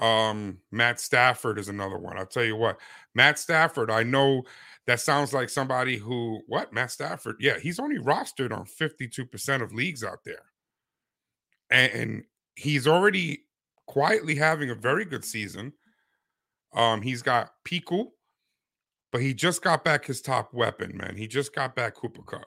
Um, 0.00 0.58
Matt 0.72 0.98
Stafford 0.98 1.58
is 1.58 1.68
another 1.68 1.98
one. 1.98 2.16
I'll 2.18 2.26
tell 2.26 2.44
you 2.44 2.56
what, 2.56 2.78
Matt 3.14 3.38
Stafford, 3.38 3.90
I 3.90 4.02
know 4.02 4.44
that 4.86 5.00
sounds 5.00 5.34
like 5.34 5.50
somebody 5.50 5.98
who, 5.98 6.40
what, 6.46 6.72
Matt 6.72 6.90
Stafford? 6.90 7.36
Yeah, 7.38 7.58
he's 7.58 7.78
only 7.78 7.98
rostered 7.98 8.50
on 8.50 8.64
52% 8.64 9.62
of 9.62 9.74
leagues 9.74 10.02
out 10.02 10.24
there. 10.24 10.44
And, 11.70 11.92
and 11.92 12.24
he's 12.56 12.86
already 12.86 13.44
quietly 13.86 14.34
having 14.34 14.70
a 14.70 14.74
very 14.74 15.04
good 15.04 15.24
season. 15.24 15.72
Um, 16.74 17.02
he's 17.02 17.22
got 17.22 17.50
Puka, 17.64 18.04
but 19.10 19.20
he 19.20 19.34
just 19.34 19.62
got 19.62 19.84
back 19.84 20.04
his 20.04 20.20
top 20.20 20.54
weapon, 20.54 20.96
man. 20.96 21.16
He 21.16 21.26
just 21.26 21.54
got 21.54 21.74
back 21.74 21.94
Cooper 21.94 22.22
Kupp. 22.22 22.46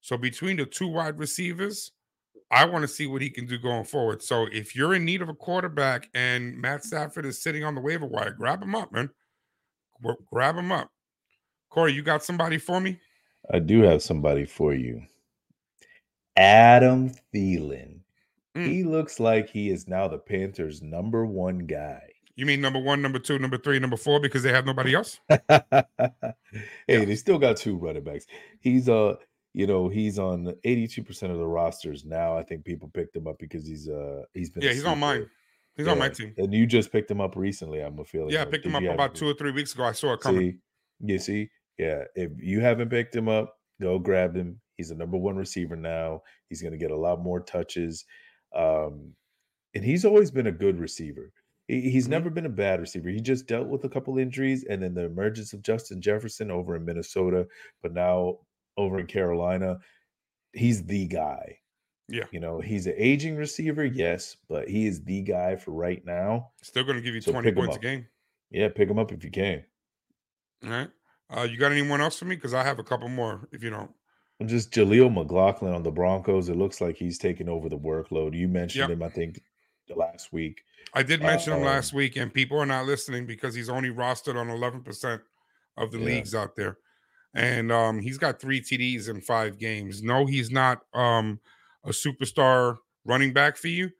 So 0.00 0.16
between 0.16 0.56
the 0.56 0.66
two 0.66 0.88
wide 0.88 1.18
receivers, 1.18 1.92
I 2.50 2.64
want 2.64 2.82
to 2.82 2.88
see 2.88 3.06
what 3.06 3.22
he 3.22 3.30
can 3.30 3.46
do 3.46 3.58
going 3.58 3.84
forward. 3.84 4.22
So 4.22 4.46
if 4.52 4.76
you're 4.76 4.94
in 4.94 5.04
need 5.04 5.22
of 5.22 5.28
a 5.28 5.34
quarterback 5.34 6.08
and 6.14 6.56
Matt 6.56 6.84
Stafford 6.84 7.24
is 7.24 7.42
sitting 7.42 7.64
on 7.64 7.74
the 7.74 7.80
waiver 7.80 8.06
wire, 8.06 8.32
grab 8.32 8.62
him 8.62 8.74
up, 8.74 8.92
man. 8.92 9.10
Grab 10.30 10.56
him 10.56 10.72
up. 10.72 10.90
Corey, 11.70 11.92
you 11.94 12.02
got 12.02 12.22
somebody 12.22 12.58
for 12.58 12.80
me? 12.80 12.98
I 13.50 13.58
do 13.58 13.82
have 13.82 14.02
somebody 14.02 14.44
for 14.44 14.74
you. 14.74 15.02
Adam 16.36 17.12
Thielen. 17.34 18.01
Mm. 18.56 18.68
He 18.68 18.84
looks 18.84 19.18
like 19.18 19.48
he 19.48 19.70
is 19.70 19.88
now 19.88 20.08
the 20.08 20.18
Panthers' 20.18 20.82
number 20.82 21.24
one 21.24 21.60
guy. 21.60 22.02
You 22.34 22.46
mean 22.46 22.60
number 22.60 22.78
one, 22.78 23.02
number 23.02 23.18
two, 23.18 23.38
number 23.38 23.58
three, 23.58 23.78
number 23.78 23.96
four 23.96 24.20
because 24.20 24.42
they 24.42 24.52
have 24.52 24.66
nobody 24.66 24.94
else? 24.96 25.20
hey, 25.28 25.38
yeah. 26.88 27.04
they 27.04 27.16
still 27.16 27.38
got 27.38 27.56
two 27.56 27.76
running 27.76 28.04
backs. 28.04 28.26
He's 28.60 28.88
uh 28.88 29.16
you 29.54 29.66
know, 29.66 29.88
he's 29.88 30.18
on 30.18 30.46
82% 30.64 31.30
of 31.30 31.36
the 31.36 31.46
rosters 31.46 32.06
now. 32.06 32.38
I 32.38 32.42
think 32.42 32.64
people 32.64 32.88
picked 32.88 33.14
him 33.14 33.26
up 33.26 33.38
because 33.38 33.66
he's 33.66 33.88
uh 33.88 34.22
he's 34.32 34.50
been 34.50 34.62
Yeah, 34.62 34.72
he's 34.72 34.84
on 34.84 34.98
mine. 34.98 35.28
He's 35.76 35.86
yeah. 35.86 35.92
on 35.92 35.98
my 35.98 36.08
team. 36.08 36.34
And 36.38 36.52
you 36.52 36.66
just 36.66 36.90
picked 36.92 37.10
him 37.10 37.20
up 37.20 37.36
recently, 37.36 37.80
I'm 37.80 37.98
a 37.98 38.04
feeling. 38.04 38.30
Yeah, 38.30 38.42
I 38.42 38.44
picked 38.46 38.66
him 38.66 38.74
up 38.74 38.82
about 38.82 39.14
two 39.14 39.28
or 39.28 39.34
three 39.34 39.52
weeks 39.52 39.74
ago. 39.74 39.84
I 39.84 39.92
saw 39.92 40.14
it 40.14 40.20
coming. 40.20 40.52
See, 40.52 40.58
you 41.12 41.18
see, 41.18 41.50
yeah. 41.78 42.04
If 42.14 42.30
you 42.38 42.60
haven't 42.60 42.90
picked 42.90 43.14
him 43.14 43.28
up, 43.28 43.56
go 43.80 43.98
grab 43.98 44.34
him. 44.34 44.60
He's 44.76 44.90
a 44.90 44.94
number 44.94 45.16
one 45.16 45.36
receiver 45.36 45.76
now. 45.76 46.22
He's 46.48 46.62
gonna 46.62 46.76
get 46.76 46.90
a 46.90 46.96
lot 46.96 47.20
more 47.20 47.40
touches. 47.40 48.04
Um, 48.54 49.14
and 49.74 49.84
he's 49.84 50.04
always 50.04 50.30
been 50.30 50.48
a 50.48 50.52
good 50.52 50.78
receiver. 50.78 51.32
He's 51.68 52.04
mm-hmm. 52.04 52.10
never 52.10 52.30
been 52.30 52.46
a 52.46 52.50
bad 52.50 52.80
receiver. 52.80 53.08
He 53.08 53.20
just 53.20 53.46
dealt 53.46 53.68
with 53.68 53.84
a 53.84 53.88
couple 53.88 54.18
injuries 54.18 54.64
and 54.68 54.82
then 54.82 54.94
the 54.94 55.04
emergence 55.04 55.52
of 55.52 55.62
Justin 55.62 56.00
Jefferson 56.00 56.50
over 56.50 56.76
in 56.76 56.84
Minnesota, 56.84 57.46
but 57.82 57.92
now 57.94 58.38
over 58.76 58.98
in 58.98 59.06
Carolina, 59.06 59.78
he's 60.52 60.84
the 60.84 61.06
guy. 61.06 61.58
Yeah. 62.08 62.24
You 62.30 62.40
know, 62.40 62.60
he's 62.60 62.86
an 62.86 62.94
aging 62.96 63.36
receiver, 63.36 63.84
yes, 63.84 64.36
but 64.48 64.68
he 64.68 64.86
is 64.86 65.02
the 65.02 65.22
guy 65.22 65.56
for 65.56 65.70
right 65.70 66.04
now. 66.04 66.50
Still 66.62 66.84
going 66.84 66.96
to 66.96 67.02
give 67.02 67.14
you 67.14 67.20
so 67.20 67.32
20 67.32 67.52
points 67.52 67.76
a 67.76 67.78
game. 67.78 68.06
Yeah, 68.50 68.68
pick 68.68 68.90
him 68.90 68.98
up 68.98 69.12
if 69.12 69.24
you 69.24 69.30
can. 69.30 69.64
All 70.64 70.70
right. 70.70 70.90
Uh, 71.34 71.42
you 71.42 71.56
got 71.56 71.72
anyone 71.72 72.00
else 72.02 72.18
for 72.18 72.26
me? 72.26 72.34
Because 72.34 72.52
I 72.52 72.64
have 72.64 72.78
a 72.78 72.84
couple 72.84 73.08
more 73.08 73.48
if 73.52 73.62
you 73.62 73.70
don't. 73.70 73.90
Just 74.46 74.72
Jaleel 74.72 75.12
McLaughlin 75.12 75.74
on 75.74 75.82
the 75.82 75.90
Broncos. 75.90 76.48
It 76.48 76.56
looks 76.56 76.80
like 76.80 76.96
he's 76.96 77.18
taking 77.18 77.48
over 77.48 77.68
the 77.68 77.78
workload. 77.78 78.36
You 78.36 78.48
mentioned 78.48 78.88
yep. 78.88 78.90
him, 78.90 79.02
I 79.02 79.08
think, 79.08 79.42
the 79.88 79.94
last 79.94 80.32
week. 80.32 80.62
I 80.94 81.02
did 81.02 81.20
mention 81.20 81.52
uh, 81.52 81.56
him 81.56 81.64
last 81.64 81.92
week, 81.92 82.16
and 82.16 82.32
people 82.32 82.58
are 82.58 82.66
not 82.66 82.86
listening 82.86 83.26
because 83.26 83.54
he's 83.54 83.68
only 83.68 83.90
rostered 83.90 84.36
on 84.36 84.48
11% 84.48 85.20
of 85.78 85.90
the 85.90 85.98
yeah. 85.98 86.04
leagues 86.04 86.34
out 86.34 86.54
there 86.56 86.78
and 87.34 87.72
um, 87.72 88.00
he's 88.00 88.18
got 88.18 88.40
three 88.40 88.60
TDs 88.60 89.08
in 89.08 89.20
five 89.20 89.58
games. 89.58 90.02
No, 90.02 90.26
he's 90.26 90.50
not 90.50 90.82
um, 90.94 91.40
a 91.84 91.90
superstar 91.90 92.78
running 93.04 93.32
back 93.32 93.56
for 93.56 93.68
you, 93.68 93.90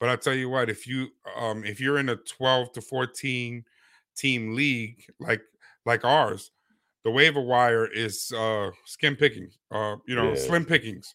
but 0.00 0.08
I 0.08 0.16
tell 0.16 0.34
you 0.34 0.50
what, 0.50 0.68
if 0.68 0.86
you 0.86 1.08
um, 1.38 1.64
if 1.64 1.80
you're 1.80 1.98
in 1.98 2.10
a 2.10 2.16
12 2.16 2.72
to 2.72 2.80
14 2.80 3.64
team 4.16 4.54
league 4.54 5.04
like 5.18 5.42
like 5.86 6.04
ours, 6.04 6.50
the 7.04 7.10
waiver 7.10 7.40
wire 7.40 7.86
is 7.86 8.32
uh, 8.32 8.70
skim 8.84 9.16
picking, 9.16 9.50
uh, 9.70 9.96
you 10.06 10.16
know, 10.16 10.30
yeah. 10.30 10.36
slim 10.36 10.64
pickings. 10.64 11.14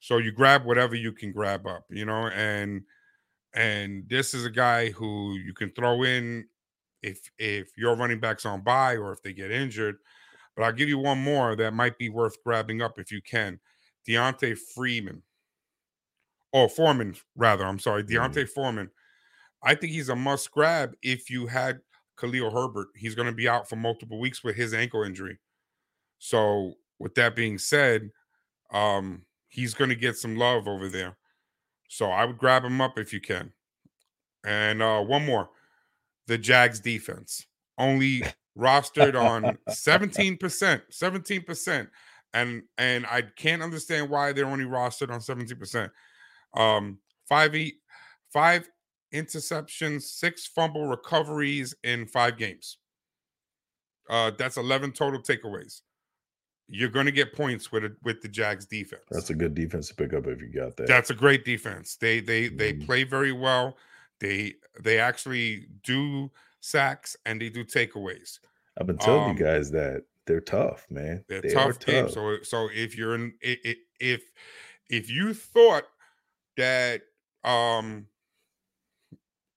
So 0.00 0.18
you 0.18 0.32
grab 0.32 0.64
whatever 0.64 0.94
you 0.94 1.12
can 1.12 1.32
grab 1.32 1.66
up, 1.66 1.84
you 1.90 2.04
know, 2.04 2.28
and 2.28 2.82
and 3.54 4.04
this 4.08 4.34
is 4.34 4.44
a 4.44 4.50
guy 4.50 4.90
who 4.90 5.34
you 5.34 5.54
can 5.54 5.70
throw 5.70 6.02
in 6.02 6.46
if 7.02 7.30
if 7.38 7.68
your 7.76 7.96
running 7.96 8.20
back's 8.20 8.46
on 8.46 8.62
bye 8.62 8.96
or 8.96 9.12
if 9.12 9.22
they 9.22 9.32
get 9.32 9.50
injured 9.50 9.96
but 10.56 10.64
I'll 10.64 10.72
give 10.72 10.88
you 10.88 10.98
one 10.98 11.18
more 11.18 11.56
that 11.56 11.72
might 11.72 11.98
be 11.98 12.08
worth 12.08 12.42
grabbing 12.44 12.82
up 12.82 12.98
if 12.98 13.10
you 13.10 13.22
can. 13.22 13.58
D'Onta 14.06 14.56
Freeman. 14.56 15.22
Oh, 16.52 16.68
Foreman, 16.68 17.14
rather. 17.36 17.64
I'm 17.64 17.78
sorry. 17.78 18.02
D'Onta 18.02 18.42
mm. 18.42 18.48
Foreman. 18.48 18.90
I 19.62 19.74
think 19.74 19.92
he's 19.92 20.08
a 20.08 20.16
must 20.16 20.50
grab 20.50 20.94
if 21.02 21.30
you 21.30 21.46
had 21.46 21.80
Khalil 22.22 22.50
Herbert. 22.50 22.88
He's 22.94 23.14
going 23.14 23.26
to 23.26 23.34
be 23.34 23.48
out 23.48 23.68
for 23.68 23.76
multiple 23.76 24.20
weeks 24.20 24.44
with 24.44 24.54
his 24.54 24.72
ankle 24.72 25.02
injury. 25.02 25.38
So, 26.18 26.74
with 26.98 27.14
that 27.16 27.34
being 27.34 27.58
said, 27.58 28.10
um, 28.72 29.22
he's 29.48 29.74
going 29.74 29.90
to 29.90 29.96
get 29.96 30.16
some 30.16 30.36
love 30.36 30.68
over 30.68 30.88
there. 30.88 31.16
So, 31.88 32.10
I 32.10 32.24
would 32.24 32.38
grab 32.38 32.64
him 32.64 32.80
up 32.80 32.96
if 32.96 33.12
you 33.12 33.20
can. 33.20 33.52
And 34.44 34.82
uh, 34.82 35.02
one 35.02 35.26
more 35.26 35.50
the 36.28 36.38
Jags 36.38 36.80
defense. 36.80 37.46
Only 37.76 38.22
rostered 38.56 39.20
on 39.20 39.58
17%, 39.68 40.38
17%. 40.38 41.88
And 42.34 42.62
and 42.78 43.04
I 43.06 43.22
can't 43.22 43.62
understand 43.62 44.08
why 44.08 44.32
they're 44.32 44.46
only 44.46 44.64
rostered 44.64 45.10
on 45.10 45.20
17%. 45.20 45.90
Um, 46.54 46.98
five 47.28 47.54
eight, 47.54 47.74
five 48.32 48.68
interceptions, 49.12 50.02
six 50.02 50.46
fumble 50.46 50.86
recoveries 50.86 51.74
in 51.84 52.06
five 52.06 52.36
games. 52.36 52.78
Uh, 54.08 54.30
that's 54.36 54.56
11 54.56 54.92
total 54.92 55.20
takeaways. 55.20 55.82
You're 56.68 56.88
going 56.88 57.06
to 57.06 57.12
get 57.12 57.34
points 57.34 57.70
with 57.70 57.84
it 57.84 57.92
with 58.02 58.22
the 58.22 58.28
Jags 58.28 58.66
defense. 58.66 59.02
That's 59.10 59.30
a 59.30 59.34
good 59.34 59.54
defense 59.54 59.88
to 59.88 59.94
pick 59.94 60.14
up 60.14 60.26
if 60.26 60.40
you 60.40 60.48
got 60.48 60.76
that. 60.76 60.86
That's 60.86 61.10
a 61.10 61.14
great 61.14 61.44
defense. 61.44 61.96
They 61.96 62.20
they 62.20 62.48
they 62.48 62.72
mm. 62.72 62.86
play 62.86 63.04
very 63.04 63.32
well. 63.32 63.76
They 64.20 64.54
they 64.80 64.98
actually 64.98 65.66
do 65.82 66.30
sacks 66.60 67.16
and 67.26 67.40
they 67.40 67.50
do 67.50 67.64
takeaways. 67.64 68.38
I've 68.80 68.86
been 68.86 68.96
telling 68.96 69.30
um, 69.30 69.36
you 69.36 69.44
guys 69.44 69.70
that 69.72 70.04
they're 70.26 70.40
tough, 70.40 70.86
man. 70.88 71.24
They're 71.28 71.42
they 71.42 71.50
tough 71.50 71.78
teams. 71.78 72.14
So 72.14 72.38
so 72.42 72.68
if 72.72 72.96
you're 72.96 73.16
in 73.16 73.34
if 73.42 74.22
if 74.88 75.10
you 75.10 75.34
thought 75.34 75.84
that 76.56 77.02
um 77.44 78.06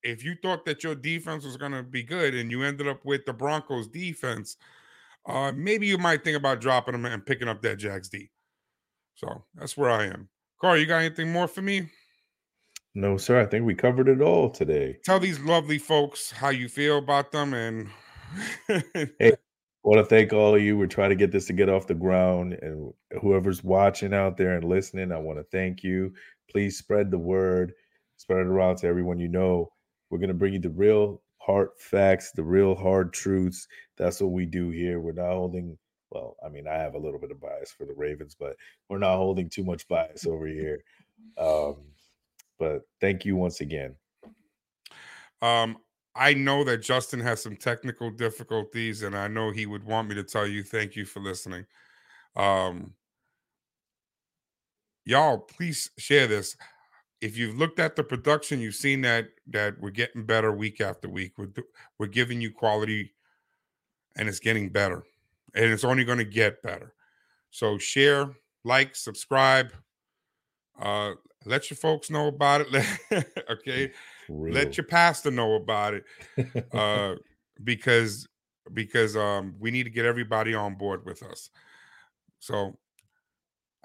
if 0.06 0.24
you 0.24 0.36
thought 0.42 0.64
that 0.64 0.84
your 0.84 0.94
defense 0.94 1.44
was 1.44 1.56
going 1.56 1.72
to 1.72 1.82
be 1.82 2.02
good 2.02 2.34
and 2.34 2.50
you 2.50 2.62
ended 2.62 2.88
up 2.88 3.04
with 3.04 3.26
the 3.26 3.32
Broncos 3.32 3.88
defense, 3.88 4.56
uh 5.26 5.52
maybe 5.54 5.86
you 5.86 5.98
might 5.98 6.22
think 6.22 6.36
about 6.36 6.60
dropping 6.60 6.92
them 6.92 7.04
and 7.04 7.26
picking 7.26 7.48
up 7.48 7.62
that 7.62 7.78
Jags 7.78 8.08
D. 8.08 8.30
So 9.16 9.44
that's 9.54 9.76
where 9.76 9.90
I 9.90 10.04
am. 10.04 10.28
Kory, 10.60 10.80
you 10.80 10.86
got 10.86 10.98
anything 10.98 11.32
more 11.32 11.48
for 11.48 11.62
me? 11.62 11.88
No, 12.94 13.18
sir. 13.18 13.40
I 13.40 13.46
think 13.46 13.66
we 13.66 13.74
covered 13.74 14.08
it 14.08 14.22
all 14.22 14.48
today. 14.48 14.96
Tell 15.04 15.20
these 15.20 15.40
lovely 15.40 15.78
folks 15.78 16.30
how 16.30 16.48
you 16.48 16.68
feel 16.68 16.98
about 16.98 17.30
them 17.30 17.52
and 17.52 17.88
hey, 18.68 19.32
I 19.32 19.36
want 19.82 19.98
to 19.98 20.04
thank 20.04 20.32
all 20.32 20.54
of 20.54 20.62
you. 20.62 20.76
We're 20.76 20.86
trying 20.86 21.10
to 21.10 21.16
get 21.16 21.30
this 21.30 21.46
to 21.46 21.52
get 21.52 21.68
off 21.68 21.86
the 21.86 21.94
ground. 21.94 22.58
And 22.62 22.92
whoever's 23.20 23.62
watching 23.62 24.14
out 24.14 24.36
there 24.36 24.56
and 24.56 24.64
listening, 24.64 25.12
I 25.12 25.18
want 25.18 25.38
to 25.38 25.44
thank 25.44 25.82
you. 25.82 26.12
Please 26.50 26.78
spread 26.78 27.10
the 27.10 27.18
word, 27.18 27.72
spread 28.16 28.40
it 28.40 28.46
around 28.46 28.76
to 28.78 28.86
everyone 28.86 29.18
you 29.18 29.28
know. 29.28 29.70
We're 30.10 30.18
going 30.18 30.28
to 30.28 30.34
bring 30.34 30.52
you 30.52 30.60
the 30.60 30.70
real 30.70 31.22
hard 31.38 31.70
facts, 31.78 32.32
the 32.32 32.42
real 32.42 32.74
hard 32.74 33.12
truths. 33.12 33.66
That's 33.96 34.20
what 34.20 34.32
we 34.32 34.46
do 34.46 34.70
here. 34.70 35.00
We're 35.00 35.12
not 35.12 35.32
holding, 35.32 35.78
well, 36.10 36.36
I 36.44 36.48
mean, 36.48 36.66
I 36.66 36.74
have 36.74 36.94
a 36.94 36.98
little 36.98 37.20
bit 37.20 37.30
of 37.30 37.40
bias 37.40 37.70
for 37.70 37.86
the 37.86 37.94
Ravens, 37.94 38.36
but 38.38 38.56
we're 38.88 38.98
not 38.98 39.16
holding 39.16 39.48
too 39.48 39.64
much 39.64 39.86
bias 39.88 40.26
over 40.26 40.46
here. 40.46 40.82
Um, 41.38 41.76
but 42.58 42.82
thank 43.00 43.24
you 43.24 43.36
once 43.36 43.60
again. 43.60 43.94
Um, 45.42 45.78
I 46.14 46.32
know 46.32 46.64
that 46.64 46.78
Justin 46.78 47.20
has 47.20 47.42
some 47.42 47.56
technical 47.56 48.10
difficulties, 48.10 49.02
and 49.02 49.16
I 49.16 49.28
know 49.28 49.50
he 49.50 49.66
would 49.66 49.84
want 49.84 50.08
me 50.08 50.14
to 50.14 50.24
tell 50.24 50.46
you 50.46 50.62
thank 50.62 50.96
you 50.96 51.04
for 51.04 51.20
listening. 51.20 51.66
Um, 52.34 52.94
y'all, 55.04 55.38
please 55.38 55.90
share 55.98 56.26
this. 56.26 56.56
If 57.20 57.36
you've 57.36 57.56
looked 57.56 57.78
at 57.78 57.96
the 57.96 58.04
production, 58.04 58.60
you've 58.60 58.74
seen 58.74 59.00
that 59.02 59.28
that 59.48 59.80
we're 59.80 59.90
getting 59.90 60.24
better 60.24 60.52
week 60.52 60.80
after 60.80 61.08
week. 61.08 61.32
We're 61.38 61.52
we're 61.98 62.06
giving 62.06 62.40
you 62.40 62.50
quality, 62.50 63.14
and 64.16 64.28
it's 64.28 64.40
getting 64.40 64.68
better, 64.68 65.04
and 65.54 65.64
it's 65.64 65.84
only 65.84 66.04
going 66.04 66.18
to 66.18 66.24
get 66.24 66.62
better. 66.62 66.92
So 67.50 67.78
share, 67.78 68.36
like, 68.64 68.94
subscribe. 68.94 69.72
Uh, 70.78 71.12
let 71.46 71.70
your 71.70 71.76
folks 71.76 72.10
know 72.10 72.26
about 72.26 72.66
it. 72.68 73.26
okay. 73.50 73.92
Let 74.28 74.76
your 74.76 74.86
pastor 74.86 75.30
know 75.30 75.54
about 75.54 75.94
it. 75.94 76.04
Uh, 76.72 77.14
because 77.64 78.28
because 78.74 79.16
um 79.16 79.54
we 79.58 79.70
need 79.70 79.84
to 79.84 79.90
get 79.90 80.04
everybody 80.04 80.54
on 80.54 80.74
board 80.74 81.04
with 81.06 81.22
us. 81.22 81.50
So 82.40 82.76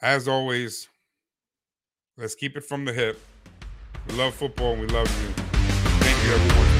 as 0.01 0.27
always, 0.27 0.89
let's 2.17 2.35
keep 2.35 2.57
it 2.57 2.63
from 2.63 2.85
the 2.85 2.93
hip. 2.93 3.19
We 4.07 4.15
love 4.15 4.33
football 4.33 4.73
and 4.73 4.81
we 4.81 4.87
love 4.87 5.07
you. 5.21 5.29
Thank 5.99 6.23
you 6.25 6.33
everyone. 6.33 6.70